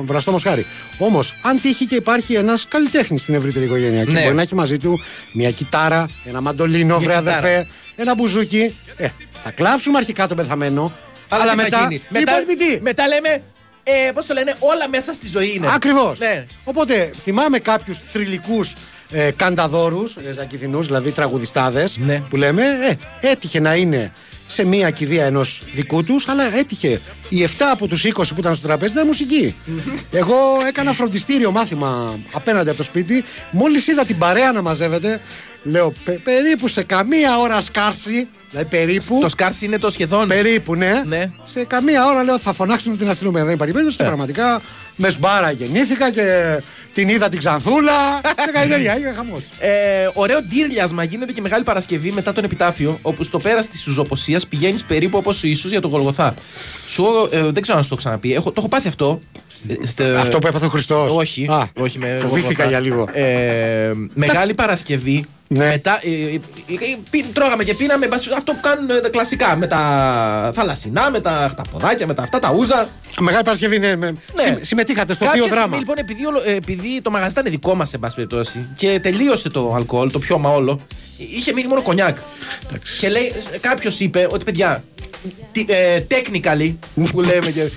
ε, 0.00 0.04
βραστό 0.04 0.30
μοσχάρι. 0.30 0.66
Όμως, 0.98 1.34
αν 1.42 1.60
τύχει 1.60 1.86
και 1.86 1.94
υπάρχει 1.94 2.34
ένας 2.34 2.66
καλλιτέχνης 2.68 3.22
στην 3.22 3.34
ευρύτερη 3.34 3.64
οικογένεια 3.64 4.04
και 4.04 4.10
Ναι. 4.12 4.22
μπορεί 4.22 4.34
να 4.34 4.42
έχει 4.42 4.54
μαζί 4.54 4.78
του 4.78 5.00
μια 5.32 5.50
κιτάρα, 5.50 6.06
ένα 6.24 6.40
μαντολίνο, 6.40 6.98
Μια 6.98 7.08
βρε 7.08 7.18
κιτάρα. 7.18 7.36
αδερφέ, 7.38 7.68
ένα 7.96 8.14
μπουζούκι. 8.14 8.76
Ε, 8.96 9.08
θα 9.44 9.50
κλάψουμε 9.50 9.98
αρχικά 9.98 10.26
τον 10.26 10.36
πεθαμένο. 10.36 10.92
Αλλά, 11.28 11.42
τι 11.42 11.48
θα 11.48 11.54
μετά. 11.54 11.78
γίνει; 11.80 11.94
οι 11.94 12.02
μετά, 12.08 12.30
υπόλοιποι 12.40 12.64
τι; 12.74 12.82
μετά 12.82 13.06
λέμε. 13.08 13.42
Ε, 13.82 14.10
Πώς 14.14 14.26
το 14.26 14.34
λένε, 14.34 14.54
όλα 14.58 14.88
μέσα 14.88 15.12
στη 15.12 15.28
ζωή 15.28 15.52
είναι. 15.56 15.68
Ακριβώς. 15.74 16.18
Ναι. 16.18 16.44
Οπότε 16.64 17.10
θυμάμαι 17.22 17.58
κάποιους 17.58 17.98
θρηλυκούς 18.12 18.72
ε, 19.10 19.30
κανταδόρους, 19.36 20.16
ε, 20.16 20.32
ζακηθινού, 20.32 20.82
δηλαδή 20.82 21.10
τραγουδιστάδες, 21.10 21.96
Ναι. 21.96 22.22
που 22.30 22.36
λέμε, 22.36 22.62
ε, 23.20 23.28
έτυχε 23.30 23.60
να 23.60 23.74
είναι 23.74 24.12
σε 24.50 24.66
μία 24.66 24.90
κηδεία 24.90 25.24
ενός 25.24 25.62
δικού 25.74 26.04
τους, 26.04 26.28
αλλά 26.28 26.56
έτυχε 26.56 27.00
οι 27.28 27.42
7 27.42 27.48
από 27.72 27.86
τους 27.86 28.04
20 28.04 28.10
που 28.34 28.40
ήταν 28.40 28.54
στο 28.54 28.66
τραπέζι 28.66 28.94
να 28.94 29.00
είναι 29.00 29.08
μουσική. 29.08 29.54
Εγώ 30.10 30.36
έκανα 30.68 30.92
φροντιστήριο 30.92 31.50
μάθημα 31.50 32.18
απέναντι 32.32 32.68
από 32.68 32.78
το 32.78 32.82
σπίτι. 32.84 33.24
Μόλις 33.50 33.86
είδα 33.86 34.04
την 34.04 34.18
παρέα 34.18 34.52
να 34.52 34.62
μαζεύεται, 34.62 35.20
λέω 35.62 35.92
«Πε- 36.04 36.18
περίπου 36.18 36.68
σε 36.68 36.82
καμία 36.82 37.38
ώρα 37.38 37.60
σκάρση. 37.60 38.28
Δηλαδή 38.50 38.68
περίπου. 38.68 39.18
Το 39.20 39.28
σκάρσι 39.28 39.64
είναι 39.64 39.78
το 39.78 39.90
σχεδόν. 39.90 40.28
Περίπου, 40.28 40.74
ναι. 40.74 41.02
Ναι. 41.06 41.30
Σε 41.44 41.64
καμία 41.64 42.06
ώρα 42.06 42.22
λέω 42.22 42.38
θα 42.38 42.52
φωνάξουν 42.52 42.96
την 42.96 43.08
αστυνομία. 43.08 43.44
Δεν 43.44 43.54
υπάρχει 43.54 43.72
περίπτωση. 43.72 43.98
Και 44.00 44.04
πραγματικά 44.08 44.60
μες 45.00 45.12
σμπάρα 45.12 45.50
γεννήθηκα 45.50 46.10
και 46.10 46.58
την 46.94 47.08
είδα 47.08 47.28
την 47.28 47.38
Ξανθούλα. 47.38 48.20
και 48.22 48.50
καλλιτέχνια, 48.52 48.92
έγινε 48.92 49.12
χαμός. 49.16 49.42
Ε, 49.58 49.70
ωραίο 50.14 50.42
ντύρλιασμα 50.42 51.02
γίνεται 51.04 51.32
και 51.32 51.40
Μεγάλη 51.40 51.64
Παρασκευή 51.64 52.10
μετά 52.12 52.32
τον 52.32 52.44
επιτάφιο, 52.44 52.98
όπου 53.02 53.22
στο 53.24 53.38
πέρας 53.38 53.68
της 53.68 53.86
Ουζοποσία 53.86 54.40
πηγαίνεις 54.48 54.84
περίπου 54.84 55.18
όπως 55.18 55.42
ο 55.42 55.46
Ιησούς 55.46 55.70
για 55.70 55.80
τον 55.80 55.90
Γολγοθά. 55.90 56.34
Σου, 56.88 57.04
ε, 57.30 57.42
δεν 57.42 57.62
ξέρω 57.62 57.76
αν 57.78 57.82
σου 57.84 57.88
το 57.88 57.94
έχω 57.94 57.96
ξαναπεί. 57.96 58.34
Έχω, 58.34 58.48
το 58.50 58.54
έχω 58.58 58.68
πάθει 58.68 58.88
αυτό. 58.88 59.18
Ε, 59.68 59.86
στε- 59.86 60.16
Αυτό 60.16 60.38
που 60.38 60.46
έπαθε 60.46 60.66
ο 60.66 60.68
Χριστός. 60.68 61.14
Όχι, 61.16 61.46
Α, 61.50 61.68
όχι 61.80 61.98
με 61.98 62.06
φοβήθηκα 62.16 62.38
Γολγοθά. 62.40 62.68
για 62.68 62.80
λίγο. 62.80 63.08
Ε, 63.12 63.92
μεγάλη 64.14 64.54
Παρασκευή. 64.54 65.24
Ναι. 65.50 65.66
Μετά, 65.66 66.00
ε, 66.02 66.10
ε, 66.10 66.34
ε, 66.34 66.96
πι- 67.10 67.32
τρώγαμε 67.34 67.64
και 67.64 67.74
πίναμε 67.74 68.04
εν 68.04 68.10
πάση- 68.10 68.32
αυτό 68.36 68.52
που 68.52 68.60
κάνουν 68.60 68.90
ε, 68.90 69.00
τα 69.00 69.08
κλασικά. 69.08 69.56
Με 69.56 69.66
τα 69.66 69.80
θαλασσινά, 70.54 71.10
με 71.10 71.20
τα 71.20 71.46
χταποδάκια, 71.50 72.06
με 72.06 72.14
τα 72.14 72.22
αυτά, 72.22 72.38
τα 72.38 72.52
ούζα. 72.56 72.88
Μεγάλη 73.20 73.44
Παρασκευή, 73.44 73.78
ναι. 73.78 73.96
με- 73.96 74.14
συμ- 74.34 74.64
συμμετείχατε 74.64 75.12
στο 75.14 75.24
Κάποια 75.24 75.38
θείο 75.40 75.44
στιγμή, 75.50 75.60
δράμα. 75.66 75.78
Λοιπόν, 75.78 75.96
επειδή, 75.98 76.26
όλο- 76.26 76.42
ε, 76.46 76.52
επειδή 76.54 77.00
το 77.02 77.10
μαγαζί 77.10 77.30
ήταν 77.30 77.44
δικό 77.50 77.74
μας, 77.74 77.92
εν 77.94 78.00
πάση 78.00 78.14
περιπτώσει, 78.14 78.66
και 78.76 79.00
τελείωσε 79.02 79.48
το 79.48 79.72
αλκοόλ, 79.74 80.10
το 80.10 80.18
πιώμα 80.18 80.50
όλο, 80.50 80.80
είχε 81.16 81.52
μείνει 81.52 81.68
μόνο 81.68 81.82
κονιάκ. 81.82 82.16
Και 83.00 83.08
λέει, 83.08 83.32
κάποιος 83.60 84.00
είπε 84.00 84.26
ότι 84.30 84.44
παιδιά, 84.44 84.84
τι- 85.52 85.66
ε, 85.68 86.04
technically, 86.10 86.74
που 87.10 87.20
λέμε 87.20 87.50
και. 87.50 87.68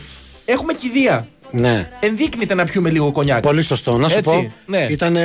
Έχουμε 0.45 0.73
κηδεία. 0.73 1.27
Ναι. 1.51 1.89
Ενδείκνυται 1.99 2.53
να 2.53 2.63
πιούμε 2.63 2.89
λίγο 2.89 3.11
κονιάκ. 3.11 3.41
Πολύ 3.41 3.61
σωστό. 3.61 3.97
Να 3.97 4.07
σου 4.07 4.17
Έτσι, 4.17 4.29
πω. 4.31 4.53
ναι. 4.65 4.87
Ήταν 4.89 5.17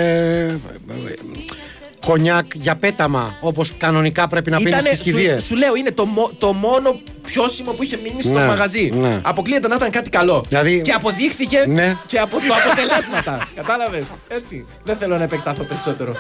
κονιάκ 2.07 2.47
για 2.55 2.77
πέταμα 2.77 3.37
όπως 3.41 3.73
κανονικά 3.77 4.27
πρέπει 4.27 4.51
να 4.51 4.57
πίνεις 4.57 4.73
Ήτανε, 4.73 4.89
στις 4.89 5.01
κηδείες. 5.01 5.41
σου, 5.41 5.47
σου 5.47 5.57
λέω, 5.57 5.75
είναι 5.77 5.91
το, 5.91 6.05
μο- 6.05 6.31
το 6.39 6.53
μόνο 6.53 7.01
πιώσιμο 7.27 7.73
που 7.73 7.83
είχε 7.83 7.99
μείνει 8.03 8.23
στο 8.23 8.31
Ναι, 8.33 8.47
μαγαζί. 8.47 8.91
ναι. 8.95 9.21
Αποκλείεται 9.23 9.69
να 9.69 9.75
ήταν 9.75 9.91
κάτι 9.91 10.11
καλό. 10.11 10.45
Δηλαδή- 10.49 10.83
Και 10.83 10.93
αποδείχθηκε 10.93 11.65
Ναι. 11.67 11.97
και 12.07 12.19
από 12.19 12.37
το 12.37 12.55
αποτελέσματα. 12.65 13.49
Κατάλαβες; 13.55 14.05
Έτσι. 14.29 14.67
Δεν 14.85 14.97
θέλω 14.97 15.17
να 15.17 15.23
επεκτάθω 15.25 15.63
περισσότερο. 15.63 16.15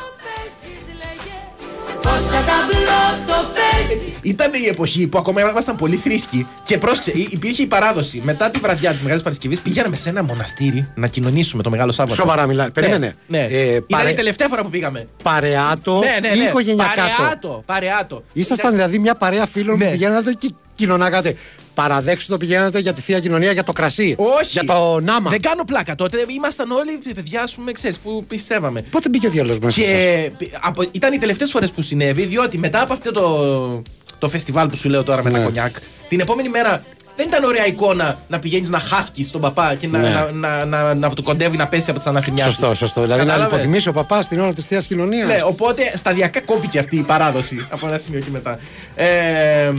Πόσα 2.06 2.40
ταμπλό 2.48 3.02
το 3.26 3.34
παίζει 3.54 4.12
Ήταν 4.22 4.50
η 4.64 4.66
εποχή 4.68 5.06
που 5.06 5.18
ακόμα 5.18 5.40
ήμασταν 5.40 5.76
πολύ 5.76 5.96
θρήσκοι 5.96 6.46
και 6.64 6.78
πρόσεξε, 6.78 7.10
υ- 7.14 7.32
υπήρχε 7.32 7.62
η 7.62 7.66
παράδοση. 7.66 8.20
Μετά 8.24 8.50
τη 8.50 8.58
βραδιά 8.58 8.90
της 8.90 9.00
Μεγάλης 9.02 9.22
Παρασκευής 9.22 9.60
πηγαίναμε 9.60 9.96
σε 9.96 10.08
ένα 10.08 10.22
μοναστήρι 10.22 10.92
να 10.94 11.06
κοινωνήσουμε 11.06 11.62
το 11.62 11.70
Μεγάλο 11.70 11.92
Σάββατο. 11.92 12.20
Σοβαρά 12.22 12.46
μιλά. 12.46 12.70
Περίμενε. 12.70 13.16
Ναι. 13.26 13.38
ναι. 13.38 13.44
Ε, 13.44 13.66
Ήταν 13.74 13.84
παρε- 13.88 14.10
η 14.10 14.14
τελευταία 14.14 14.48
φορά 14.48 14.62
που 14.62 14.70
πήγαμε. 14.70 15.08
Παρεάτο 15.22 15.98
ναι, 15.98 16.28
ναι, 16.28 16.34
ή 16.34 16.38
ναι. 16.38 16.44
οικογενειακάτο; 16.44 17.00
Παρεάτο. 17.18 17.62
παρεάτο. 17.66 18.22
Ήσασταν 18.32 18.70
δηλαδή 18.72 18.98
μια 18.98 19.14
παρέα 19.14 19.46
φίλων 19.46 19.78
Ναι. 19.78 19.84
που 19.84 19.90
πηγαίνατε 19.90 20.32
και 20.32 20.50
κοινωνάγατε. 20.76 21.34
Παραδέξτε 21.74 22.32
το 22.32 22.38
πηγαίνατε 22.38 22.78
για 22.78 22.92
τη 22.92 23.00
θεία 23.00 23.20
κοινωνία, 23.20 23.52
για 23.52 23.64
το 23.64 23.72
κρασί. 23.72 24.14
Όχι. 24.18 24.50
Για 24.50 24.64
το 24.64 25.00
νάμα. 25.00 25.30
Δεν 25.30 25.40
κάνω 25.40 25.64
πλάκα. 25.64 25.94
Τότε 25.94 26.24
ήμασταν 26.36 26.70
όλοι 26.70 26.98
παιδιά, 27.14 27.42
ας 27.42 27.54
πούμε, 27.54 27.72
ξέρεις, 27.72 27.98
που 27.98 28.24
πιστεύαμε. 28.28 28.82
Πότε 28.90 29.08
μπήκε 29.08 29.26
ο 29.26 29.30
διάλογος 29.30 29.58
μέσα. 29.58 29.80
σας; 29.80 29.86
Και 29.88 30.30
π- 30.38 30.42
από, 30.60 30.84
ήταν 30.92 31.12
οι 31.12 31.18
τελευταίες 31.18 31.50
φορές 31.50 31.70
που 31.70 31.80
συνέβη, 31.82 32.24
διότι 32.24 32.58
μετά 32.58 32.80
από 32.80 32.92
αυτό 32.92 33.12
το, 33.12 33.82
το 34.18 34.28
φεστιβάλ 34.28 34.68
που 34.68 34.76
σου 34.76 34.88
λέω 34.88 35.02
τώρα 35.02 35.22
με 35.22 35.30
Ναι. 35.30 35.38
τα 35.38 35.44
κονιάκ, 35.44 35.76
την 36.08 36.20
επόμενη 36.20 36.48
μέρα 36.48 36.84
δεν 37.16 37.26
ήταν 37.26 37.44
ωραία 37.44 37.66
εικόνα 37.66 38.18
να 38.28 38.38
πηγαίνεις 38.38 38.68
να 38.70 38.78
χάσκεις 38.78 39.30
τον 39.30 39.40
παπά 39.40 39.74
και 39.74 39.86
να, 39.88 39.98
Ναι. 39.98 40.08
να, 40.08 40.30
να, 40.32 40.64
να, 40.64 40.94
να 40.94 41.10
του 41.10 41.22
κοντεύει 41.22 41.56
να 41.56 41.68
πέσει 41.68 41.90
από 41.90 41.98
τις 41.98 42.08
αναφηνιάσει. 42.08 42.50
Σωστό, 42.50 42.74
σωστό. 42.74 43.00
Δηλαδή 43.02 43.20
να 43.20 43.26
Κατάλαβες; 43.26 43.54
υποθυμίσει 43.58 43.88
ο 43.88 43.92
παπάς 43.92 44.28
την 44.28 44.40
ώρα 44.40 44.52
της 44.52 44.64
θείας 44.66 44.86
κοινωνίας. 44.86 45.28
Ναι, 45.28 45.42
οπότε 45.46 45.92
σταδιακά 45.96 46.40
κόπηκε 46.40 46.78
αυτή 46.78 46.96
η 46.96 47.02
παράδοση 47.02 47.66
από 47.70 47.86
ένα 47.86 47.98
σημείο 47.98 48.20
και 48.20 48.30
μετά. 48.30 48.58
Ε, 48.94 49.72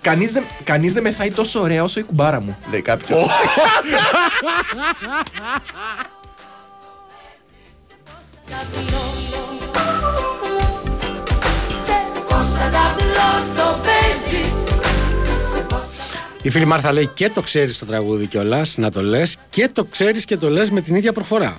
κανείς, 0.00 0.32
δεν, 0.32 0.44
κανείς 0.64 0.92
δεν 0.92 1.02
με 1.02 1.10
φάει 1.10 1.30
τόσο 1.30 1.60
ωραία 1.60 1.82
όσο 1.82 2.00
η 2.00 2.02
κουμπάρα 2.02 2.40
μου, 2.40 2.56
λέει 2.70 2.82
κάποιος. 2.82 3.26
Πόσα 12.28 12.70
ταμπλό 12.72 13.30
το 13.56 13.78
παίζεις; 13.84 14.52
Η 16.48 16.50
φίλη 16.50 16.64
Μάρθα 16.64 16.92
λέει 16.92 17.10
και 17.14 17.30
το 17.34 17.40
ξέρεις 17.42 17.78
το 17.78 17.86
τραγούδι 17.86 18.26
κιόλας, 18.26 18.76
να 18.76 18.90
το 18.90 19.02
λες 19.02 19.36
και 19.50 19.68
το 19.72 19.84
ξέρεις 19.84 20.24
και 20.24 20.36
το 20.36 20.50
λες 20.50 20.70
με 20.70 20.80
την 20.80 20.94
ίδια 20.94 21.12
προφορά. 21.12 21.56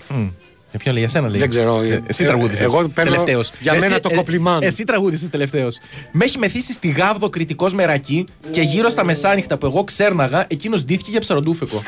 Για 0.69 0.79
ποιον 0.79 0.93
λέει, 0.93 1.03
για 1.03 1.11
σένα 1.11 1.29
λέει. 1.29 1.39
Δεν 1.39 1.49
ξέρω. 1.49 1.81
Ε, 1.81 2.01
εσύ 2.07 2.23
Ε, 2.23 2.27
τραγούδισες. 2.27 2.59
εγώ 2.65 2.87
παίρνω 2.93 3.11
Τελευταίος. 3.11 3.51
για 3.59 3.71
Εσύ- 3.73 3.81
μένα 3.81 3.99
το 3.99 4.09
ε, 4.11 4.15
κοπλιμάν. 4.15 4.61
Εσύ 4.61 4.83
τραγούδισες 4.83 5.29
τελευταίος. 5.29 5.77
Με 6.11 6.25
έχει 6.25 6.37
μεθύσει 6.37 6.73
στη 6.73 6.87
Γάβδο 6.89 7.29
κριτικός 7.29 7.73
μερακή 7.73 8.25
και 8.51 8.61
γύρω 8.61 8.89
στα 8.89 9.05
μεσάνυχτα 9.05 9.57
που 9.57 9.65
εγώ 9.65 9.83
ξέρναγα, 9.83 10.45
εκείνος 10.49 10.83
ντύθηκε 10.85 11.09
για 11.11 11.19
ψαροντούφεκο. 11.19 11.81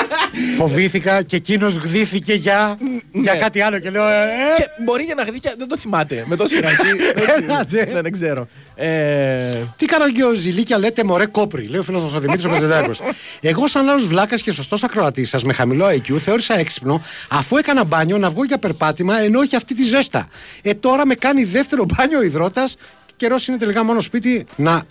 Φοβήθηκα 0.58 1.22
και 1.22 1.36
εκείνος 1.36 1.74
γδύθηκε 1.76 2.32
για, 2.34 2.78
για 3.12 3.34
κάτι 3.34 3.60
άλλο 3.60 3.78
και 3.78 3.90
λέω. 3.90 4.06
Ε, 4.08 4.12
ε, 4.12 4.60
και 4.60 4.66
μπορεί 4.84 5.02
για 5.04 5.14
να 5.14 5.22
γδύκια, 5.22 5.54
δεν 5.58 5.68
το 5.68 5.78
θυμάται. 5.78 6.24
Με 6.28 6.36
τόση 6.36 6.60
ρακή. 6.60 6.88
Έλατε. 7.42 7.84
δεν, 7.92 8.02
δεν 8.02 8.12
ξέρω. 8.12 8.48
Ε, 8.76 9.50
Τι 9.76 9.84
κάνω 9.86 10.10
και 10.12 10.24
ο 10.24 10.32
Ζηλίκια 10.32 10.78
λέτε 10.78 11.04
μωρέ 11.04 11.26
κόπρι, 11.26 11.66
λέει 11.66 11.80
ο 11.80 11.82
φίλος 11.82 12.02
μας 12.02 12.14
ο 12.14 12.18
Δημήτρης 12.20 12.44
ο 12.44 12.48
Πεζεντάκος. 12.48 13.00
Εγώ, 13.40 13.66
σαν 13.66 13.88
άλλος 13.88 14.06
βλάκας 14.06 14.42
και 14.42 14.50
σωστός 14.52 14.82
ακροατής 14.82 15.28
σας 15.28 15.44
με 15.44 15.52
χαμηλό 15.52 15.86
IQ, 15.86 16.16
θεώρησα 16.16 16.58
έξυπνο 16.58 17.00
αφού 17.30 17.56
έκανα 17.56 17.84
μπάνιο 17.84 18.18
να 18.18 18.30
βγω 18.30 18.44
για 18.44 18.58
περπάτημα 18.58 19.18
ενώ 19.20 19.40
έχει 19.40 19.56
αυτή 19.56 19.74
τη 19.74 19.82
ζέστα. 19.82 20.28
Ε, 20.62 20.74
τώρα 20.74 21.06
με 21.06 21.14
κάνει 21.14 21.44
δεύτερο 21.44 21.84
μπάνιο 21.84 22.18
ο 22.18 22.22
υδρότας. 22.22 22.76
Καιρός 23.16 23.46
είναι 23.48 23.56
τελικά 23.56 23.84
μόνο 23.84 24.00
σπίτι 24.00 24.46
να. 24.56 24.82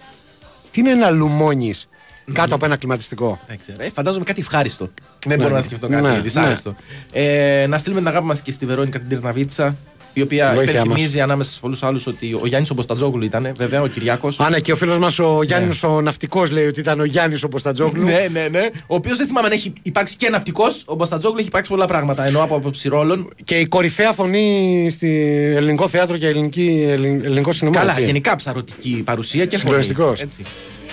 Τι 0.72 0.80
είναι 0.80 0.94
να 0.94 1.10
λουμώνεις. 1.10 1.88
κάτω 2.34 2.56
από 2.56 2.66
ένα 2.66 2.76
κλιματιστικό; 2.76 3.40
Δεν 3.48 3.60
ξέρω. 3.60 3.78
Ε, 3.84 3.90
φαντάζομαι 3.90 4.24
κάτι 4.24 4.40
ευχάριστο. 4.42 4.90
Δεν 5.28 5.38
Ναι, 5.38 5.44
μπορώ 5.44 5.50
να 5.50 5.60
ναι. 5.60 5.66
σκεφτώ 5.66 5.88
κάτι 5.88 6.02
Ναι, 6.08 6.20
δυσάρεστο. 6.20 6.76
Ε, 7.12 7.66
να 7.68 7.78
στείλουμε 7.78 8.00
την 8.02 8.10
αγάπη 8.10 8.26
μας 8.26 8.42
και 8.42 8.52
στη 8.52 8.66
Βερόνικα 8.66 9.00
την 9.00 9.08
Τυρναβίτσα, 9.10 9.76
η 10.14 10.22
οποία 10.22 10.52
Βοήθειά 10.56 10.80
υπενθυμίζει 10.80 11.22
ανάμεσα 11.22 11.52
σε 11.52 11.60
πολλούς 11.60 11.84
άλλους 11.84 12.08
ότι 12.08 12.34
ο 12.42 12.48
Γιάννης 12.48 12.70
ο 12.70 12.74
Μποστατζόγλου 12.74 13.24
ήταν, 13.24 13.52
βέβαια, 13.58 13.82
ο 13.82 13.88
Κυριάκος. 13.88 14.40
Α, 14.40 14.50
ναι, 14.50 14.60
και 14.60 14.72
ο 14.72 14.76
φίλος 14.76 14.98
μας 14.98 15.20
ο 15.20 15.40
Γιάννης 15.44 15.84
ο 15.84 16.02
ναυτικός 16.02 16.52
λέει 16.52 16.66
ότι 16.68 16.80
ήταν 16.80 17.00
ο 17.00 17.04
Γιάννης 17.04 17.44
ο 17.44 17.48
Μποστατζόγλου. 17.48 18.04
Ναι, 18.04 18.28
ναι, 18.32 18.48
ναι. 18.52 18.70
Ο 18.88 18.96
οποίος 18.96 19.18
δεν 19.18 19.28
θυμάμαι 19.28 19.48
αν 19.48 19.54
έχει 19.54 19.74
υπάρξει 19.82 20.16
και 20.16 20.30
ναυτικός. 20.30 20.84
Ο 20.86 20.96
Μποστατζόγλου 20.96 21.38
έχει 21.38 21.48
υπάρξει 21.48 21.70
πολλά 21.70 21.86
πράγματα. 21.86 22.26
Ενώ 22.26 22.44
από 22.44 22.56
άποψη 22.56 22.88
ρόλων. 22.90 23.30
Και 23.44 23.56
η 23.60 23.66
κορυφαία 23.66 24.12
φωνή 24.12 24.88
στη 24.92 25.22
ελληνικό 25.56 25.88
θέατρο 25.88 26.18
και 26.18 26.28
ελληνική, 26.28 26.86
ελλην- 26.90 27.26
ελληνικό 27.26 27.52
σινεμά. 27.52 27.78
Καλά, 27.78 27.92
έτσι. 27.92 28.06
γενικά 28.06 28.36
ψαρωτική 28.36 29.02
παρουσία 29.06 29.46
και 29.46 29.58
φωνή. 29.58 29.60
Συγκλονιστικός. 29.60 30.22
Έτσι. 30.22 30.44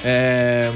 Ε, 0.05 0.69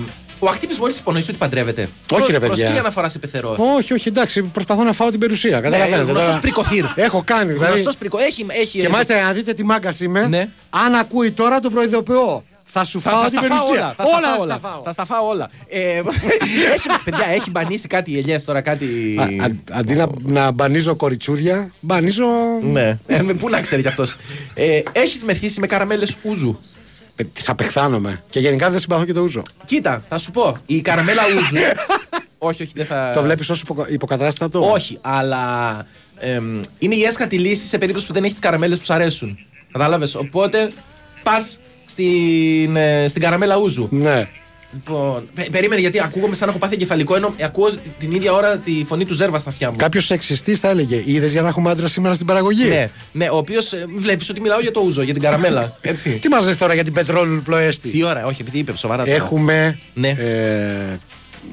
ο 0.45 0.49
Ακτύπης 0.51 0.79
μόλις 0.79 0.99
υπονοήσει 0.99 1.31
ότι 1.31 1.39
παντρεύεται. 1.39 1.89
Όχι, 2.13 2.33
ρε, 2.33 2.39
Προς 2.39 2.51
παιδιά. 2.51 2.71
τι 2.71 2.79
αναφορά 2.79 3.09
σε 3.09 3.19
πεθερό. 3.19 3.57
Όχι, 3.77 3.93
όχι, 3.93 4.09
εντάξει, 4.09 4.43
προσπαθώ 4.43 4.85
να 4.85 4.93
φάω 4.93 5.11
την 5.11 5.21
περιουσία. 5.21 5.61
Καταλαβαίνετε. 5.61 6.03
γνωστός 6.03 6.25
τώρα. 6.27 6.39
πρικοθύρ. 6.39 6.85
Έχω 6.95 7.23
κάνει. 7.27 7.53
Δηλαδή, 7.53 7.73
Γνωστός 7.73 7.97
πρικο- 7.97 8.19
Έχει, 8.19 8.47
έχει, 8.49 8.81
και 8.81 8.89
μάλιστα 8.89 9.23
να 9.23 9.33
δείτε 9.33 9.53
τι 9.55 9.65
μάγκας 9.65 10.01
είμαι. 10.01 10.51
Αν 10.71 10.95
ακούει 10.95 11.31
τώρα 11.31 11.61
τον 11.61 11.73
προειδοποιώ. 11.73 12.45
Θα 12.77 12.85
σου 12.85 13.01
Θα, 13.01 13.11
φάω 13.11 13.21
θα 13.23 13.29
την 13.29 13.39
στα 13.39 13.47
φάω 13.49 13.59
περιουσία. 13.59 13.85
όλα. 13.85 13.95
Θα 13.97 14.05
στα 14.05 14.17
όλα 14.17 14.27
φάω 14.27 14.37
θα 14.37 14.43
όλα. 14.43 14.57
στα 14.59 14.69
φάω. 14.69 14.83
Θα 14.85 14.93
στα 14.93 15.05
φάω 15.05 15.29
όλα. 15.29 15.49
Ε, 15.69 15.81
έχει, 16.75 16.89
παιδιά, 17.05 17.27
έχει 17.35 17.51
μπανίσει 17.51 17.87
κάτι 17.87 18.11
οι 18.13 18.19
ελιές 18.19 18.45
τώρα, 18.45 18.61
κάτι. 18.61 18.87
Α, 19.21 19.45
α- 19.45 19.79
αντί 19.79 19.95
να, 19.95 20.07
να 20.23 20.51
μπανίζω 20.51 20.97
κοριτσούδια, 20.97 21.71
μπανίζω. 21.81 22.27
Ναι. 22.63 22.99
Ε, 23.07 23.23
με- 23.23 23.35
πού 23.35 23.49
να 23.49 23.61
ξέρει 23.61 23.83
κι 23.83 23.89
αυτός. 23.89 24.17
Ε, 24.55 24.81
έχεις 24.93 25.25
μεθύσει 25.25 25.61
με 25.61 25.67
καραμέλες 25.67 26.17
ούζου; 26.23 26.61
Τις 27.33 27.49
απεχθάνομαι. 27.49 28.23
Και 28.31 28.41
γενικά 28.41 28.71
δεν 28.71 28.81
συμπαθώ 28.81 29.05
και 29.05 29.13
το 29.13 29.21
ούζο. 29.21 29.43
Κοίτα, 29.65 30.05
θα 30.09 30.19
σου 30.19 30.31
πω. 30.31 30.57
Η 30.67 30.81
καραμέλα 30.81 31.23
ούζου. 31.37 31.57
όχι, 32.39 32.63
όχι, 32.63 32.73
δεν 32.75 32.87
θα. 32.87 33.13
Το 33.15 33.23
βλέπεις 33.23 33.51
ως 33.51 33.65
υποκατάστατο; 33.89 34.71
Όχι, 34.73 34.99
αλλά 35.01 35.77
εμ, 36.19 36.61
είναι 36.79 36.95
η 36.95 37.03
έσχατη 37.03 37.39
λύση 37.39 37.67
σε 37.67 37.79
περίπτωση 37.79 38.07
που 38.07 38.13
δεν 38.13 38.23
έχεις 38.23 38.35
τι 38.35 38.41
καραμέλες 38.41 38.79
που 38.79 38.85
σου 38.85 38.93
αρέσουν. 38.93 39.39
Κατάλαβες; 39.73 40.15
Οπότε 40.15 40.73
πας 41.23 41.59
στην, 41.85 42.77
ε, 42.77 43.09
στην 43.09 43.23
καραμέλα 43.23 43.57
ούζου. 43.57 43.89
Ναι. 43.91 44.29
Λοιπόν, 44.75 45.29
πε- 45.35 45.51
περίμενε 45.51 45.81
γιατί 45.81 46.01
ακούγομαι 46.01 46.35
σαν 46.35 46.47
να 46.47 46.53
έχω 46.53 46.61
πάθει 46.63 46.75
εγκεφαλικό 46.75 47.17
ενώ 47.17 47.35
ακούω 47.43 47.71
την 47.99 48.13
ίδια 48.13 48.33
ώρα 48.33 48.57
τη 48.57 48.85
φωνή 48.87 49.05
του 49.05 49.15
Ζέρβα 49.15 49.39
στα 49.39 49.49
αυτιά 49.51 49.71
μου. 49.71 49.77
Κάποιος 49.77 50.05
σεξιστής 50.05 50.59
θα 50.61 50.69
έλεγε: 50.69 51.03
Είδες 51.07 51.33
για 51.33 51.43
να 51.43 51.49
έχουμε 51.49 51.71
άντρα 51.71 51.87
σήμερα 51.87 52.15
στην 52.15 52.27
παραγωγή; 52.27 52.69
Ναι, 52.69 52.91
ναι, 53.13 53.29
ο 53.31 53.37
οποίος 53.37 53.73
βλέπεις 53.97 54.29
ότι 54.31 54.41
μιλάω 54.41 54.61
για 54.61 54.71
το 54.71 54.81
ούζο, 54.81 55.03
για 55.03 55.13
την 55.13 55.23
καραμέλα. 55.23 55.77
Έτσι. 55.81 56.11
Τι 56.11 56.29
μα 56.29 56.41
λες 56.41 56.57
τώρα 56.57 56.75
για 56.75 56.85
την 56.85 56.93
πετρόλου 56.93 57.43
πλοέστη; 57.43 57.89
Τι 57.89 58.03
ώρα, 58.05 58.27
όχι, 58.27 58.41
επειδή 58.43 58.59
είπε 58.59 58.77
σοβαρά 58.77 59.05
τώρα. 59.05 59.17
Έχουμε 59.17 59.79
Ναι. 59.95 60.09
ε, 60.09 60.99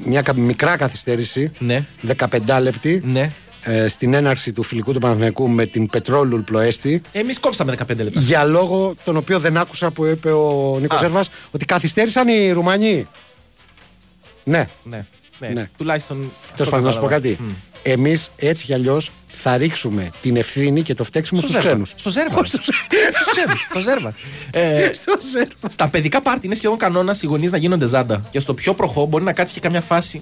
μια 0.05 0.21
κα- 0.21 0.33
μικρά 0.35 0.75
καθυστέρηση. 0.77 1.51
Ναι. 1.59 1.83
15 2.17 2.59
λεπτή. 2.61 3.01
Ναι. 3.05 3.31
Ε, 3.63 3.87
στην 3.87 4.13
έναρξη 4.13 4.51
του 4.51 4.63
φιλικού 4.63 4.93
του 4.93 4.99
Παναθηναϊκού 4.99 5.49
με 5.49 5.65
την 5.65 5.87
Πετρόλου 5.89 6.43
Πλοέστη. 6.43 7.01
Εμείς 7.11 7.39
κόψαμε 7.39 7.71
15 7.77 7.95
λεπτά. 7.97 8.19
Για 8.19 8.43
λόγο 8.43 8.93
τον 9.03 9.15
οποίο 9.17 9.39
δεν 9.39 9.57
άκουσα 9.57 9.91
που 9.91 10.05
είπε 10.05 10.31
ο 10.31 10.77
Νίκος 10.81 10.97
Α. 10.97 11.01
Ζέρβα 11.01 11.23
ότι 11.51 11.65
καθυστέρησαν 11.65 12.27
οι 12.27 12.51
Ρουμανοί. 12.51 13.07
Ναι. 14.43 14.67
Ναι, 14.83 15.05
ναι. 15.39 15.47
Ναι. 15.47 15.69
Τουλάχιστον. 15.77 16.31
Τέλος 16.55 16.69
πάντων, 16.71 16.85
να 16.85 16.91
σου 16.91 16.99
πω 16.99 17.07
κάτι. 17.07 17.37
Μμ. 17.39 17.49
Εμείς 17.83 18.29
έτσι 18.35 18.65
κι 18.65 18.73
αλλιώς 18.73 19.11
θα 19.27 19.57
ρίξουμε 19.57 20.09
την 20.21 20.35
ευθύνη 20.35 20.81
και 20.81 20.93
το 20.93 21.03
φταίξιμο 21.03 21.39
Στο 21.41 21.49
στους 21.49 21.63
Ζέρβα. 21.63 21.81
ξένους. 21.83 21.93
Στο 22.01 22.09
Ζέρβα. 22.11 22.45
Στους 22.45 22.67
ξένους, 23.31 23.67
Στο 23.69 23.79
Ζέρβα. 23.79 24.13
Ε, 24.51 24.91
Στα 25.69 25.87
παιδικά 25.87 26.21
πάρτι 26.21 26.45
είναι 26.45 26.55
σχεδόν 26.55 26.77
κανόνας 26.77 27.21
οι 27.21 27.25
γονείς 27.25 27.51
να 27.51 27.57
γίνονται 27.57 27.85
ζάντα. 27.85 28.23
Και 28.31 28.39
στο 28.39 28.53
πιο 28.53 28.73
προχώ 28.73 29.05
μπορεί 29.05 29.23
να 29.23 29.33
κάτσει 29.33 29.53
και 29.53 29.59
καμιά 29.59 29.81
φάση. 29.81 30.21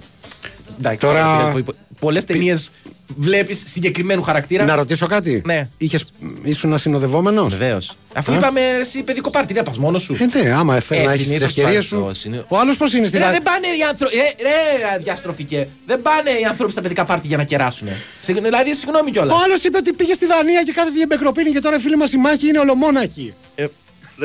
Εντάξει, 0.78 0.98
Τώρα- 0.98 1.54
Πολλές 1.98 2.24
ταινίες 2.24 2.72
βλέπεις 3.16 3.62
συγκεκριμένου 3.66 4.22
χαρακτήρα. 4.22 4.64
Να 4.64 4.74
ρωτήσω 4.74 5.06
κάτι. 5.06 5.42
Ναι. 5.44 5.68
Είχες, 5.78 6.04
ήσουν 6.42 6.72
ασυνοδευόμενος; 6.74 7.56
Βεβαίως. 7.56 7.96
Αφού 8.14 8.32
Ε; 8.32 8.36
είπαμε 8.36 8.60
εσύ 8.80 9.02
παιδικό 9.02 9.30
πάρτι, 9.30 9.52
δεν 9.54 9.62
πας 9.62 9.78
μόνος 9.78 10.02
σου; 10.02 10.16
Ε, 10.20 10.38
ναι, 10.42 10.50
άμα 10.52 10.80
θέλει 10.80 11.04
να 11.04 11.12
έχεις 11.12 11.18
τις 11.18 11.26
συνήθως 11.26 11.48
ευκαιρίες 11.48 11.76
πας 11.76 11.84
σου. 11.86 11.96
στο 12.04 12.14
συνή- 12.14 12.44
Ο 12.48 12.58
άλλος 12.58 12.76
πώς 12.76 12.92
είναι 12.94 13.06
στη 13.06 13.16
Ρε, 13.18 13.24
Δα- 13.24 13.30
δεν 13.30 13.42
πάνε 13.42 13.66
οι 13.66 13.82
άνθρωποι. 13.90 14.16
Ρε, 14.16 14.22
ρε, 14.48 14.98
διαστροφικέ. 14.98 15.68
Δεν 15.86 16.02
πάνε 16.02 16.30
οι 16.30 16.44
άνθρωποι 16.44 16.72
στα 16.72 16.80
παιδικά 16.80 17.04
πάρτι 17.04 17.26
για 17.26 17.36
να 17.36 17.44
κεράσουν. 17.44 17.88
Δηλαδή, 18.26 18.74
συγγνώμη 18.74 19.10
κιόλας. 19.10 19.34
Ο 19.34 19.38
άλλος 19.44 19.64
είπε 19.64 19.76
ότι 19.76 19.92
πήγε 19.92 20.14
στη 20.14 20.26
Δανία 20.26 20.62
και 20.62 20.72
κάθε 20.72 20.90
βγήκε 20.90 21.06
μπεκροπίνη 21.06 21.50
και 21.50 21.58
τώρα 21.58 21.76
οι 21.76 21.80
φίλοι 21.80 21.96
μας 21.96 22.12
οι 22.12 22.16
μάχοι 22.16 22.48
είναι 22.48 22.58
ολομόναχοι. 22.58 23.34
Ε, 23.54 23.66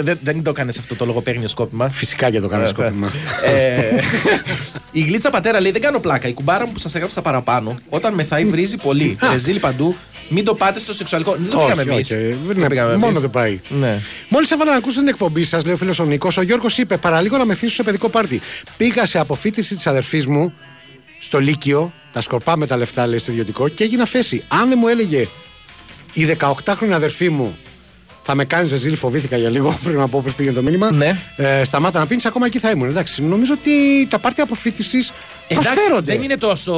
δεν, 0.03 0.19
δεν 0.23 0.43
το 0.43 0.49
έκανε 0.49 0.71
αυτό 0.79 0.95
το 0.95 1.05
λογοπαίγνιο 1.05 1.47
σκόπιμα. 1.47 1.89
Φυσικά 1.89 2.29
και 2.29 2.39
το 2.39 2.47
κάνω 2.47 2.63
Ε, 2.63 2.67
σκόπιμα. 2.67 3.11
Ε, 3.45 3.95
η 4.91 5.01
γλίτσα 5.01 5.29
πατέρα 5.29 5.61
λέει: 5.61 5.71
Δεν 5.71 5.81
κάνω 5.81 5.99
πλάκα. 5.99 6.27
Η 6.27 6.33
κουμπάρα 6.33 6.65
μου 6.65 6.71
που 6.71 6.79
σας 6.79 6.95
έγραψα 6.95 7.21
παραπάνω, 7.21 7.75
όταν 7.89 8.13
μεθάει 8.13 8.45
βρίζει 8.45 8.77
πολύ. 8.77 9.17
Ρεζίλη 9.31 9.59
παντού. 9.59 9.95
Μην 10.29 10.45
το 10.45 10.53
πάτε 10.55 10.79
στο 10.79 10.93
σεξουαλικό. 10.93 11.35
Δεν 11.39 11.49
το 11.49 11.57
Όχι, 11.57 11.71
πήγαμε 11.71 11.91
εμείς. 11.93 12.11
όχι, 12.11 12.37
δεν 12.47 12.57
είναι- 12.71 12.95
μόνο 12.97 13.19
δεν 13.19 13.29
πάει. 13.29 13.59
Ναι. 13.69 13.99
Μόλις 14.29 14.51
έβαλα 14.51 14.71
να 14.71 14.77
ακούσω 14.77 14.99
την 14.99 15.07
εκπομπή 15.07 15.43
σας, 15.43 15.65
λέει 15.65 15.73
ο 15.73 15.77
φίλος 15.77 15.99
ο 15.99 16.05
Νίκος, 16.05 16.37
ο 16.37 16.41
Γιώργος 16.41 16.77
είπε: 16.77 16.97
Παραλίγο 16.97 17.37
να 17.37 17.45
μεθύσω 17.45 17.73
σε 17.75 17.83
παιδικό 17.83 18.09
πάρτι. 18.09 18.41
Πήγα 18.77 19.05
σε 19.05 19.19
αποφύτιση 19.19 19.75
της 19.75 19.87
αδερφής 19.87 20.27
μου 20.27 20.53
στο 21.19 21.39
Λύκειο, 21.39 21.93
τα 22.11 22.21
σκορπά 22.21 22.57
με 22.57 22.67
τα 22.67 22.77
λεφτά, 22.77 23.07
λέει 23.07 23.19
στο 23.19 23.31
ιδιωτικό, 23.31 23.67
και 23.67 23.83
έγινα 23.83 24.05
φέση. 24.05 24.43
Αν 24.47 24.69
δεν 24.69 24.77
μου 24.81 24.87
έλεγε 24.87 25.27
η 26.13 26.25
18χρονη 26.39 26.91
αδερφή 26.91 27.29
μου 27.29 27.57
θα 28.27 28.35
με 28.35 28.45
κάνεις 28.45 28.69
ζεζίλη, 28.69 28.95
φοβήθηκα 28.95 29.37
για 29.37 29.49
λίγο 29.49 29.77
πριν 29.83 29.99
από 29.99 30.17
όπως 30.17 30.35
πήγε 30.35 30.51
το 30.51 30.61
μήνυμα. 30.61 30.91
Ναι. 30.91 31.17
Ε, 31.35 31.63
σταμάτα 31.63 31.99
να 31.99 32.07
πίνεις, 32.07 32.25
ακόμα 32.25 32.45
εκεί 32.45 32.59
θα 32.59 32.69
ήμουν. 32.69 32.89
Εντάξει, 32.89 33.21
νομίζω 33.23 33.53
ότι 33.53 33.71
τα 34.09 34.19
πάρτι 34.19 34.41
αποφύτιση 34.41 34.97
Εντάξει, 35.47 35.69
προσφέρονται. 35.73 36.11
δεν 36.13 36.21
είναι 36.21 36.37
τόσο 36.37 36.73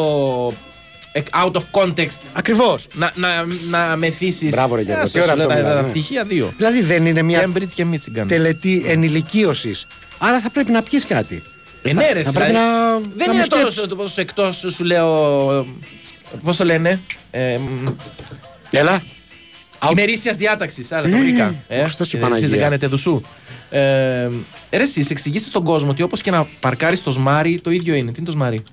ε, 1.11 1.21
out 1.43 1.51
of 1.51 1.61
context. 1.71 2.19
Ακριβώς. 2.33 2.87
Να, 2.93 3.11
να, 3.15 3.45
να 3.69 3.95
μεθύσει. 3.95 4.47
Μπράβο, 4.47 4.75
ρε 4.75 4.81
Γιώργο, 4.81 5.03
τι 5.03 5.19
ώρα 5.19 5.27
τα, 5.27 5.33
αυτό 5.33 5.47
τα, 5.47 5.55
μιλάμε, 5.55 5.75
τα 5.75 5.81
ναι. 5.81 5.89
πτυχία 5.89 6.23
δύο. 6.23 6.53
Δηλαδή 6.57 6.81
δεν 6.81 7.05
είναι 7.05 7.21
μια 7.21 7.45
Cambridge 7.45 7.71
και 7.73 7.85
Michigan. 7.91 8.25
τελετή 8.27 8.83
ενηλικίωσης. 8.87 9.87
Άρα 10.17 10.39
θα 10.39 10.49
πρέπει 10.49 10.71
να 10.71 10.81
πιεις 10.81 11.05
κάτι. 11.05 11.43
Ε, 11.81 11.93
ναι, 11.93 12.11
ρε, 12.11 12.23
θα 12.23 12.31
δηλαδή, 12.31 12.51
πρέπει 12.51 12.53
να. 12.53 12.93
Δεν 12.99 13.11
να 13.17 13.23
είναι 13.23 13.33
μου 13.33 13.43
σκέψεις. 13.43 13.75
τόσο, 13.75 13.95
τόσο 13.95 14.21
εκτός, 14.21 14.65
σου 14.69 14.83
λέω. 14.83 15.67
Πώς 16.43 16.57
το 16.57 16.63
λένε. 16.63 16.99
Ε, 17.31 17.57
μ, 17.57 17.87
Έλα. 18.71 19.01
Ημερήσιας 19.91 20.35
διάταξης. 20.37 20.91
Άλλα 20.91 21.09
το 21.09 21.15
Ε, 21.15 21.19
βρήκα. 21.19 21.55
Ε, 21.67 21.83
Χριστός 21.83 22.09
και 22.09 22.17
Εσείς 22.17 22.29
δεν 22.29 22.37
Παναγία. 22.39 22.57
κάνετε 22.63 22.87
δουσού. 22.87 23.21
Ε, 23.69 23.79
ρε, 24.71 24.83
εσείς 24.83 25.09
εξηγήστε 25.09 25.49
στον 25.49 25.63
κόσμο 25.63 25.89
ότι 25.89 26.01
όπως 26.01 26.21
και 26.21 26.31
να 26.31 26.47
παρκάρεις 26.59 27.03
το 27.03 27.11
σμάρι, 27.11 27.59
το 27.59 27.71
ίδιο 27.71 27.95
είναι. 27.95 28.11
Τι 28.11 28.15
είναι 28.17 28.25
το 28.25 28.31
σμάρι; 28.31 28.63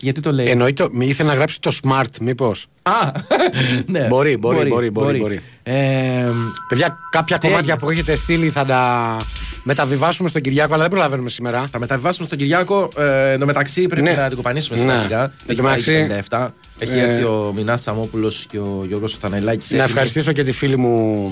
Γιατί 0.00 0.20
το 0.20 0.32
λέει; 0.32 0.46
Εννοεί 0.48 0.72
το. 0.72 0.88
Μη 0.92 1.06
ήθελε 1.06 1.28
να 1.28 1.34
γράψει 1.34 1.60
το 1.60 1.76
smart, 1.82 2.16
μήπως. 2.20 2.66
Α, 2.82 2.92
ναι. 3.86 4.06
Μπορεί, 4.06 4.36
μπορεί, 4.36 4.68
μπορεί, 4.68 4.90
μπορεί, 4.90 5.18
μπορεί. 5.18 5.40
Ε, 5.62 6.24
Παιδιά, 6.68 6.94
κάποια 7.10 7.38
Τέλεια. 7.38 7.56
κομμάτια 7.56 7.76
που 7.76 7.90
έχετε 7.90 8.14
στείλει 8.16 8.48
θα 8.50 8.64
τα 8.64 9.16
μεταβιβάσουμε 9.62 10.28
στον 10.28 10.40
Κυριάκο, 10.42 10.72
αλλά 10.72 10.82
δεν 10.82 10.90
προλαβαίνουμε 10.90 11.28
σήμερα. 11.28 11.64
Θα 11.72 11.78
μεταβιβάσουμε 11.78 12.26
στον 12.26 12.38
Κυριάκο. 12.38 12.88
Ε, 12.96 13.32
εν 13.32 13.38
τω 13.38 13.46
μεταξύ 13.46 13.86
πρέπει 13.86 14.02
Ναι. 14.02 14.12
να 14.12 14.26
την 14.28 14.36
κοπανίσουμε 14.36 14.76
σιγά 14.78 14.92
Ναι. 14.94 15.00
σιγά. 15.00 15.22
Εν 15.22 15.30
Έχει 15.46 15.56
τω 15.56 15.62
πάει 15.62 15.76
μεταξύ, 15.86 16.24
57. 16.30 16.48
Έχει 16.82 16.92
ε, 16.98 17.02
έρθει 17.02 17.24
ο 17.24 17.52
Μινάς 17.56 17.80
Σαμόπουλος 17.82 18.46
και 18.50 18.58
ο 18.58 18.84
Γιώργος 18.86 19.16
Θανελάκη. 19.20 19.74
Να 19.76 19.82
ευχαριστήσω 19.82 20.32
και 20.32 20.42
τη 20.44 20.52
φίλη 20.52 20.76
μου. 20.76 21.30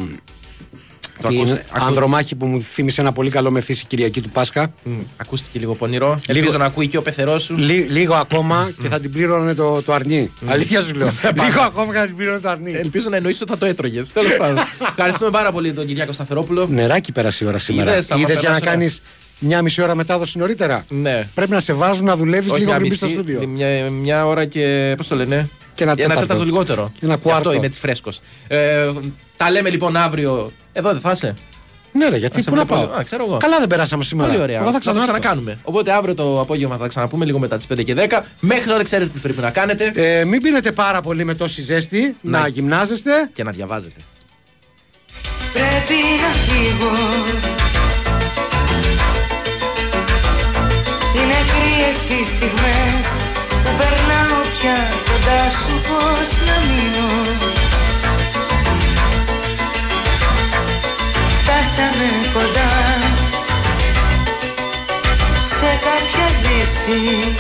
Το 1.23 1.29
την 1.29 1.39
ακούς- 1.41 1.51
ακούς- 1.53 1.87
Ανδρομάχη 1.87 2.35
που 2.35 2.47
μου 2.47 2.61
θύμισε 2.63 3.01
ένα 3.01 3.13
πολύ 3.13 3.31
καλό 3.31 3.51
μεθύσι 3.51 3.85
Κυριακή 3.87 4.21
του 4.21 4.29
Πάσχα. 4.29 4.73
Μ, 4.85 4.91
Ακούστηκε 5.17 5.59
λίγο 5.59 5.75
πονηρό. 5.75 6.21
Ελπίζω 6.27 6.59
να 6.59 6.65
ακούει 6.65 6.87
και 6.89 6.97
ο 6.97 7.03
πεθερός 7.03 7.43
σου. 7.43 7.57
Λί- 7.57 7.91
λίγο 7.91 8.15
ακόμα 8.15 8.71
και 8.83 8.89
θα 8.89 9.01
την 9.01 9.13
πλήρωνε 9.13 9.55
το, 9.55 9.83
το 9.83 9.93
αρνί. 9.93 10.33
Αλήθεια 10.47 10.83
σου 10.83 10.95
λέω. 10.95 11.07
λίγο 11.45 11.61
ακόμα 11.61 11.93
και 11.93 11.99
θα 11.99 12.07
την 12.07 12.17
πλήρωνε 12.17 12.39
το 12.41 12.49
αρνί. 12.49 12.73
Ελπίζω 12.73 13.09
να 13.09 13.17
εννοήσει 13.17 13.43
ότι 13.43 13.53
θα 13.53 13.59
το 13.59 13.67
έτρωγες. 13.67 14.13
Τέλος 14.13 14.37
πάντων. 14.37 14.57
Ευχαριστούμε 14.91 15.31
πάρα 15.31 15.53
πολύ 15.53 15.73
τον 15.73 15.87
Κυριάκο 15.87 16.13
Σταθερόπουλο. 16.13 16.67
Νεράκι 16.71 17.13
πέρασε 17.13 17.45
η 17.45 17.47
ώρα 17.47 17.59
σήμερα. 17.59 17.93
Είδες, 17.93 18.11
άμα 18.11 18.21
Είδες 18.21 18.41
για 18.41 18.49
να 18.49 18.55
περάσει 18.59 18.77
ώρα. 18.77 18.77
κάνει 18.77 18.95
μια 19.39 19.63
μισή 19.63 19.83
ώρα 19.83 19.95
μετάδοση 19.95 20.39
νωρίτερα. 20.39 20.85
Ναι. 20.89 21.29
Πρέπει 21.35 21.51
να 21.51 21.61
σε 21.61 21.73
βάζουν 21.73 22.05
να 22.05 22.17
δουλεύεις 22.17 22.51
Όχι, 22.51 22.61
λίγο 22.61 22.71
μια 22.71 22.79
πριν 22.79 22.89
μπεις 22.89 22.97
στο 22.99 23.07
μισή, 23.07 23.19
στούντιο. 23.19 23.49
μια, 23.49 23.91
μια 23.91 24.27
ώρα 24.27 24.45
και. 24.45 24.95
Πώς 24.97 25.07
το 25.09 25.15
λένε. 25.17 25.49
Και 25.75 25.85
ένα 25.85 25.95
τέταρτο. 25.97 26.21
τέταρτο 26.21 26.45
λιγότερο. 26.45 26.93
Και 26.95 27.05
ένα 27.05 27.15
Γι' 27.15 27.21
κουάρτο. 27.21 27.41
Αυτό 27.49 27.53
είμαι 27.59 27.67
έτσι 27.67 27.81
φρέσκος. 27.81 28.21
Ε, 28.49 28.91
τα 29.37 29.51
λέμε 29.51 29.71
λοιπόν 29.71 29.97
αύριο. 29.97 30.53
Εδώ 30.73 30.91
δεν 30.93 31.01
θα 31.01 31.11
είσαι. 31.11 31.35
Ναι, 31.93 32.09
ρε, 32.09 32.17
γιατί 32.17 32.43
σε 32.43 32.51
πού 32.51 32.57
να 32.57 32.65
βλέπω- 32.65 32.87
πάω; 32.89 32.99
Α, 32.99 33.03
ξέρω 33.03 33.25
εγώ. 33.25 33.37
Καλά 33.37 33.59
δεν 33.59 33.69
περάσαμε 33.69 34.05
σήμερα. 34.05 34.29
Πολύ 34.31 34.43
ωραία. 34.43 34.57
Εγώ 34.57 34.65
θα 34.65 34.73
θα 34.73 34.79
το 34.79 34.79
ξανάρθω. 34.91 35.07
ξανακάνουμε. 35.13 35.59
Οπότε 35.63 35.93
αύριο 35.93 36.15
το 36.15 36.41
απόγευμα 36.41 36.75
θα 36.75 36.81
τα 36.81 36.89
ξαναπούμε 36.89 37.25
λίγο 37.25 37.39
μετά 37.39 37.57
τις 37.57 37.67
5 37.67 37.83
και 37.85 37.95
10. 37.95 38.25
Μέχρι 38.41 38.65
τώρα 38.71 38.83
ξέρετε 38.83 39.11
τι 39.15 39.19
πρέπει 39.19 39.41
να 39.41 39.51
κάνετε 39.51 39.93
Ε, 39.95 40.25
μην 40.25 40.43
πίνετε 40.43 40.73
πάρα 40.73 41.01
πολύ 41.01 41.25
με 41.25 41.35
τόση 41.35 41.63
ζέστη, 41.63 42.17
Ναι. 42.21 42.39
να 42.39 42.47
γυμνάζεστε. 42.49 43.31
και 43.33 43.43
να 43.43 43.51
διαβάζετε. 43.51 44.01
Πρέπει 45.53 45.95
να 46.23 46.29
φύγω 46.55 46.91
Είναι 51.89 51.97
κρύες 51.97 52.21
οι 52.21 52.27
στιγμές 52.27 53.09
που 53.65 53.71
περνάω 53.79 54.41
πια 54.55 54.89
κοντά 55.09 55.51
σου 55.51 55.75
πως 55.89 56.31
να 56.47 56.57
μείνω. 56.67 57.09
Φτάσαμε 61.43 62.11
κοντά 62.33 62.73
σε 65.59 65.71
κάποια 65.87 66.27
χωρίσει 66.43 67.35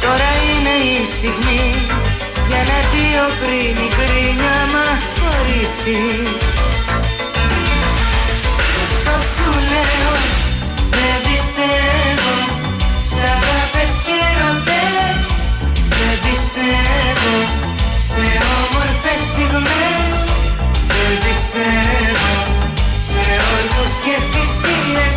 Τώρα 0.00 0.30
είναι 0.48 0.74
η 1.00 1.04
στιγμή 1.04 1.86
για 2.48 2.62
να 2.68 2.78
δύο 2.92 3.24
πριν 3.40 3.84
η 3.84 3.88
κρίνια 3.96 4.58
μας 4.72 5.04
χωρίσει 5.20 6.22
Το 9.04 9.16
σου 9.34 9.50
λέω. 9.50 9.88
δεν 9.90 9.97
πιστεύω 11.58 12.34
Σ' 13.08 13.22
αγάπες 13.34 13.92
και 14.06 14.18
ροντές 14.40 15.28
Δεν 15.98 16.16
πιστεύω 16.24 17.36
Σε 18.08 18.26
όμορφες 18.58 19.20
στιγμές. 19.30 20.12
Δεν 20.92 21.14
πιστεύω 21.24 22.32
Σε 23.08 23.24
όρκους 23.54 23.94
και 24.04 24.16
θυσίες. 24.30 25.16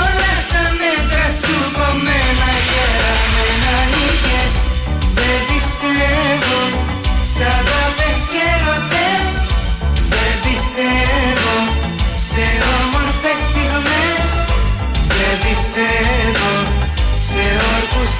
Όλα 0.00 0.32
στα 0.46 0.64
μέτρα 0.80 1.26
σου 1.40 1.56
κομμένα 1.78 2.50
Και 2.68 2.84
ραμμένα 3.02 3.76
νίκες. 3.92 4.54
Δεν 5.18 5.38
πιστεύω 5.48 6.60
Σ' 7.32 7.42
αγάπες 7.56 8.07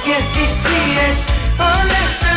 και 0.03 0.15
θυσίες 0.33 1.17
όλες 1.57 2.28